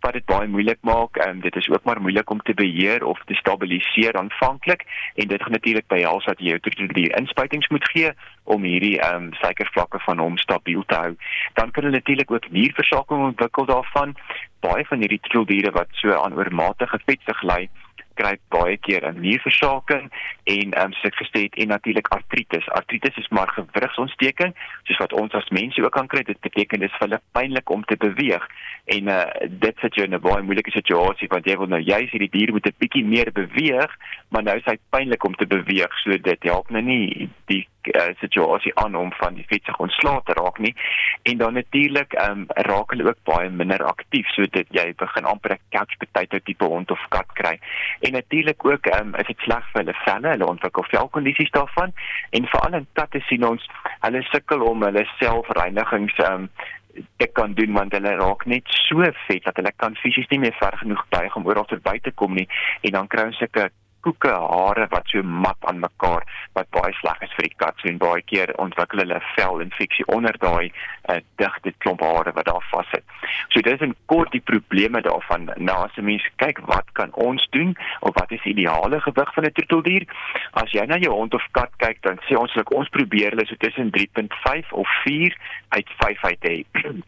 wat 0.01 0.13
dit 0.13 0.25
baie 0.25 0.49
moeilik 0.49 0.79
maak. 0.81 1.27
Um, 1.27 1.41
dit 1.41 1.57
is 1.57 1.69
ook 1.69 1.85
maar 1.85 2.01
moeilik 2.01 2.31
om 2.31 2.41
te 2.43 2.55
beheer 2.55 3.05
of 3.05 3.19
te 3.25 3.35
stabiliseer 3.35 4.15
aanvanklik 4.15 4.83
en 5.15 5.29
dit 5.29 5.43
gaan 5.43 5.53
natuurlik 5.53 5.87
behels 5.87 6.25
dat 6.25 6.39
jy 6.39 6.59
die 6.93 7.11
inspuitings 7.17 7.69
moet 7.69 7.89
gee 7.89 8.13
om 8.45 8.63
hierdie 8.63 9.01
ehm 9.01 9.23
um, 9.23 9.33
suikervlakke 9.33 9.99
van 9.99 10.19
hom 10.19 10.37
stabiel 10.37 10.83
te 10.87 10.95
hou. 10.95 11.17
Dan 11.55 11.71
kan 11.71 11.83
hulle 11.83 11.97
natuurlik 11.97 12.31
ook 12.31 12.51
nierversaking 12.51 13.25
ontwikkel 13.25 13.65
daarvan 13.65 14.17
baie 14.61 14.85
van 14.87 14.99
hierdie 14.99 15.21
troeldiere 15.29 15.71
wat 15.71 15.89
so 16.01 16.13
aan 16.13 16.35
oormatige 16.35 16.99
vetsug 17.07 17.43
ly 17.43 17.69
kry 18.19 18.35
baie 18.55 18.77
keer 18.87 19.07
'n 19.07 19.21
nierversaking 19.23 20.11
en 20.55 20.73
ehm 20.73 20.85
um, 20.85 20.93
soos 20.93 21.11
ek 21.11 21.21
gesê 21.23 21.41
het 21.47 21.55
en 21.63 21.69
natuurlik 21.75 22.09
artritis. 22.17 22.67
Artritis 22.81 23.17
is 23.23 23.29
maar 23.29 23.51
gewrigsontsteking, 23.59 24.55
soos 24.87 25.03
wat 25.05 25.13
ons 25.13 25.33
as 25.41 25.49
mense 25.61 25.83
ook 25.85 25.95
kan 25.99 26.11
kry. 26.13 26.23
Dit 26.23 26.41
beteken 26.41 26.81
dis 26.81 26.97
vir 26.99 27.07
hulle 27.07 27.21
pynlik 27.39 27.71
om 27.71 27.85
te 27.85 27.97
beweeg 27.97 28.45
en 28.97 29.09
uh, 29.09 29.25
dit 29.67 29.77
sit 29.81 29.95
jou 29.95 30.07
in 30.07 30.15
'n 30.15 30.27
baie 30.29 30.43
moeilike 30.43 30.75
situasie 30.75 31.29
want 31.29 31.47
jy 31.47 31.57
wil 31.59 31.71
nou 31.75 31.81
juist 31.81 32.13
hierdie 32.13 32.35
dier 32.37 32.53
moet 32.53 32.67
'n 32.67 32.81
bietjie 32.83 33.05
meer 33.05 33.31
beweeg, 33.33 33.91
maar 34.29 34.43
nou 34.43 34.57
is 34.57 34.67
hy 34.69 34.77
pynlik 34.93 35.25
om 35.25 35.35
te 35.35 35.47
beweeg. 35.47 35.99
So 36.03 36.17
dit 36.23 36.47
help 36.49 36.71
nou 36.75 36.83
nie 36.85 37.29
die 37.51 37.63
uh, 37.95 38.11
situasie 38.21 38.75
aan 38.81 38.97
om 38.99 39.13
van 39.17 39.39
die 39.39 39.47
vetsig 39.49 39.79
ontslae 39.81 40.21
te 40.25 40.37
raak 40.37 40.59
nie. 40.59 40.75
En 41.23 41.41
dan 41.41 41.57
natuurlik 41.57 42.13
ehm 42.13 42.45
um, 42.45 42.45
raak 42.69 42.93
hulle 42.93 43.09
ook 43.09 43.23
baie 43.25 43.51
minder 43.51 43.85
aktief, 43.85 44.29
so 44.37 44.47
dit 44.59 44.69
jy 44.77 44.93
begin 44.97 45.25
amper 45.25 45.57
'n 45.57 45.61
couch 45.71 45.97
potato 45.99 46.39
tipe 46.39 46.65
hond 46.65 46.91
of 46.91 47.07
kat 47.09 47.33
kry. 47.33 47.59
En 48.01 48.13
natuurlik 48.13 48.65
ook 48.65 48.87
um, 49.01 49.15
is 49.15 49.27
dit 49.27 49.39
sleg 49.39 49.65
vir 49.73 49.83
hulle 49.83 49.97
velle, 50.05 50.29
hulle 50.29 50.47
ontwikkel 50.47 50.85
velkondisies 50.91 51.51
daarvan 51.51 51.93
en 52.31 52.47
veral 52.47 52.75
in 52.75 52.87
katte 52.93 53.21
sien 53.21 53.45
ons 53.45 53.69
hulle 54.01 54.23
sukkel 54.23 54.63
om 54.63 54.83
hulle 54.83 55.07
selfreinigings 55.19 56.19
um, 56.31 56.51
ek 57.17 57.33
kan 57.39 57.55
doen 57.55 57.73
want 57.73 57.93
hulle 57.93 58.15
raak 58.21 58.47
net 58.47 58.65
so 58.87 59.03
vet 59.27 59.45
dat 59.45 59.57
hulle 59.61 59.73
kan 59.77 59.97
fisies 60.03 60.29
nie 60.31 60.41
meer 60.45 60.57
ver 60.61 60.77
genoeg 60.83 61.05
buig 61.15 61.37
om 61.37 61.47
oral 61.47 61.69
te 61.69 62.13
kom 62.15 62.35
nie 62.35 62.49
en 62.83 62.91
dan 62.93 63.07
kry 63.07 63.29
ons 63.31 63.39
sulke 63.39 63.69
koeke 64.07 64.31
hare 64.31 64.87
wat 64.91 65.07
so 65.13 65.23
mat 65.23 65.59
aan 65.71 65.81
mekaar 65.83 66.25
wat 66.59 66.71
baie 66.77 66.93
sleg 67.01 67.23
is 67.27 67.35
vir 67.37 67.49
die 67.49 67.59
kat 67.63 67.81
so 67.81 67.89
en 67.91 68.01
baie 68.03 68.23
keer 68.31 68.53
ontwikkel 68.65 69.03
hulle 69.03 69.21
velinfeksie 69.35 70.07
onder 70.17 70.39
daai 70.43 70.71
uh, 71.11 71.19
digte 71.43 71.73
klomp 71.85 72.05
hare 72.05 72.33
wat 72.37 72.49
daar 72.51 72.65
vassit. 72.71 73.05
So 73.49 73.61
dit 73.61 73.73
is 73.75 73.87
'n 73.89 73.97
kort 74.07 74.33
die 74.33 74.45
probleme 74.53 75.03
daarvan. 75.03 75.51
Nou 75.57 75.79
as 75.85 75.97
'n 75.97 76.05
mens 76.05 76.25
kyk 76.37 76.59
wat 76.67 76.87
kan 76.93 77.13
ons 77.15 77.47
doen 77.51 77.77
of 78.01 78.15
wat 78.15 78.31
is 78.33 78.45
ideale 78.45 79.01
gewig 79.01 79.35
van 79.35 79.45
'n 79.45 79.53
troeteldier? 79.53 80.05
As 80.53 80.73
jy 80.73 80.85
na 80.87 80.97
jou 80.97 81.13
hond 81.13 81.35
of 81.35 81.47
kat 81.53 81.71
kyk 81.77 82.03
dan 82.03 82.19
sê 82.27 82.37
ons 82.37 82.55
dat 82.55 82.73
ons 82.73 82.89
probeer 82.89 83.31
hulle 83.31 83.47
so 83.47 83.55
tussen 83.59 83.91
3.5 83.91 84.73
of 84.73 84.89
4 85.05 85.37
uit 85.69 85.89
5 85.99 86.25
uit 86.25 86.43
hê. 86.43 86.65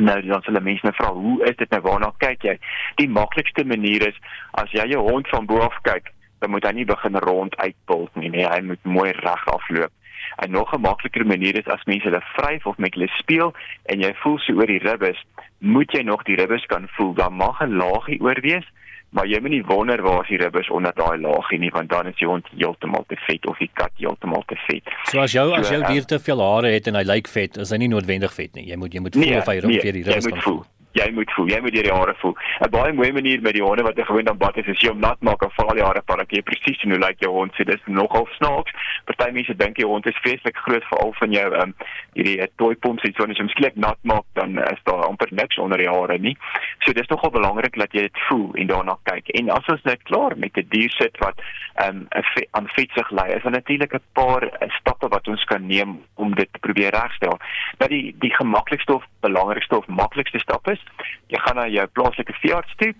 Nou 0.00 0.16
dan 0.22 0.42
sal 0.42 0.60
mense 0.60 0.86
nou 0.86 0.94
vra, 0.96 1.12
hoe 1.12 1.44
is 1.44 1.56
dit 1.56 1.70
nou 1.70 1.80
waarna 1.84 2.12
kyk 2.18 2.42
jy? 2.42 2.56
Die 2.96 3.08
maklikste 3.08 3.64
manier 3.64 4.06
is 4.08 4.16
as 4.62 4.72
jy 4.72 4.86
jou 4.88 5.02
hond 5.10 5.28
van 5.28 5.46
bo 5.46 5.60
af 5.60 5.76
kyk, 5.82 6.08
dan 6.40 6.50
moet 6.50 6.64
hy 6.64 6.72
nie 6.72 6.88
begin 6.88 7.16
rond 7.24 7.56
uitpult 7.56 8.14
nie, 8.16 8.30
nee, 8.32 8.46
hy 8.48 8.60
moet 8.64 8.84
mooi 8.84 9.10
reg 9.12 9.46
afloop. 9.52 9.92
En 10.40 10.50
nog 10.50 10.72
'n 10.74 10.80
makliker 10.80 11.26
manier 11.26 11.58
is 11.58 11.68
as 11.68 11.84
mense 11.84 12.08
hulle 12.08 12.22
vryf 12.34 12.66
of 12.66 12.78
met 12.78 12.94
hulle 12.94 13.08
speel 13.18 13.54
en 13.84 14.00
jy 14.00 14.12
voel 14.22 14.38
so 14.38 14.52
oor 14.52 14.66
die 14.66 14.82
ribbes, 14.82 15.24
moet 15.58 15.92
jy 15.92 16.02
nog 16.02 16.22
die 16.22 16.36
ribbes 16.36 16.66
kan 16.66 16.88
voel. 16.96 17.14
Dan 17.14 17.34
mag 17.34 17.60
'n 17.60 17.76
laagie 17.76 18.20
oor 18.20 18.40
wees 18.40 18.66
maar 19.10 19.26
jy 19.26 19.40
moet 19.42 19.50
nie 19.50 19.62
wonder 19.66 20.02
waar 20.02 20.22
is 20.22 20.30
die 20.30 20.38
ribbes 20.38 20.70
onder 20.70 20.94
daai 20.94 21.18
laagie 21.18 21.58
nie 21.58 21.70
want 21.74 21.90
dan 21.90 22.06
is 22.10 22.18
die 22.20 22.28
hond 22.30 22.46
heeltemal 22.54 23.04
te 23.10 23.18
vet 23.26 23.46
of 23.50 23.58
die 23.58 23.70
kat 23.74 23.92
heeltemal 23.98 24.44
te 24.46 24.58
vet. 24.68 24.90
So 25.10 25.22
as 25.24 25.34
jou 25.34 25.48
So, 25.50 25.54
as 25.58 25.72
jou 25.72 25.80
ehm, 25.82 25.92
dier 25.92 26.04
te 26.04 26.18
veel 26.18 26.42
hare 26.42 26.70
het 26.70 26.86
en 26.86 26.94
hy 26.94 27.02
lyk 27.08 27.28
vet, 27.28 27.56
is 27.56 27.72
hy 27.74 27.80
nie 27.82 27.90
noodwendig 27.90 28.34
vet 28.34 28.54
nie. 28.54 28.68
Jy 28.70 28.78
moet 28.78 28.94
jy 28.94 29.02
moet 29.02 29.18
voel 29.18 29.36
of 29.38 29.50
hy 29.50 29.56
nee, 29.58 29.66
ongeveer 29.72 29.98
die 29.98 30.04
jy 30.04 30.12
ribbes 30.12 30.30
kan 30.30 30.44
voel. 30.46 30.62
Jy 30.92 31.06
moet 31.14 31.30
voel, 31.36 31.46
jy 31.52 31.60
moet 31.62 31.74
deur 31.74 31.86
die 31.86 31.94
hare 31.94 32.14
voel. 32.18 32.34
'n 32.66 32.70
Baie 32.70 32.92
mooi 32.92 33.12
manier 33.12 33.40
met 33.42 33.54
die 33.54 33.62
honde 33.62 33.82
wat 33.82 33.96
jy 33.96 34.04
gewoond 34.04 34.28
aan 34.28 34.38
bad 34.38 34.56
is, 34.56 34.66
is 34.66 34.80
jy 34.82 34.90
hom 34.90 34.98
nat 35.00 35.20
maak 35.22 35.42
en 35.42 35.50
val 35.54 35.74
die 35.74 35.84
hare 35.84 36.02
van 36.06 36.18
dat 36.18 36.30
jy 36.30 36.42
presies 36.42 36.80
sien 36.80 36.90
hoe 36.90 36.98
lyk 36.98 37.20
jou 37.22 37.30
hond. 37.30 37.54
So 37.54 37.64
dis 37.64 37.84
nogal 37.86 38.26
snaaks. 38.38 38.72
Party 39.06 39.30
mense 39.32 39.54
dink 39.56 39.78
jy 39.78 39.86
hond 39.86 40.06
is 40.06 40.18
vreeslik 40.24 40.56
groot 40.56 40.84
veral 40.90 41.12
van 41.20 41.32
jou 41.32 41.46
ehm 41.54 41.62
um, 41.62 41.74
hierdie 42.14 42.40
uh, 42.42 42.48
toy 42.56 42.74
pomps 42.74 43.04
en 43.04 43.14
as 43.14 43.36
jy 43.36 43.42
hom 43.44 43.52
skielik 43.54 43.76
nat 43.76 43.98
maak 44.02 44.26
dan 44.34 44.58
is 44.58 44.82
daar 44.84 45.06
amper 45.06 45.28
niks 45.30 45.58
onder 45.58 45.78
die 45.78 45.88
hare 45.88 46.18
nie. 46.18 46.36
So 46.84 46.92
dis 46.92 47.08
nogal 47.08 47.30
belangrik 47.30 47.78
dat 47.78 47.94
jy 47.94 48.08
dit 48.08 48.18
voel 48.28 48.50
en 48.54 48.66
daarna 48.66 48.98
kyk. 49.04 49.30
En 49.38 49.50
as 49.50 49.70
ons 49.70 49.82
net 49.84 50.02
klaar 50.02 50.36
met 50.36 50.56
'n 50.56 50.66
die 50.66 50.80
dier 50.80 50.90
sit 50.90 51.18
wat 51.18 51.38
ehm 51.74 52.02
um, 52.02 52.08
aan 52.50 52.68
vetsig 52.74 53.10
ly, 53.10 53.28
is 53.36 53.42
daar 53.42 53.52
natuurlik 53.52 53.94
'n 53.94 54.02
paar 54.12 54.42
uh, 54.44 54.68
stappe 54.80 55.08
wat 55.08 55.28
ons 55.28 55.44
kan 55.44 55.66
neem 55.66 56.02
om 56.14 56.34
dit 56.34 56.48
te 56.52 56.58
probeer 56.58 56.90
regstel. 56.90 57.38
Nou 57.78 57.88
die 57.88 58.14
die 58.18 58.34
gemaklikste 58.34 58.94
of 58.94 59.04
belangrikste 59.20 59.76
of 59.76 59.86
maklikste 59.86 60.38
stap 60.38 60.68
is, 60.68 60.79
jy 61.30 61.38
gaan 61.44 61.56
na 61.60 61.68
jou 61.70 61.86
plaaslike 61.86 62.34
veearts 62.42 62.74
toe. 62.82 62.94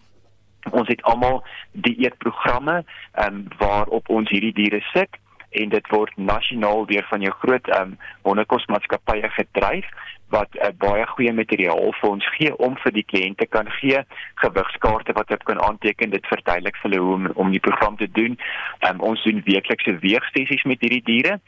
Ons 0.70 0.88
het 0.92 1.02
almal 1.08 1.42
dieetprogramme 1.72 2.82
ehm 2.82 3.26
um, 3.26 3.42
waarop 3.58 4.08
ons 4.08 4.30
hierdie 4.30 4.54
diere 4.54 4.82
sit 4.92 5.20
en 5.50 5.68
dit 5.68 5.88
word 5.90 6.12
nasionaal 6.16 6.84
deur 6.86 7.06
van 7.10 7.26
jou 7.26 7.32
groot 7.42 7.68
ehm 7.68 7.92
um, 7.92 7.98
hondekosmaatskappye 8.28 9.30
gedryf 9.36 9.86
wat 10.30 10.54
uh, 10.54 10.70
baie 10.78 11.06
goeie 11.10 11.32
materiaal 11.34 11.94
vir 12.00 12.10
ons 12.10 12.26
gee 12.36 12.52
om 12.66 12.76
vir 12.84 12.94
die 12.94 13.06
kliënte 13.12 13.46
kan 13.50 13.70
gee 13.80 14.02
gewigskaarte 14.42 15.16
wat 15.18 15.32
hulle 15.32 15.48
kan 15.48 15.62
aanteken 15.68 16.14
dit 16.14 16.26
verduidelik 16.32 16.78
vir 16.82 16.90
hulle 16.90 17.02
hoe 17.02 17.14
om, 17.14 17.26
om 17.34 17.50
die 17.50 17.64
program 17.66 17.96
te 17.96 18.10
doen. 18.18 18.38
Um, 18.86 19.02
ons 19.12 19.24
doen 19.26 19.42
weeklikse 19.48 19.96
weegsessies 20.04 20.68
met 20.70 20.86
hierdie 20.86 21.02
diere 21.08 21.40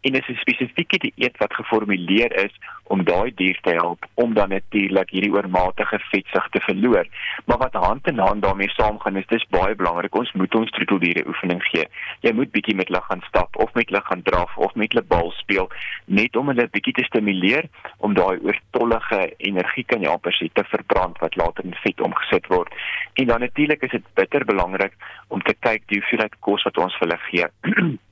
en 0.00 0.14
is 0.14 0.28
'n 0.28 0.42
spesifieke 0.44 0.98
dieet 0.98 1.36
wat 1.38 1.54
geformuleer 1.54 2.32
is 2.44 2.54
om 2.84 3.04
daai 3.04 3.32
dier 3.34 3.58
te 3.62 3.70
help 3.70 4.06
om 4.14 4.34
dan 4.34 4.48
natuurlik 4.48 5.10
hierdie 5.10 5.32
oormatige 5.32 5.98
vetsug 5.98 6.48
te 6.48 6.60
verloor. 6.60 7.06
Maar 7.46 7.58
wat 7.58 7.72
hand 7.72 8.06
in 8.06 8.18
hand 8.18 8.42
daarmee 8.42 8.70
saamgaan 8.70 9.16
is 9.16 9.26
dis 9.26 9.46
baie 9.50 9.74
belangrik. 9.74 10.14
Ons 10.14 10.32
moet 10.32 10.54
ons 10.54 10.70
troeteldiere 10.70 11.26
oefening 11.26 11.62
gee. 11.62 11.86
Jy 12.20 12.32
moet 12.32 12.50
bietjie 12.50 12.74
met 12.74 12.88
hulle 12.88 13.02
gaan 13.02 13.22
stap 13.28 13.56
of 13.56 13.74
met 13.74 13.88
hulle 13.88 14.02
gaan 14.04 14.22
draf 14.22 14.56
of 14.56 14.74
met 14.74 14.92
hulle 14.92 15.06
bal 15.06 15.30
speel 15.30 15.70
net 16.04 16.36
om 16.36 16.48
hulle 16.48 16.68
bietjie 16.68 16.92
te 16.92 17.04
stimuleer 17.04 17.68
om 17.96 18.14
daai 18.14 18.38
oortollige 18.42 19.34
energie 19.36 19.84
kan 19.84 20.02
jy 20.02 20.08
amper 20.08 20.34
sê 20.34 20.50
te 20.52 20.64
verbrand 20.64 21.18
wat 21.18 21.36
later 21.36 21.64
in 21.64 21.74
vet 21.84 22.00
omgesit 22.00 22.46
word. 22.46 22.74
En 23.14 23.26
dan 23.26 23.40
natuurlik 23.40 23.82
is 23.82 23.90
dit 23.90 24.14
bitter 24.14 24.44
belangrik 24.44 24.92
om 25.28 25.42
te 25.42 25.54
kyk 25.60 25.82
die 25.86 26.00
hoeveelheid 26.00 26.38
kos 26.40 26.62
wat 26.62 26.78
ons 26.78 26.96
vir 26.98 27.08
hulle 27.08 27.20
gee. 27.30 27.98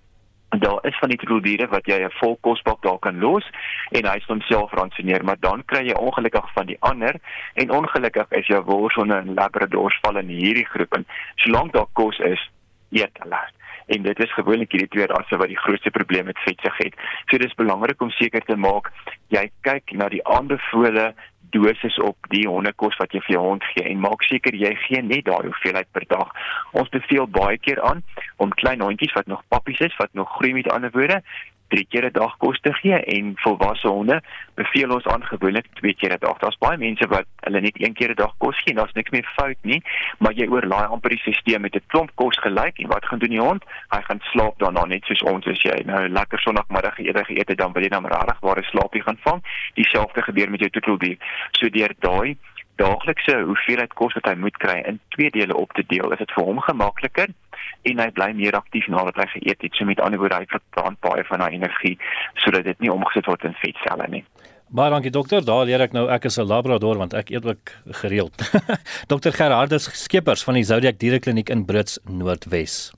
daar 0.48 0.78
is 0.82 0.98
van 0.98 1.08
die 1.08 1.18
troeldiere 1.18 1.68
wat 1.68 1.86
jy 1.86 1.98
'n 2.04 2.18
vol 2.20 2.38
kosbak 2.40 2.82
daar 2.82 2.98
kan 2.98 3.18
los 3.18 3.44
en 3.90 4.06
hy 4.06 4.18
sal 4.18 4.34
homself 4.34 4.72
ransoneer 4.72 5.24
maar 5.24 5.40
dan 5.40 5.64
kry 5.64 5.84
jy 5.86 5.94
ongelukkig 5.94 6.52
van 6.52 6.66
die 6.66 6.80
ander 6.80 7.14
en 7.54 7.70
ongelukkig 7.70 8.30
is 8.30 8.46
jou 8.46 8.62
wolfshonde 8.64 9.14
en 9.14 9.34
labradors 9.34 9.98
val 10.02 10.16
in 10.16 10.28
hierdie 10.28 10.66
groep 10.66 10.94
en 10.94 11.06
solank 11.36 11.72
daar 11.72 11.90
kos 11.92 12.18
is 12.18 12.50
eet 12.90 13.18
hulle 13.22 13.44
en 13.88 14.02
dit 14.02 14.18
is 14.24 14.34
gewoonlik 14.36 14.72
hierdie 14.72 14.90
twee 14.92 15.06
rasse 15.06 15.36
wat 15.40 15.48
die 15.48 15.58
grootste 15.58 15.90
probleem 15.90 16.28
met 16.28 16.40
vetsug 16.44 16.76
het. 16.82 16.96
So 17.30 17.40
dis 17.40 17.56
belangrik 17.56 18.02
om 18.04 18.10
seker 18.10 18.44
te 18.44 18.56
maak 18.56 18.92
jy 19.32 19.48
kyk 19.66 19.94
na 19.96 20.10
die 20.12 20.24
aanbevole 20.28 21.12
dosis 21.54 21.98
op 22.04 22.16
die 22.32 22.46
hondekos 22.48 22.96
wat 23.00 23.12
jy 23.12 23.20
vir 23.26 23.34
jou 23.36 23.44
hond 23.44 23.66
gee 23.72 23.84
en 23.88 24.00
maak 24.04 24.24
seker 24.26 24.54
jy 24.54 24.74
gee 24.86 25.02
net 25.02 25.24
daai 25.28 25.46
hoeveelheid 25.46 25.90
per 25.92 26.06
dag. 26.08 26.32
Ons 26.72 26.92
beveel 26.94 27.26
baie 27.26 27.58
keer 27.58 27.82
aan 27.82 28.02
om 28.36 28.54
klein 28.62 28.84
hondjies 28.84 29.14
wat 29.16 29.26
nog 29.26 29.44
pappies 29.48 29.80
is, 29.80 29.96
wat 29.96 30.12
nog 30.12 30.30
groei 30.36 30.52
met 30.52 30.70
ander 30.72 30.92
woorde, 30.94 31.22
drie 31.68 31.86
keer 31.88 32.04
'n 32.06 32.12
dag 32.12 32.36
kos 32.36 32.60
te 32.60 32.72
gee 32.72 32.98
en 33.16 33.32
volwasse 33.36 33.88
honde 33.88 34.20
beveel 34.54 34.90
ons 34.90 35.06
aan 35.06 35.24
gewoonlik 35.24 35.66
twee 35.74 35.94
keer 35.94 36.12
'n 36.12 36.18
dag. 36.20 36.38
Daar's 36.38 36.58
baie 36.58 36.78
mense 36.78 37.06
wat 37.08 37.26
hulle 37.40 37.60
net 37.60 37.76
een 37.80 37.92
keer 37.92 38.10
'n 38.10 38.14
dag 38.14 38.34
kos 38.38 38.56
gee 38.56 38.72
en 38.72 38.80
daar's 38.80 38.92
niks 38.92 39.10
meer 39.10 39.32
fout 39.36 39.60
nie, 39.62 39.82
maar 40.18 40.32
jy 40.32 40.46
oorlaai 40.48 40.86
amper 40.86 41.10
die 41.10 41.18
stelsel 41.18 41.60
met 41.60 41.74
'n 41.74 41.82
klomp 41.86 42.10
kos 42.14 42.38
gelyk 42.38 42.78
en 42.78 42.88
wat 42.88 43.04
gaan 43.06 43.18
doen 43.18 43.30
die 43.30 43.46
hond? 43.48 43.64
Hy 43.88 44.00
gaan 44.02 44.20
slaap 44.20 44.58
daarna 44.58 44.84
net 44.84 45.04
soos 45.04 45.22
ons 45.22 45.46
as 45.46 45.62
jy 45.62 45.82
nou 45.84 46.08
lekker 46.08 46.38
sonoggmiddag 46.38 46.94
geëet 46.94 47.26
geëet 47.26 47.48
het 47.48 47.58
dan 47.58 47.72
wil 47.72 47.82
jy 47.82 47.88
dan 47.88 48.06
regtig 48.06 48.40
ware 48.40 48.62
slaapie 48.62 49.02
gaan 49.02 49.18
vang. 49.20 49.42
Dieselfde 49.74 50.22
gebeur 50.22 50.50
met 50.50 50.60
jou 50.60 50.70
troeteldier. 50.70 51.16
So 51.50 51.68
deur 51.68 51.94
daai 51.98 52.36
daaglikse 52.76 53.40
hoeveelheid 53.42 53.94
kos 53.94 54.14
wat 54.14 54.28
hy 54.30 54.34
moet 54.38 54.56
kry 54.62 54.78
in 54.86 55.00
twee 55.08 55.30
dele 55.34 55.56
op 55.56 55.72
te 55.72 55.84
deel, 55.86 56.12
is 56.14 56.18
dit 56.18 56.32
vir 56.36 56.44
hom 56.44 56.60
gemakliker 56.60 57.28
en 57.82 58.02
hy 58.02 58.10
bly 58.16 58.32
meer 58.36 58.56
aktief 58.58 58.88
nadat 58.88 59.16
hy 59.16 59.26
geëet 59.34 59.62
het. 59.62 59.74
So 59.74 59.88
met 59.88 60.00
ander 60.00 60.20
woorde, 60.20 60.40
hy 60.42 60.48
verbrand 60.50 61.00
baie 61.00 61.24
van 61.30 61.44
daai 61.44 61.56
energie 61.56 61.96
sodat 62.44 62.64
dit 62.64 62.80
nie 62.80 62.92
omgesit 62.92 63.26
word 63.30 63.44
in 63.44 63.56
vetselle 63.62 64.08
nie. 64.12 64.24
Baie 64.68 64.92
dankie 64.92 65.12
dokter. 65.12 65.44
Daar 65.44 65.64
leer 65.64 65.80
ek 65.80 65.94
nou 65.96 66.08
ek 66.12 66.28
is 66.28 66.38
'n 66.38 66.44
labrador 66.46 66.98
want 66.98 67.14
ek 67.14 67.30
eet 67.30 67.46
ook 67.46 67.72
gereeld. 68.02 68.36
dokter 69.12 69.32
Gerardus 69.32 69.88
Skeepers 70.04 70.44
van 70.44 70.54
die 70.54 70.64
Zodiac 70.64 70.98
Dierekliniek 70.98 71.48
in 71.48 71.64
Brits 71.64 71.98
Noordwes. 72.04 72.92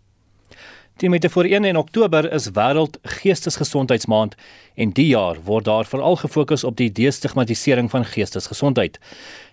Teen 1.01 1.11
met 1.11 1.27
voor 1.31 1.45
1 1.45 1.65
in 1.65 1.77
Oktober 1.77 2.33
is 2.33 2.49
wêreld 2.49 2.99
geestesgesondheidsmaand 3.03 4.35
en 4.75 4.91
die 4.93 5.07
jaar 5.07 5.39
word 5.45 5.65
daar 5.65 5.87
veral 5.89 6.17
gefokus 6.17 6.65
op 6.65 6.77
die 6.77 6.93
destigmatisering 6.93 7.91
van 7.91 8.05
geestesgesondheid. 8.05 8.99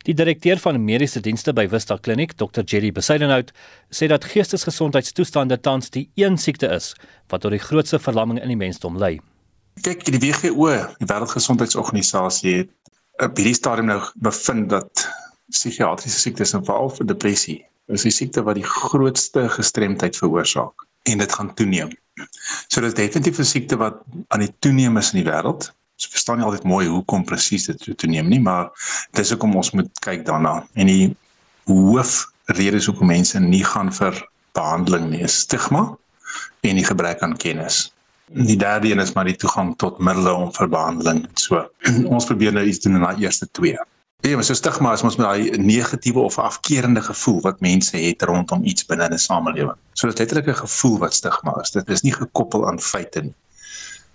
Die 0.03 0.13
direkteur 0.13 0.59
van 0.59 0.83
mediese 0.83 1.21
dienste 1.23 1.53
by 1.53 1.63
Vista 1.71 1.95
Kliniek, 1.97 2.33
Dr. 2.35 2.65
Jerry 2.65 2.91
Besuidenhout, 2.91 3.53
sê 3.89 4.09
dat 4.11 4.27
geestesgesondheidstoestande 4.27 5.59
tans 5.59 5.87
die 5.89 6.09
een 6.19 6.35
siekte 6.37 6.67
is 6.67 6.89
wat 7.31 7.45
tot 7.45 7.55
die 7.55 7.63
grootste 7.63 7.99
verlamming 7.99 8.41
in 8.41 8.51
die 8.51 8.59
mensdom 8.59 8.99
lei. 8.99 9.13
Kyk, 9.87 10.03
die 10.03 10.19
WHO, 10.19 10.73
die 10.99 11.07
Wêreldgesondheidsorganisasie 11.07 12.57
het 12.57 13.23
op 13.23 13.39
hierdie 13.39 13.55
stadium 13.55 13.87
nou 13.93 14.01
bevind 14.19 14.67
dat 14.75 15.07
psigiatriese 15.55 16.19
siektes 16.19 16.51
en 16.59 16.67
veral 16.67 16.91
vir 16.99 17.07
depressie 17.13 17.57
is 17.87 18.03
'n 18.03 18.11
siekte 18.11 18.43
wat 18.43 18.59
die 18.59 18.67
grootste 18.67 19.47
gestremdheid 19.55 20.19
veroorsaak 20.19 20.87
en 21.07 21.23
dit 21.23 21.33
gaan 21.33 21.53
toeneem. 21.53 21.91
So 22.67 22.81
dit 22.81 22.91
is 22.91 22.97
definitief 22.97 23.39
'n 23.39 23.51
siekte 23.53 23.77
wat 23.77 24.01
aan 24.27 24.39
die 24.45 24.53
toeneem 24.59 24.97
is 24.97 25.13
in 25.13 25.23
die 25.23 25.31
wêreld. 25.31 25.71
Ons 25.97 26.07
verstaan 26.13 26.37
nie 26.37 26.45
altyd 26.45 26.63
mooi 26.63 26.87
hoekom 26.87 27.25
presies 27.25 27.65
dit 27.65 27.97
toeneem 27.97 28.27
nie, 28.29 28.39
maar 28.39 28.69
dis 29.11 29.29
hoekom 29.29 29.55
ons 29.55 29.71
moet 29.71 29.99
kyk 29.99 30.25
daarna. 30.25 30.67
En 30.73 30.85
die 30.85 31.15
hoofrede 31.65 32.83
hoekom 32.85 33.07
mense 33.07 33.39
nie 33.39 33.63
gaan 33.63 33.93
vir 33.93 34.29
behandeling 34.53 35.09
nie, 35.09 35.21
is 35.21 35.39
stigma 35.39 35.97
en 36.61 36.75
die 36.75 36.85
gebrek 36.85 37.21
aan 37.21 37.37
kennis. 37.37 37.93
Die 38.27 38.57
derde 38.57 38.91
een 38.91 38.99
is 38.99 39.13
maar 39.13 39.25
die 39.25 39.35
toegang 39.35 39.75
tot 39.77 39.99
middele 39.99 40.33
om 40.33 40.53
vir 40.53 40.69
behandeling. 40.69 41.27
So 41.33 41.69
ons 42.13 42.25
probeer 42.25 42.53
nou 42.53 42.65
iets 42.65 42.79
doen 42.79 42.95
in 42.99 43.05
daai 43.07 43.23
eerste 43.23 43.47
twee. 43.51 43.77
Ja, 44.27 44.33
maar 44.33 44.43
so 44.43 44.53
stigma 44.53 44.91
is 44.93 45.01
mos 45.01 45.15
met 45.15 45.25
daai 45.25 45.57
negatiewe 45.57 46.19
of 46.19 46.37
afkerende 46.37 47.01
gevoel 47.01 47.41
wat 47.41 47.59
mense 47.59 47.97
het 47.97 48.21
rondom 48.21 48.63
iets 48.63 48.85
binne 48.85 49.07
'n 49.09 49.17
samelewing. 49.17 49.77
So 49.93 50.07
dit 50.07 50.19
is 50.19 50.19
letterlik 50.19 50.47
'n 50.47 50.59
gevoel 50.67 50.97
wat 50.97 51.13
stigma 51.13 51.59
is. 51.61 51.71
Dit 51.71 51.89
is 51.89 52.01
nie 52.01 52.13
gekoppel 52.13 52.67
aan 52.67 52.79
feite 52.79 53.21
nie. 53.21 53.33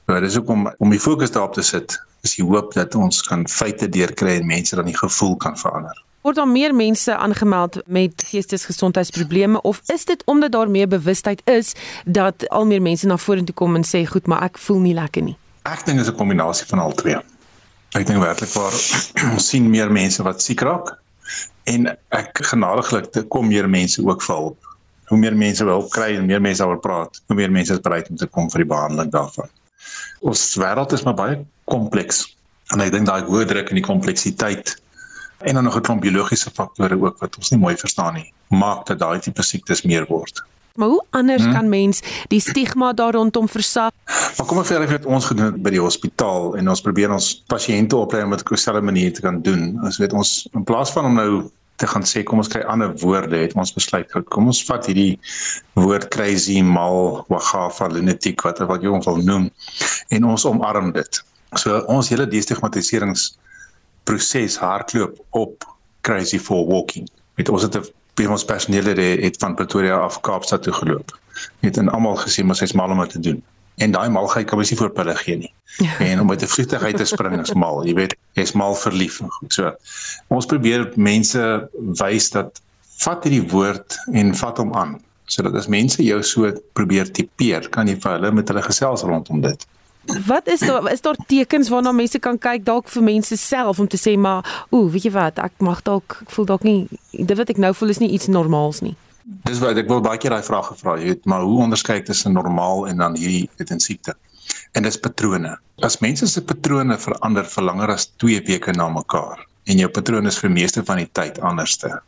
Nou 0.07 0.21
dis 0.21 0.37
ook 0.37 0.49
om 0.49 0.75
om 0.79 0.91
die 0.91 1.01
fokus 1.01 1.31
daarop 1.31 1.53
te 1.53 1.63
sit. 1.63 2.03
Is 2.21 2.35
die 2.35 2.45
hoop 2.45 2.73
dat 2.73 2.95
ons 2.95 3.23
kan 3.23 3.49
feite 3.49 3.89
deurkry 3.89 4.37
en 4.37 4.47
mense 4.47 4.77
dan 4.77 4.85
die 4.85 4.97
gevoel 4.97 5.37
kan 5.37 5.59
verander. 5.59 6.05
Word 6.21 6.37
daar 6.37 6.49
meer 6.49 6.75
mense 6.75 7.17
aangemeld 7.17 7.81
met 7.87 8.25
geestesgesondheidsprobleme 8.27 9.61
of 9.63 9.81
is 9.87 10.05
dit 10.05 10.23
omdat 10.25 10.53
daar 10.53 10.71
meer 10.71 10.89
bewustheid 10.89 11.43
is 11.45 11.75
dat 12.05 12.49
al 12.49 12.67
meer 12.67 12.83
mense 12.83 13.07
na 13.07 13.17
vorentoe 13.17 13.55
kom 13.55 13.75
en 13.77 13.85
sê 13.85 14.07
goed, 14.07 14.27
maar 14.27 14.43
ek 14.43 14.59
voel 14.59 14.79
nie 14.79 14.95
lekker 14.95 15.23
nie? 15.23 15.37
Ek 15.63 15.85
dink 15.85 15.99
dit 15.99 16.07
is 16.07 16.13
'n 16.13 16.17
kombinasie 16.17 16.67
van 16.67 16.79
al 16.79 16.93
twee. 16.93 17.19
Ek 17.93 18.07
dink 18.09 18.23
werklik 18.25 18.49
waar 18.57 18.73
ons 18.73 19.47
sien 19.51 19.67
meer 19.69 19.91
mense 19.93 20.25
wat 20.25 20.41
siek 20.41 20.63
raak 20.65 20.95
en 21.69 21.91
ek 22.17 22.39
genadiglik 22.49 23.11
te 23.13 23.23
kom 23.35 23.51
meer 23.51 23.69
mense 23.69 24.01
ook 24.01 24.23
vir 24.25 24.39
hulp. 24.39 24.71
Hoe 25.11 25.19
meer 25.21 25.37
mense 25.37 25.67
wil 25.69 25.85
kry 25.93 26.15
en 26.17 26.25
meer 26.31 26.41
mense 26.41 26.65
daaroor 26.65 26.81
praat, 26.81 27.21
hoe 27.29 27.37
meer 27.37 27.53
mense 27.53 27.77
is 27.77 27.83
bereid 27.85 28.09
om 28.09 28.17
te 28.17 28.31
kom 28.33 28.49
vir 28.55 28.65
die 28.65 28.69
behandeling 28.71 29.13
daarvan. 29.13 29.51
Ons 30.25 30.47
wêreld 30.57 30.95
is 30.97 31.05
maar 31.05 31.19
baie 31.19 31.37
kompleks 31.69 32.25
en 32.73 32.81
ek 32.81 32.95
dink 32.95 33.11
daai 33.11 33.29
hoë 33.29 33.45
druk 33.51 33.69
en 33.69 33.81
die 33.83 33.85
kompleksiteit 33.85 34.73
en 35.45 35.61
dan 35.61 35.69
nog 35.69 35.77
'n 35.77 35.85
klomp 35.85 36.01
biologiese 36.01 36.51
faktore 36.51 36.97
ook 36.97 37.21
wat 37.21 37.37
ons 37.37 37.51
nie 37.53 37.61
mooi 37.61 37.77
verstaan 37.77 38.15
nie, 38.15 38.33
maak 38.49 38.87
dat 38.87 39.05
daai 39.05 39.21
tipe 39.21 39.43
siektes 39.43 39.85
meer 39.85 40.07
word. 40.09 40.41
Maar 40.75 40.89
hoe 40.89 41.05
anders 41.11 41.43
hmm. 41.43 41.53
kan 41.53 41.69
mens 41.69 42.03
die 42.29 42.41
stigma 42.41 42.93
daar 42.93 43.15
rondom 43.15 43.49
versag? 43.49 43.91
Maar 44.39 44.47
kom 44.47 44.65
vir 44.65 44.77
julle 44.77 44.91
wat 44.91 45.07
ons 45.07 45.27
gedoen 45.31 45.53
het 45.53 45.63
by 45.63 45.71
die 45.75 45.83
hospitaal 45.83 46.57
en 46.57 46.69
ons 46.69 46.81
probeer 46.81 47.13
ons 47.13 47.33
pasiënte 47.53 47.97
oplei 47.97 48.23
om 48.25 48.31
dit 48.31 48.41
op 48.41 48.51
'n 48.51 48.55
dieselfde 48.55 48.83
manier 48.83 49.13
te 49.13 49.21
kan 49.21 49.43
doen. 49.43 49.79
Ons 49.85 49.99
weet 49.99 50.13
ons 50.13 50.49
in 50.53 50.65
plaas 50.65 50.93
van 50.93 51.05
om 51.05 51.15
nou 51.15 51.51
te 51.77 51.87
gaan 51.87 52.05
sê 52.07 52.23
kom 52.23 52.39
ons 52.39 52.49
kry 52.49 52.63
ander 52.69 52.93
woorde 53.03 53.37
het 53.37 53.55
ons 53.59 53.75
besluit 53.75 54.11
kom 54.29 54.47
ons 54.47 54.65
vat 54.69 54.87
hierdie 54.87 55.19
woord 55.75 56.09
crazy 56.15 56.61
mal 56.63 57.25
wagafa 57.33 57.89
lunatic 57.89 58.45
wat 58.47 58.61
wat 58.71 58.85
jy 58.85 58.93
hom 58.93 59.03
wil 59.07 59.19
noem 59.31 59.51
en 60.11 60.25
ons 60.25 60.45
omarm 60.45 60.93
dit. 60.93 61.23
So 61.57 61.83
ons 61.89 62.09
hele 62.13 62.27
destigmatiserings 62.27 63.33
proses 64.09 64.57
hardloop 64.61 65.19
op 65.31 65.67
crazy 66.07 66.39
for 66.39 66.67
walking. 66.67 67.09
Met 67.37 67.49
ons 67.49 67.63
het 67.63 67.77
'n 67.77 67.85
ons 68.21 68.45
personeel 68.45 68.85
het, 68.85 68.99
het 68.99 69.37
van 69.41 69.55
Pretoria 69.55 69.97
af 69.97 70.21
Kaapstad 70.21 70.63
toe 70.63 70.73
geloop. 70.73 71.19
Het 71.61 71.77
en 71.77 71.89
almal 71.89 72.17
gesê 72.17 72.45
maar 72.45 72.57
sy's 72.57 72.73
mal 72.73 72.91
om 72.91 73.01
dit 73.01 73.11
te 73.11 73.21
doen. 73.21 73.43
En 73.81 73.91
daai 73.91 74.09
malheid 74.09 74.47
kan 74.47 74.59
mens 74.59 74.71
nie 74.71 74.79
voor 74.79 74.91
pille 74.91 75.15
gee 75.17 75.37
nie. 75.37 75.53
Ja. 75.77 75.99
En 75.99 76.21
om 76.21 76.27
met 76.27 76.43
'n 76.43 76.47
vliegtuig 76.47 76.83
uit 76.83 76.97
te 76.97 77.05
spring 77.05 77.41
is 77.41 77.53
mal, 77.53 77.87
jy 77.87 77.95
weet, 77.95 78.17
jy's 78.33 78.53
mal 78.53 78.75
verlief 78.75 79.21
en 79.21 79.31
goed. 79.31 79.53
So 79.53 79.73
ons 80.27 80.47
probeer 80.47 80.93
mense 80.97 81.69
wys 81.75 82.31
dat 82.31 82.61
vat 82.99 83.25
hierdie 83.25 83.49
woord 83.49 83.97
en 84.13 84.35
vat 84.35 84.57
hom 84.57 84.75
aan. 84.75 85.01
Sodat 85.25 85.55
as 85.55 85.67
mense 85.67 86.05
jou 86.05 86.23
so 86.23 86.53
probeer 86.73 87.11
tipeer, 87.11 87.69
kan 87.69 87.89
jy 87.89 87.97
vir 88.01 88.13
hulle 88.13 88.33
met 88.33 88.49
hulle 88.49 88.63
gesels 88.63 89.03
rondom 89.03 89.41
dit. 89.41 89.67
Wat 90.27 90.47
is 90.47 90.61
daar 90.61 90.93
is 90.93 91.01
daar 91.01 91.17
tekens 91.27 91.69
waarna 91.69 91.93
mense 91.93 92.19
kan 92.19 92.39
kyk 92.39 92.65
dalk 92.65 92.89
vir 92.91 93.03
mense 93.03 93.37
self 93.37 93.79
om 93.79 93.89
te 93.89 94.01
sê 94.01 94.17
maar 94.19 94.67
ooh 94.71 94.91
weet 94.91 95.07
jy 95.07 95.13
wat 95.15 95.39
ek 95.39 95.63
mag 95.63 95.83
dalk 95.87 96.19
ek 96.25 96.35
voel 96.35 96.49
dalk 96.51 96.67
nie 96.67 96.89
dit 97.13 97.37
wat 97.39 97.51
ek 97.55 97.61
nou 97.63 97.71
voel 97.75 97.95
is 97.95 98.03
nie 98.03 98.11
iets 98.11 98.27
normaals 98.27 98.83
nie. 98.83 98.97
Dis 99.47 99.63
wat 99.63 99.79
ek 99.79 99.89
wil 99.89 100.03
baie 100.03 100.19
keer 100.19 100.35
daai 100.35 100.43
vraag 100.43 100.73
gevra 100.73 100.99
jy 100.99 101.13
weet 101.13 101.27
maar 101.31 101.47
hoe 101.47 101.63
onderskei 101.69 102.01
ek 102.03 102.11
tussen 102.11 102.35
normaal 102.35 102.89
en 102.91 103.05
dan 103.05 103.19
hierdie 103.19 103.49
dit 103.63 103.71
in 103.71 103.81
siekte? 103.81 104.17
En 104.75 104.83
dis 104.83 104.99
patrone. 104.99 105.55
As 105.87 106.01
mense 106.03 106.27
se 106.27 106.43
patrone 106.43 106.99
verander 106.99 107.47
vir 107.55 107.69
langer 107.71 107.95
as 107.95 108.09
2 108.25 108.43
weke 108.49 108.75
na 108.75 108.89
mekaar 108.91 109.47
en 109.71 109.79
jou 109.79 109.89
patroon 109.89 110.27
is 110.27 110.41
vir 110.43 110.51
meeste 110.51 110.83
van 110.83 110.99
die 110.99 111.11
tyd 111.15 111.39
anderste 111.39 112.01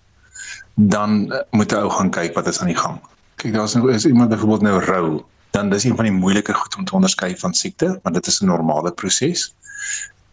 dan 0.74 1.30
moet 1.54 1.70
jy 1.70 1.82
ou 1.86 1.90
gaan 1.90 2.10
kyk 2.10 2.34
wat 2.34 2.50
is 2.50 2.58
aan 2.58 2.72
die 2.72 2.78
gang. 2.78 2.98
Kyk 3.38 3.54
daar's 3.54 3.74
nou 3.78 3.90
is 3.92 4.06
iemand 4.06 4.34
byvoorbeeld 4.34 4.66
nou 4.66 4.80
rou 4.82 5.08
dan 5.54 5.70
dis 5.70 5.84
een 5.86 5.96
van 5.96 6.08
die 6.08 6.14
moeilike 6.14 6.54
goed 6.54 6.76
om 6.76 6.84
te 6.84 6.94
onderskei 6.98 7.34
van 7.38 7.54
siekte, 7.54 7.98
want 8.02 8.14
dit 8.18 8.26
is 8.26 8.40
'n 8.40 8.50
normale 8.50 8.92
proses. 8.92 9.54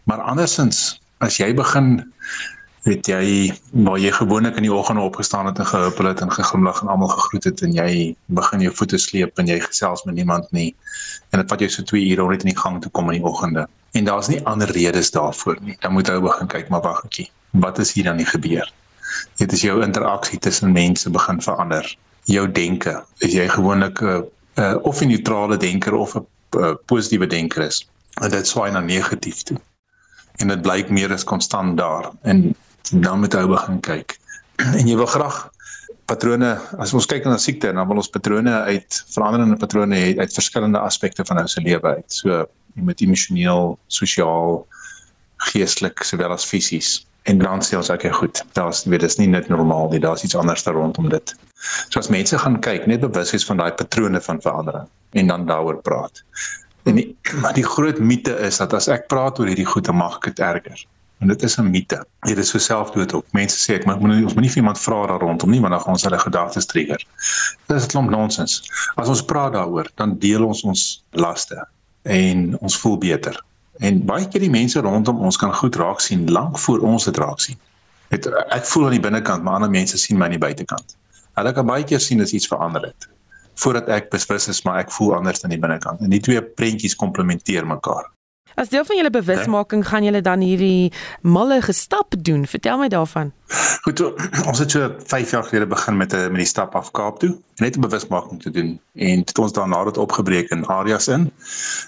Maar 0.04 0.22
andersins, 0.34 1.02
as 1.18 1.38
jy 1.38 1.54
begin 1.54 2.14
weet 2.84 3.06
jy 3.08 3.54
waar 3.72 4.00
jy 4.02 4.12
gewoonlik 4.12 4.56
in 4.58 4.66
die 4.66 4.74
oggend 4.74 5.00
opgestaan 5.00 5.46
het 5.46 5.60
en 5.60 5.66
gehuppel 5.66 6.06
het 6.06 6.22
en 6.22 6.32
geglimlag 6.32 6.82
en 6.82 6.88
almal 6.88 7.08
gegroet 7.08 7.44
het 7.44 7.62
en 7.62 7.74
jy 7.74 8.16
begin 8.26 8.62
jou 8.66 8.74
voete 8.76 8.98
sleep 8.98 9.38
en 9.38 9.48
jy 9.48 9.60
gesels 9.60 10.04
met 10.04 10.16
niemand 10.16 10.52
nie 10.52 10.76
en 11.30 11.40
dit 11.40 11.50
vat 11.50 11.60
jou 11.60 11.70
so 11.70 11.84
2 11.84 12.10
ure 12.10 12.24
om 12.24 12.32
net 12.32 12.42
in 12.42 12.54
die 12.54 12.62
gang 12.62 12.82
te 12.82 12.90
kom 12.90 13.12
in 13.12 13.22
die 13.22 13.30
oggende. 13.30 13.68
En 13.92 14.04
daar's 14.04 14.28
nie 14.28 14.42
ander 14.46 14.72
redes 14.72 15.12
daarvoor 15.12 15.58
nie. 15.62 15.78
Dan 15.80 15.94
moet 15.94 16.08
jy 16.08 16.20
begin 16.20 16.48
kyk 16.48 16.70
maar 16.70 16.82
wag 16.82 17.04
'n 17.04 17.08
bietjie 17.08 17.30
wat 17.52 17.80
is 17.80 17.94
hier 17.94 18.04
dan 18.04 18.16
nie 18.16 18.26
gebeur? 18.26 18.74
Dit 19.38 19.52
is 19.52 19.62
jou 19.62 19.82
interaksie 19.84 20.40
tussen 20.40 20.72
mense 20.72 21.10
begin 21.10 21.42
verander. 21.42 21.98
Jou 22.24 22.52
denke. 22.52 23.04
Is 23.20 23.34
jy 23.34 23.48
gewoonlik 23.48 24.02
'n 24.02 24.24
uh, 24.62 24.76
of 24.82 25.02
'n 25.02 25.08
neutrale 25.08 25.58
denker 25.58 25.94
of 25.94 26.16
'n 26.16 26.26
uh, 26.58 26.74
positiewe 26.86 27.28
denker 27.28 27.62
is. 27.66 27.88
En 28.22 28.30
dit 28.30 28.48
swaai 28.48 28.72
na 28.72 28.80
negatief 28.80 29.44
toe. 29.44 29.58
En 30.36 30.48
dit 30.48 30.62
blyk 30.62 30.90
meer 30.90 31.14
as 31.14 31.24
konstant 31.24 31.78
daar 31.78 32.12
en 32.22 32.56
dan 32.92 33.20
moet 33.20 33.34
jy 33.34 33.48
begin 33.48 33.80
kyk. 33.80 34.20
En 34.80 34.88
jy 34.88 34.96
wil 34.96 35.06
graag 35.10 35.50
patrone 36.06 36.60
as 36.78 36.94
ons 36.94 37.06
kyk 37.06 37.26
na 37.26 37.38
siekte 37.38 37.72
dan 37.74 37.88
wil 37.88 38.02
ons 38.02 38.10
patrone 38.10 38.52
uit 38.52 39.04
veranderende 39.14 39.58
patrone 39.58 39.96
uit, 39.96 40.18
uit 40.18 40.34
verskillende 40.34 40.80
aspekte 40.80 41.26
van 41.26 41.40
ons 41.40 41.56
lewe 41.56 41.88
uit. 41.96 42.14
So 42.14 42.46
met 42.74 43.02
emosioneel, 43.02 43.80
sosiaal, 43.88 44.68
geestelik 45.38 46.04
sowel 46.04 46.32
as 46.32 46.46
fisies 46.46 47.06
en 47.24 47.38
dan 47.38 47.62
sê 47.62 47.78
ons 47.78 47.90
okay, 47.90 48.12
goed. 48.12 48.44
Daar's 48.58 48.84
weet 48.90 49.04
dis 49.06 49.18
nie 49.18 49.28
net 49.28 49.50
normaal 49.50 49.90
nie, 49.92 50.00
daar's 50.00 50.24
iets 50.24 50.36
anders 50.36 50.64
daar 50.64 50.78
rondom 50.80 51.10
dit. 51.10 51.36
So 51.90 52.00
as 52.00 52.10
mense 52.10 52.38
gaan 52.38 52.60
kyk, 52.60 52.88
net 52.90 53.04
bewus 53.04 53.32
wees 53.36 53.46
van 53.46 53.62
daai 53.62 53.72
patrone 53.78 54.22
van 54.22 54.42
verandering 54.42 54.88
en 55.12 55.28
dan 55.28 55.46
daaroor 55.46 55.82
praat. 55.86 56.24
En 56.90 56.98
die, 56.98 57.18
maar 57.42 57.54
die 57.54 57.68
groot 57.68 58.00
mite 58.00 58.34
is 58.48 58.58
dat 58.58 58.74
as 58.74 58.90
ek 58.90 59.08
praat 59.12 59.40
oor 59.40 59.52
hierdie 59.52 59.68
goed, 59.68 59.86
dan 59.86 60.00
mag 60.02 60.18
ek 60.22 60.32
dit 60.32 60.44
erger. 60.46 60.88
En 61.22 61.30
dit 61.30 61.44
is 61.46 61.58
'n 61.58 61.70
mite. 61.70 62.06
Dit 62.26 62.38
is 62.38 62.50
so 62.50 62.58
selfdood 62.58 63.14
ook. 63.14 63.26
Mense 63.38 63.58
sê 63.58 63.76
ek 63.78 63.86
moet 63.86 64.24
ons 64.24 64.34
moet 64.34 64.42
nie 64.42 64.50
vir 64.50 64.64
iemand 64.64 64.80
vra 64.80 65.06
daar 65.08 65.22
rondom 65.22 65.50
nie, 65.50 65.62
want 65.62 65.74
dan 65.74 65.82
gaan 65.82 65.94
ons 65.94 66.04
hulle 66.04 66.20
gedagtes 66.20 66.66
trigger. 66.66 67.06
Dit 67.68 67.78
is 67.78 67.86
'n 67.86 67.88
klomp 67.94 68.10
nonsens. 68.10 68.66
As 68.96 69.08
ons 69.08 69.22
praat 69.22 69.54
daaroor, 69.54 69.90
dan 69.96 70.18
deel 70.18 70.46
ons 70.46 70.64
ons 70.64 71.06
laste 71.12 71.68
en 72.04 72.58
ons 72.60 72.78
voel 72.78 72.98
beter. 72.98 73.38
En 73.82 74.04
baie 74.06 74.28
keer 74.30 74.44
die 74.46 74.54
mense 74.54 74.82
rondom 74.86 75.22
ons 75.26 75.40
kan 75.42 75.54
goed 75.58 75.76
raak 75.82 76.02
sien 76.04 76.28
lank 76.32 76.60
voor 76.62 76.84
ons 76.86 77.08
dit 77.10 77.18
raak 77.18 77.40
sien. 77.42 77.58
Het, 78.14 78.28
ek 78.54 78.68
voel 78.70 78.90
aan 78.90 78.98
die 78.98 79.04
binnekant, 79.04 79.44
maar 79.44 79.58
ander 79.58 79.72
mense 79.74 79.98
sien 79.98 80.20
my 80.20 80.28
aan 80.28 80.36
die 80.36 80.42
buitekant. 80.42 80.96
Hulle 81.40 81.54
kan 81.56 81.66
baie 81.66 81.86
keer 81.88 82.04
sien 82.04 82.22
as 82.22 82.34
iets 82.36 82.50
verander 82.52 82.92
het 82.92 83.10
voordat 83.62 83.90
ek 83.94 84.08
beslis 84.10 84.48
is 84.50 84.62
maar 84.66 84.80
ek 84.82 84.94
voel 84.96 85.12
anders 85.18 85.44
aan 85.44 85.54
die 85.54 85.60
binnekant. 85.62 86.00
En 86.02 86.14
die 86.14 86.22
twee 86.24 86.42
prentjies 86.42 86.96
komplementeer 86.98 87.68
mekaar. 87.68 88.08
As 88.56 88.70
deel 88.70 88.86
van 88.86 88.96
julle 88.96 89.10
bewusmaking 89.10 89.88
gaan 89.88 90.04
julle 90.04 90.22
dan 90.22 90.40
hierdie 90.40 90.92
malle 91.22 91.62
gestap 91.62 92.16
doen. 92.18 92.46
Vertel 92.48 92.78
my 92.78 92.88
daarvan. 92.88 93.32
Goed, 93.82 94.02
ons 94.50 94.60
het 94.60 94.72
so 94.72 94.90
5 95.06 95.32
jaar 95.32 95.44
gelede 95.44 95.68
begin 95.68 95.98
met 95.98 96.14
'n 96.14 96.32
met 96.32 96.44
die 96.44 96.46
stap 96.46 96.76
af 96.76 96.92
Kaap 96.92 97.20
toe, 97.20 97.38
net 97.56 97.78
'n 97.78 97.82
bewusmaking 97.82 98.42
te 98.42 98.52
doen 98.52 98.80
en 98.96 99.20
het 99.20 99.38
ons 99.38 99.52
daarna 99.52 99.84
dit 99.84 99.98
opgebreek 99.98 100.50
in 100.50 100.66
areas 100.66 101.08
in. 101.08 101.32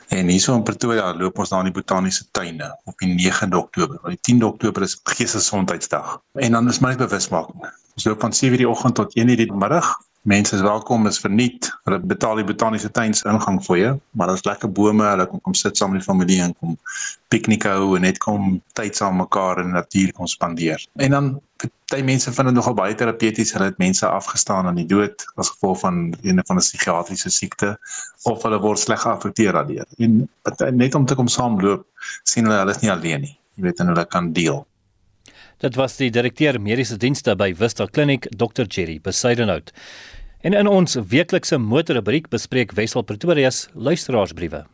En 0.08 0.28
hierso 0.28 0.56
in 0.56 0.64
Pretoria 0.64 1.14
loop 1.18 1.38
ons 1.38 1.50
daar 1.50 1.60
in 1.60 1.72
die 1.72 1.82
botaniese 1.82 2.26
tuine 2.32 2.80
op 2.84 2.98
die 2.98 3.14
9de 3.16 3.58
Oktober. 3.58 4.00
Want 4.02 4.18
die 4.22 4.36
10de 4.36 4.46
Oktober 4.46 4.82
is 4.82 5.00
Geestesgesondheidsdag. 5.04 6.22
En 6.34 6.52
dan 6.52 6.70
is 6.70 6.80
my 6.80 6.96
bewusmaking. 6.96 7.72
Ons 7.94 8.04
loop 8.04 8.20
van 8.20 8.34
7:00 8.34 8.58
die 8.58 8.70
oggend 8.70 8.96
tot 8.96 9.16
1:00 9.16 9.36
die 9.36 9.54
middag 9.54 9.98
mense 10.24 10.56
is 10.56 10.62
welkom 10.62 11.08
is 11.08 11.20
verniet. 11.20 11.68
Hulle 11.84 12.00
betaal 12.00 12.40
die 12.40 12.48
botaniese 12.48 12.92
tuins 12.92 13.24
ingang 13.28 13.60
vir 13.66 13.78
jou, 13.78 13.94
maar 14.16 14.32
daar's 14.32 14.46
lekker 14.48 14.72
bome, 14.72 15.04
hulle 15.04 15.26
kom 15.28 15.42
kom 15.44 15.56
sit 15.58 15.78
saam 15.78 15.92
met 15.92 16.00
die 16.00 16.08
familie 16.08 16.40
en 16.46 16.56
kom 16.60 16.78
piknik 17.34 17.68
hou 17.68 17.96
en 17.98 18.06
net 18.08 18.22
kom 18.24 18.56
tyd 18.80 18.96
saam 18.96 19.20
mekaar 19.20 19.60
in 19.64 19.74
die 19.74 19.78
natuur 19.80 20.14
kom 20.16 20.30
spandeer. 20.32 20.86
En 21.04 21.18
dan 21.18 21.30
baie 21.92 22.04
mense 22.08 22.32
vind 22.32 22.50
dit 22.50 22.56
nogal 22.56 22.76
baie 22.80 22.96
terapeuties, 22.98 23.52
hulle 23.54 23.68
het 23.70 23.80
mense 23.84 24.08
afgestaan 24.08 24.70
aan 24.70 24.80
die 24.80 24.88
dood 24.90 25.28
as 25.36 25.52
gevolg 25.54 25.82
van 25.84 26.02
een 26.22 26.42
van 26.48 26.58
'n 26.58 26.66
psigiatriese 26.66 27.30
siekte 27.30 27.76
of 28.24 28.44
hulle 28.44 28.60
word 28.60 28.80
sleg 28.80 29.04
geaffekteer 29.04 29.54
daardeur. 29.54 29.86
En 29.98 30.30
net 30.72 30.96
om 30.96 31.06
te 31.06 31.16
kom 31.16 31.28
saamloop, 31.28 31.86
sien 32.24 32.46
hulle 32.48 32.60
hulle 32.64 32.72
is 32.72 32.82
nie 32.82 32.92
alleen 32.92 33.22
nie. 33.22 33.38
Jy 33.56 33.64
weet 33.64 33.80
en 33.80 33.88
hulle 33.88 34.06
kan 34.06 34.32
deel. 34.34 34.66
Dit 35.64 35.78
was 35.80 35.94
die 35.96 36.10
direkteur 36.12 36.58
mediese 36.60 36.98
dienste 37.00 37.38
by 37.40 37.54
Vista 37.56 37.86
Clinic, 37.88 38.26
Dr. 38.36 38.66
Jerry 38.68 38.98
Besuidenhout. 39.00 39.70
En 40.44 40.52
in 40.60 40.68
ons 40.68 40.98
weeklikse 41.08 41.56
motorrubriek 41.56 42.26
bespreek 42.34 42.74
Wessel 42.76 43.06
Pretoria 43.08 43.48
se 43.48 43.70
luisteraarsbriewe. 43.72 44.66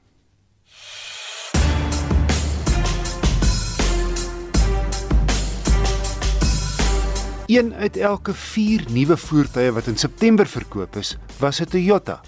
Een 7.54 7.70
uit 7.74 7.98
elke 7.98 8.34
4 8.34 8.90
nuwe 8.90 9.18
voertuie 9.18 9.70
wat 9.78 9.92
in 9.94 9.98
September 9.98 10.50
verkoop 10.50 10.98
is, 10.98 11.18
was 11.38 11.62
'n 11.62 11.70
Toyota. 11.70 12.22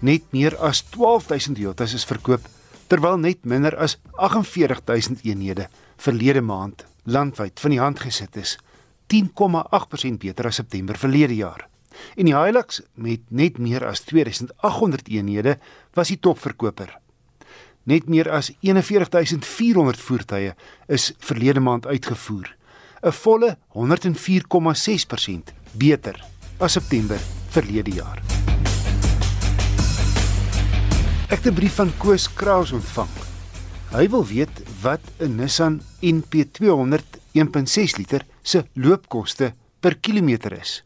Net 0.00 0.22
meer 0.32 0.56
as 0.56 0.80
12000 0.80 1.56
Toyotas 1.56 1.94
is 1.94 2.04
verkoop, 2.04 2.48
terwyl 2.86 3.18
net 3.18 3.44
minder 3.44 3.76
as 3.76 3.98
48000 4.16 5.20
eenhede 5.24 5.68
verlede 5.96 6.40
maand 6.40 6.84
landwyd 7.04 7.60
van 7.60 7.70
die 7.70 7.80
hand 7.80 8.00
gesit 8.00 8.36
is, 8.36 8.58
10,8% 9.12 10.18
beter 10.18 10.46
as 10.46 10.60
September 10.60 10.98
verlede 10.98 11.34
jaar. 11.34 11.68
En 12.16 12.26
die 12.26 12.34
Hilux 12.34 12.80
met 12.94 13.20
net 13.30 13.58
meer 13.58 13.86
as 13.86 14.02
2800 14.08 15.08
eenhede 15.08 15.58
was 15.94 16.10
die 16.10 16.18
topverkoper. 16.18 16.98
Net 17.84 18.08
meer 18.08 18.30
as 18.32 18.50
41400 18.62 20.00
voertuie 20.00 20.54
is 20.88 21.12
verlede 21.18 21.60
maand 21.60 21.86
uitgevoer, 21.86 22.56
'n 23.02 23.12
volle 23.12 23.56
104,6% 23.68 25.52
beter 25.72 26.24
as 26.58 26.72
September 26.72 27.20
verlede 27.48 27.90
jaar. 27.90 28.22
Ek 31.28 31.44
het 31.44 31.52
'n 31.52 31.54
brief 31.54 31.74
van 31.74 31.90
Koos 31.98 32.32
Kraus 32.34 32.72
ontvang. 32.72 33.23
Hy 33.94 34.08
wil 34.10 34.24
weet 34.26 34.50
wat 34.82 35.00
'n 35.22 35.34
Nissan 35.38 35.80
NP200 36.02 37.22
1.6 37.32 37.96
liter 37.96 38.26
se 38.42 38.64
loopkoste 38.72 39.54
per 39.80 39.98
kilometer 39.98 40.52
is. 40.52 40.84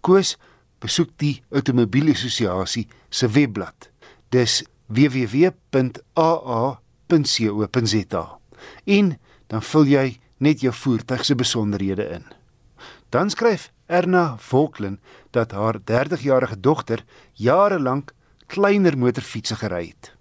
Koos 0.00 0.36
besoek 0.78 1.10
die 1.16 1.42
Automobielassosiasie 1.50 2.88
se 3.08 3.28
webblad. 3.28 3.90
Dis 4.28 4.64
www.aa.co.za. 4.86 5.58
En 8.84 9.18
dan 9.46 9.62
vul 9.62 9.84
jy 9.86 10.20
net 10.36 10.60
jou 10.60 10.74
voertuig 10.74 11.24
se 11.24 11.34
besonderhede 11.34 12.08
in. 12.08 12.24
Dan 13.08 13.30
skryf 13.30 13.72
Erna 13.86 14.36
Volklen 14.38 15.00
dat 15.30 15.50
haar 15.50 15.78
30-jarige 15.78 16.60
dogter 16.60 17.04
jare 17.32 17.78
lank 17.80 18.12
kleiner 18.46 18.98
motorfietsse 18.98 19.54
gery 19.56 19.86
het. 19.86 20.12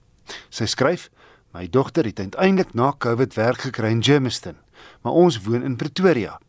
Sy 0.50 0.66
skryf: 0.66 1.10
"My 1.54 1.70
dogter 1.70 2.06
het 2.06 2.20
uiteindelik 2.20 2.74
na 2.74 2.94
COVID 2.98 3.34
werk 3.34 3.62
gekry 3.62 3.90
in 3.90 4.04
Germiston, 4.04 4.56
maar 5.02 5.14
ons 5.14 5.42
woon 5.42 5.64
in 5.64 5.76
Pretoria. 5.76 6.40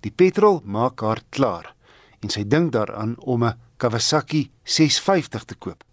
Die 0.00 0.12
petrol 0.12 0.60
maak 0.64 1.00
haar 1.00 1.20
klaar." 1.28 1.74
en 2.22 2.30
sy 2.30 2.44
dink 2.46 2.72
daaraan 2.72 3.16
om 3.18 3.44
'n 3.44 3.58
Kawasaki 3.76 4.50
650 4.62 5.44
te 5.44 5.54
koop. 5.54 5.84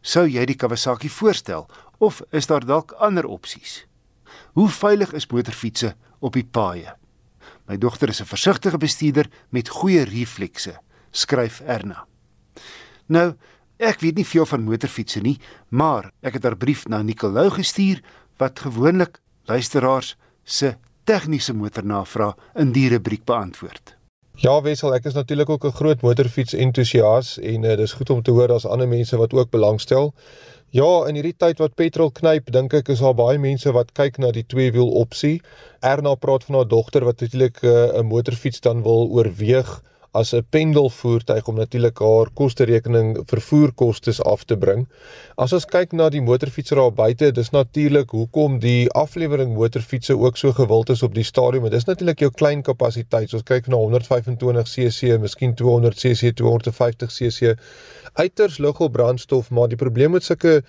Sou 0.00 0.26
jy 0.26 0.44
die 0.46 0.56
Kawasaki 0.56 1.08
voorstel 1.08 1.68
of 1.98 2.22
is 2.30 2.46
daar 2.46 2.64
dalk 2.64 2.92
ander 2.92 3.26
opsies? 3.26 3.86
Hoe 4.52 4.68
veilig 4.68 5.12
is 5.12 5.26
motorfietsse 5.26 5.96
op 6.18 6.32
die 6.32 6.44
paaie? 6.44 6.94
My 7.66 7.76
dogter 7.78 8.08
is 8.08 8.20
'n 8.20 8.24
versigtige 8.24 8.78
bestuurder 8.78 9.30
met 9.50 9.68
goeie 9.68 10.04
reflekse, 10.04 10.78
skryf 11.10 11.60
Erna. 11.60 12.06
Nou, 13.06 13.34
ek 13.78 14.00
weet 14.00 14.16
nie 14.16 14.26
veel 14.26 14.46
van 14.46 14.62
motorfietsse 14.66 15.20
nie, 15.20 15.38
maar 15.68 16.12
ek 16.22 16.34
het 16.34 16.44
haar 16.44 16.56
brief 16.56 16.86
na 16.88 17.02
Nicolou 17.02 17.50
gestuur 17.50 18.02
wat 18.38 18.60
gewoonlik 18.60 19.20
luisteraars 19.50 20.16
se 20.44 20.74
tegniese 21.04 21.54
motornavrae 21.54 22.34
in 22.54 22.72
die 22.72 22.88
rubriek 22.88 23.24
beantwoord. 23.24 23.96
Ja, 24.40 24.54
Wessel, 24.64 24.94
ek 24.96 25.04
is 25.10 25.14
natuurlik 25.14 25.50
ook 25.50 25.64
'n 25.64 25.76
groot 25.76 26.00
motorfiets 26.02 26.54
entoesias 26.54 27.38
en 27.38 27.64
uh, 27.64 27.76
dis 27.76 27.92
goed 27.92 28.10
om 28.10 28.22
te 28.22 28.30
hoor 28.30 28.48
daar's 28.48 28.66
ander 28.66 28.88
mense 28.88 29.16
wat 29.16 29.32
ook 29.32 29.50
belangstel. 29.50 30.14
Ja, 30.70 31.04
in 31.04 31.14
hierdie 31.14 31.36
tyd 31.36 31.58
wat 31.58 31.74
petrol 31.74 32.10
knyp, 32.10 32.48
dink 32.52 32.72
ek 32.72 32.88
is 32.88 33.02
daar 33.04 33.14
baie 33.14 33.38
mense 33.38 33.72
wat 33.72 33.92
kyk 33.92 34.16
na 34.18 34.30
die 34.32 34.46
tweewiel 34.46 34.88
opsie. 34.88 35.42
Erna 35.80 36.14
praat 36.14 36.44
van 36.44 36.54
haar 36.54 36.68
dogter 36.68 37.04
wat 37.04 37.20
natuurlik 37.20 37.62
eh, 37.62 37.70
'n 37.70 38.00
uh, 38.00 38.08
motorfiets 38.08 38.60
dan 38.60 38.82
wil 38.82 39.10
oorweeg 39.10 39.82
as 40.12 40.32
'n 40.34 40.44
pendelvoertuig 40.50 41.46
om 41.48 41.56
natuurlik 41.56 41.98
haar 41.98 42.28
kosterekening 42.34 43.22
vervoerkostes 43.26 44.22
af 44.22 44.44
te 44.44 44.56
bring. 44.56 44.88
As 45.36 45.52
ons 45.52 45.64
kyk 45.64 45.92
na 45.92 46.08
die 46.08 46.20
motorfietsry 46.20 46.76
daar 46.76 46.92
buite, 46.92 47.32
dis 47.32 47.50
natuurlik 47.50 48.10
hoekom 48.10 48.58
die 48.58 48.90
aflewering 48.90 49.54
motorfietsse 49.54 50.18
ook 50.18 50.36
so 50.36 50.52
gewild 50.52 50.90
is 50.90 51.02
op 51.02 51.14
die 51.14 51.24
stadium. 51.24 51.64
Dit 51.64 51.72
is 51.72 51.84
natuurlik 51.84 52.18
jou 52.18 52.30
klein 52.30 52.62
kapasiteit. 52.62 53.30
So 53.30 53.36
ons 53.36 53.48
kyk 53.48 53.66
na 53.66 53.76
125 53.76 54.68
cc, 54.68 55.18
miskien 55.20 55.54
200 55.54 55.96
cc, 55.96 56.34
250 56.36 57.08
cc. 57.08 57.56
Uiters 58.12 58.58
lugel 58.58 58.88
brandstof, 58.88 59.50
maar 59.50 59.68
die 59.68 59.76
probleem 59.76 60.10
met 60.10 60.24
sulke 60.24 60.62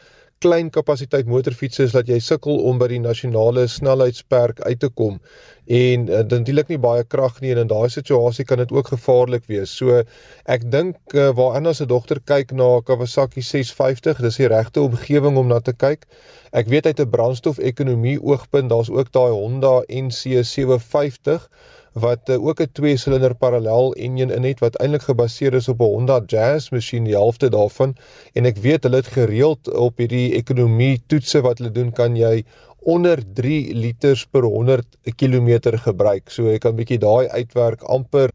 klein 0.44 0.70
kapasiteit 0.76 1.30
motorfietsse 1.32 1.86
is 1.88 1.96
dat 1.96 2.10
jy 2.12 2.20
sukkel 2.20 2.60
om 2.70 2.80
by 2.82 2.90
die 2.92 3.02
nasionale 3.04 3.64
snelheidsperk 3.72 4.60
uit 4.68 4.80
te 4.84 4.90
kom 4.92 5.20
en 5.66 6.10
uh, 6.10 6.20
natuurlik 6.28 6.68
nie 6.68 6.80
baie 6.84 7.04
krag 7.08 7.40
nie 7.42 7.54
en 7.54 7.62
in 7.62 7.70
daai 7.72 7.88
situasie 7.90 8.44
kan 8.46 8.60
dit 8.60 8.72
ook 8.76 8.90
gevaarlik 8.92 9.46
wees. 9.48 9.72
So 9.72 10.02
ek 10.52 10.66
dink 10.72 11.16
uh, 11.16 11.30
waar 11.38 11.56
Anna 11.60 11.74
se 11.74 11.88
dogter 11.88 12.20
kyk 12.20 12.52
na 12.52 12.82
Kawasaki 12.84 13.42
650, 13.42 14.20
dis 14.26 14.42
die 14.42 14.50
regte 14.52 14.84
omgewing 14.84 15.40
om 15.40 15.48
na 15.48 15.62
te 15.64 15.72
kyk. 15.74 16.04
Ek 16.52 16.68
weet 16.68 16.86
uit 16.92 17.00
'n 17.00 17.10
brandstofekonomie 17.10 18.20
oogpunt, 18.22 18.70
daar's 18.70 18.92
ook 18.92 19.12
daai 19.16 19.32
Honda 19.32 19.80
NC 19.88 20.44
750 20.44 21.48
wat 21.94 22.30
uh, 22.30 22.46
ook 22.46 22.62
'n 22.62 22.72
twee 22.74 22.98
silinder 22.98 23.36
parallel 23.36 23.94
enjin 23.94 24.32
in 24.32 24.44
het 24.44 24.60
wat 24.60 24.76
eintlik 24.82 25.02
gebaseer 25.02 25.54
is 25.54 25.68
op 25.68 25.82
'n 25.82 25.94
Honda 25.94 26.22
Jazz 26.26 26.70
masjien 26.70 27.04
die 27.04 27.14
helfte 27.14 27.50
daarvan 27.50 27.96
en 28.34 28.46
ek 28.46 28.58
weet 28.58 28.84
hulle 28.84 28.96
het 28.96 29.08
gereeld 29.08 29.74
op 29.74 29.98
hierdie 29.98 30.34
ekonomie 30.34 31.04
toetse 31.08 31.42
wat 31.42 31.58
hulle 31.58 31.72
doen 31.72 31.92
kan 31.92 32.16
jy 32.16 32.44
onder 32.84 33.22
3 33.34 33.74
liters 33.74 34.26
per 34.26 34.44
100 34.44 34.86
km 35.16 35.78
gebruik. 35.78 36.30
So 36.30 36.50
jy 36.52 36.58
kan 36.58 36.76
bietjie 36.76 37.00
daai 37.00 37.28
uitwerk 37.30 37.84
amper 37.84 38.30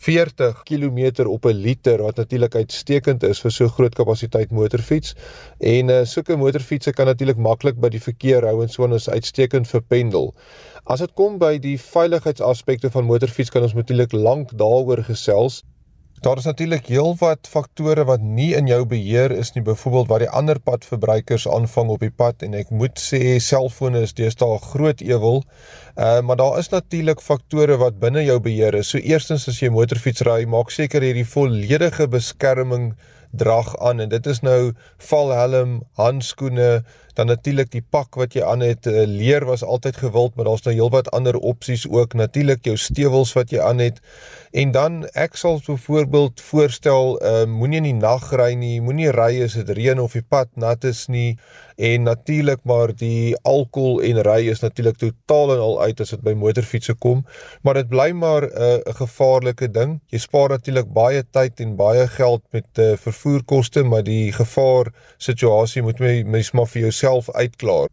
40 0.00 0.62
km 0.64 1.26
op 1.28 1.44
'n 1.44 1.60
liter 1.66 2.02
wat 2.02 2.16
natuurlik 2.16 2.54
uitstekend 2.54 3.22
is 3.22 3.40
vir 3.40 3.50
so 3.52 3.68
groot 3.68 3.94
kapasiteit 3.94 4.50
motorfiets. 4.50 5.14
En 5.58 5.88
uh, 5.88 6.04
sulke 6.04 6.36
motorfietsse 6.36 6.92
kan 6.92 7.06
natuurlik 7.06 7.36
maklik 7.36 7.76
by 7.80 7.88
die 7.88 8.00
verkeer 8.00 8.46
hou 8.48 8.62
en 8.62 8.68
so 8.68 8.84
en 8.84 8.96
is 8.96 9.08
uitstekend 9.08 9.68
vir 9.68 9.82
pendel. 9.82 10.34
As 10.84 11.04
dit 11.04 11.12
kom 11.14 11.36
by 11.38 11.58
die 11.58 11.76
veiligheidsaspekte 11.78 12.90
van 12.90 13.04
motorfiets 13.04 13.50
kan 13.50 13.62
ons 13.62 13.76
natuurlik 13.76 14.12
lank 14.12 14.56
daaroor 14.56 15.04
gesels. 15.04 15.62
Daar 16.20 16.36
is 16.36 16.44
natuurlik 16.44 16.90
heelwat 16.92 17.48
faktore 17.48 18.02
wat 18.04 18.20
nie 18.20 18.50
in 18.52 18.66
jou 18.68 18.82
beheer 18.84 19.32
is 19.32 19.54
nie, 19.54 19.62
byvoorbeeld 19.64 20.08
wat 20.10 20.20
die 20.20 20.28
ander 20.28 20.58
padverbruikers 20.60 21.46
aanvang 21.48 21.88
op 21.94 22.02
die 22.04 22.12
pad 22.12 22.44
en 22.44 22.58
ek 22.58 22.68
moet 22.76 23.00
sê 23.00 23.38
selfone 23.40 24.02
is 24.04 24.12
deesdae 24.18 24.58
groot 24.66 25.00
ewel. 25.00 25.40
Uh 25.96 26.18
maar 26.20 26.36
daar 26.36 26.58
is 26.60 26.68
natuurlik 26.74 27.24
faktore 27.24 27.78
wat 27.80 27.96
binne 28.04 28.26
jou 28.26 28.36
beheer 28.44 28.76
is. 28.82 28.92
So 28.92 29.00
eerstens 29.00 29.48
as 29.48 29.62
jy 29.64 29.72
motorfiets 29.72 30.20
ry, 30.28 30.44
maak 30.44 30.68
seker 30.76 31.08
jy 31.08 31.14
die 31.22 31.24
volledige 31.24 32.04
beskerming 32.12 32.90
drag 33.32 33.72
aan 33.80 34.04
en 34.04 34.12
dit 34.12 34.26
is 34.28 34.44
nou 34.44 34.74
valhelm, 35.08 35.80
handskoene, 35.96 36.82
dan 37.20 37.28
natuurlik 37.28 37.68
die 37.74 37.84
pak 37.84 38.16
wat 38.16 38.32
jy 38.32 38.44
aan 38.48 38.62
het. 38.64 38.86
Eh, 38.88 39.04
leer 39.04 39.44
was 39.44 39.64
altyd 39.64 39.96
gewild, 40.00 40.34
maar 40.34 40.48
daar's 40.48 40.64
nou 40.64 40.74
heelwat 40.74 41.10
ander 41.12 41.36
opsies 41.36 41.84
ook. 41.88 42.14
Natuurlik 42.16 42.64
jou 42.64 42.76
stewels 42.76 43.32
wat 43.36 43.50
jy 43.52 43.60
aan 43.60 43.78
het. 43.78 44.00
En 44.50 44.70
dan 44.72 45.04
ek 45.12 45.36
sal 45.36 45.60
byvoorbeeld 45.66 46.40
voorstel, 46.40 47.20
uh, 47.22 47.44
moenie 47.44 47.76
in 47.76 47.86
die 47.86 47.98
nag 48.00 48.32
ry 48.34 48.54
nie, 48.58 48.80
moenie 48.82 49.12
ry 49.14 49.42
as 49.44 49.54
dit 49.54 49.68
reën 49.76 50.00
of 50.00 50.16
die 50.16 50.24
pad 50.26 50.48
nat 50.58 50.84
is 50.84 51.06
nie 51.06 51.36
en 51.80 52.02
natuurlik 52.02 52.60
maar 52.68 52.92
die 52.96 53.36
alkohol 53.48 54.02
en 54.04 54.20
ry 54.26 54.40
is 54.52 54.60
natuurlik 54.60 54.98
totaal 55.00 55.54
en 55.54 55.62
al 55.64 55.76
uit 55.86 56.00
as 56.04 56.12
dit 56.12 56.22
by 56.26 56.34
motorfietsse 56.36 56.94
kom, 57.00 57.22
maar 57.64 57.78
dit 57.80 57.88
bly 57.88 58.10
maar 58.12 58.44
'n 58.44 58.52
uh, 58.52 58.94
gevaarlike 59.00 59.70
ding. 59.70 60.00
Jy 60.12 60.18
spaar 60.18 60.48
natuurlik 60.48 60.92
baie 60.92 61.24
tyd 61.30 61.60
en 61.60 61.76
baie 61.76 62.06
geld 62.08 62.42
met 62.50 62.68
uh, 62.78 62.96
vervoerkoste, 62.96 63.82
maar 63.82 64.04
die 64.04 64.32
gevaar 64.32 64.92
situasie 65.16 65.82
moet 65.82 65.98
mens 66.24 66.52
maar 66.52 66.66
vir 66.66 66.82
jouself 66.82 67.09
uitklaar. 67.32 67.88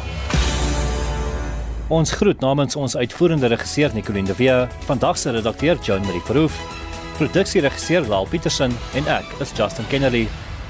Ons 1.90 2.12
groet 2.12 2.40
namens 2.40 2.76
ons 2.78 2.96
uitvoerende 2.96 3.48
regisseur 3.50 3.94
Nicoline 3.94 4.28
de 4.28 4.36
Wee, 4.38 4.68
vandag 4.86 5.18
se 5.18 5.32
redakteur 5.32 5.78
John 5.82 6.06
Marie 6.06 6.22
Verhoef, 6.22 6.79
produksieregisseur 7.20 8.08
Laal 8.08 8.28
Petersen 8.32 8.72
en 8.96 9.12
ek 9.20 9.36
is 9.44 9.52
Justin 9.58 9.88
Kennedy. 9.92 10.28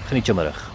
Geniet 0.10 0.26
jou 0.26 0.38
middag. 0.38 0.69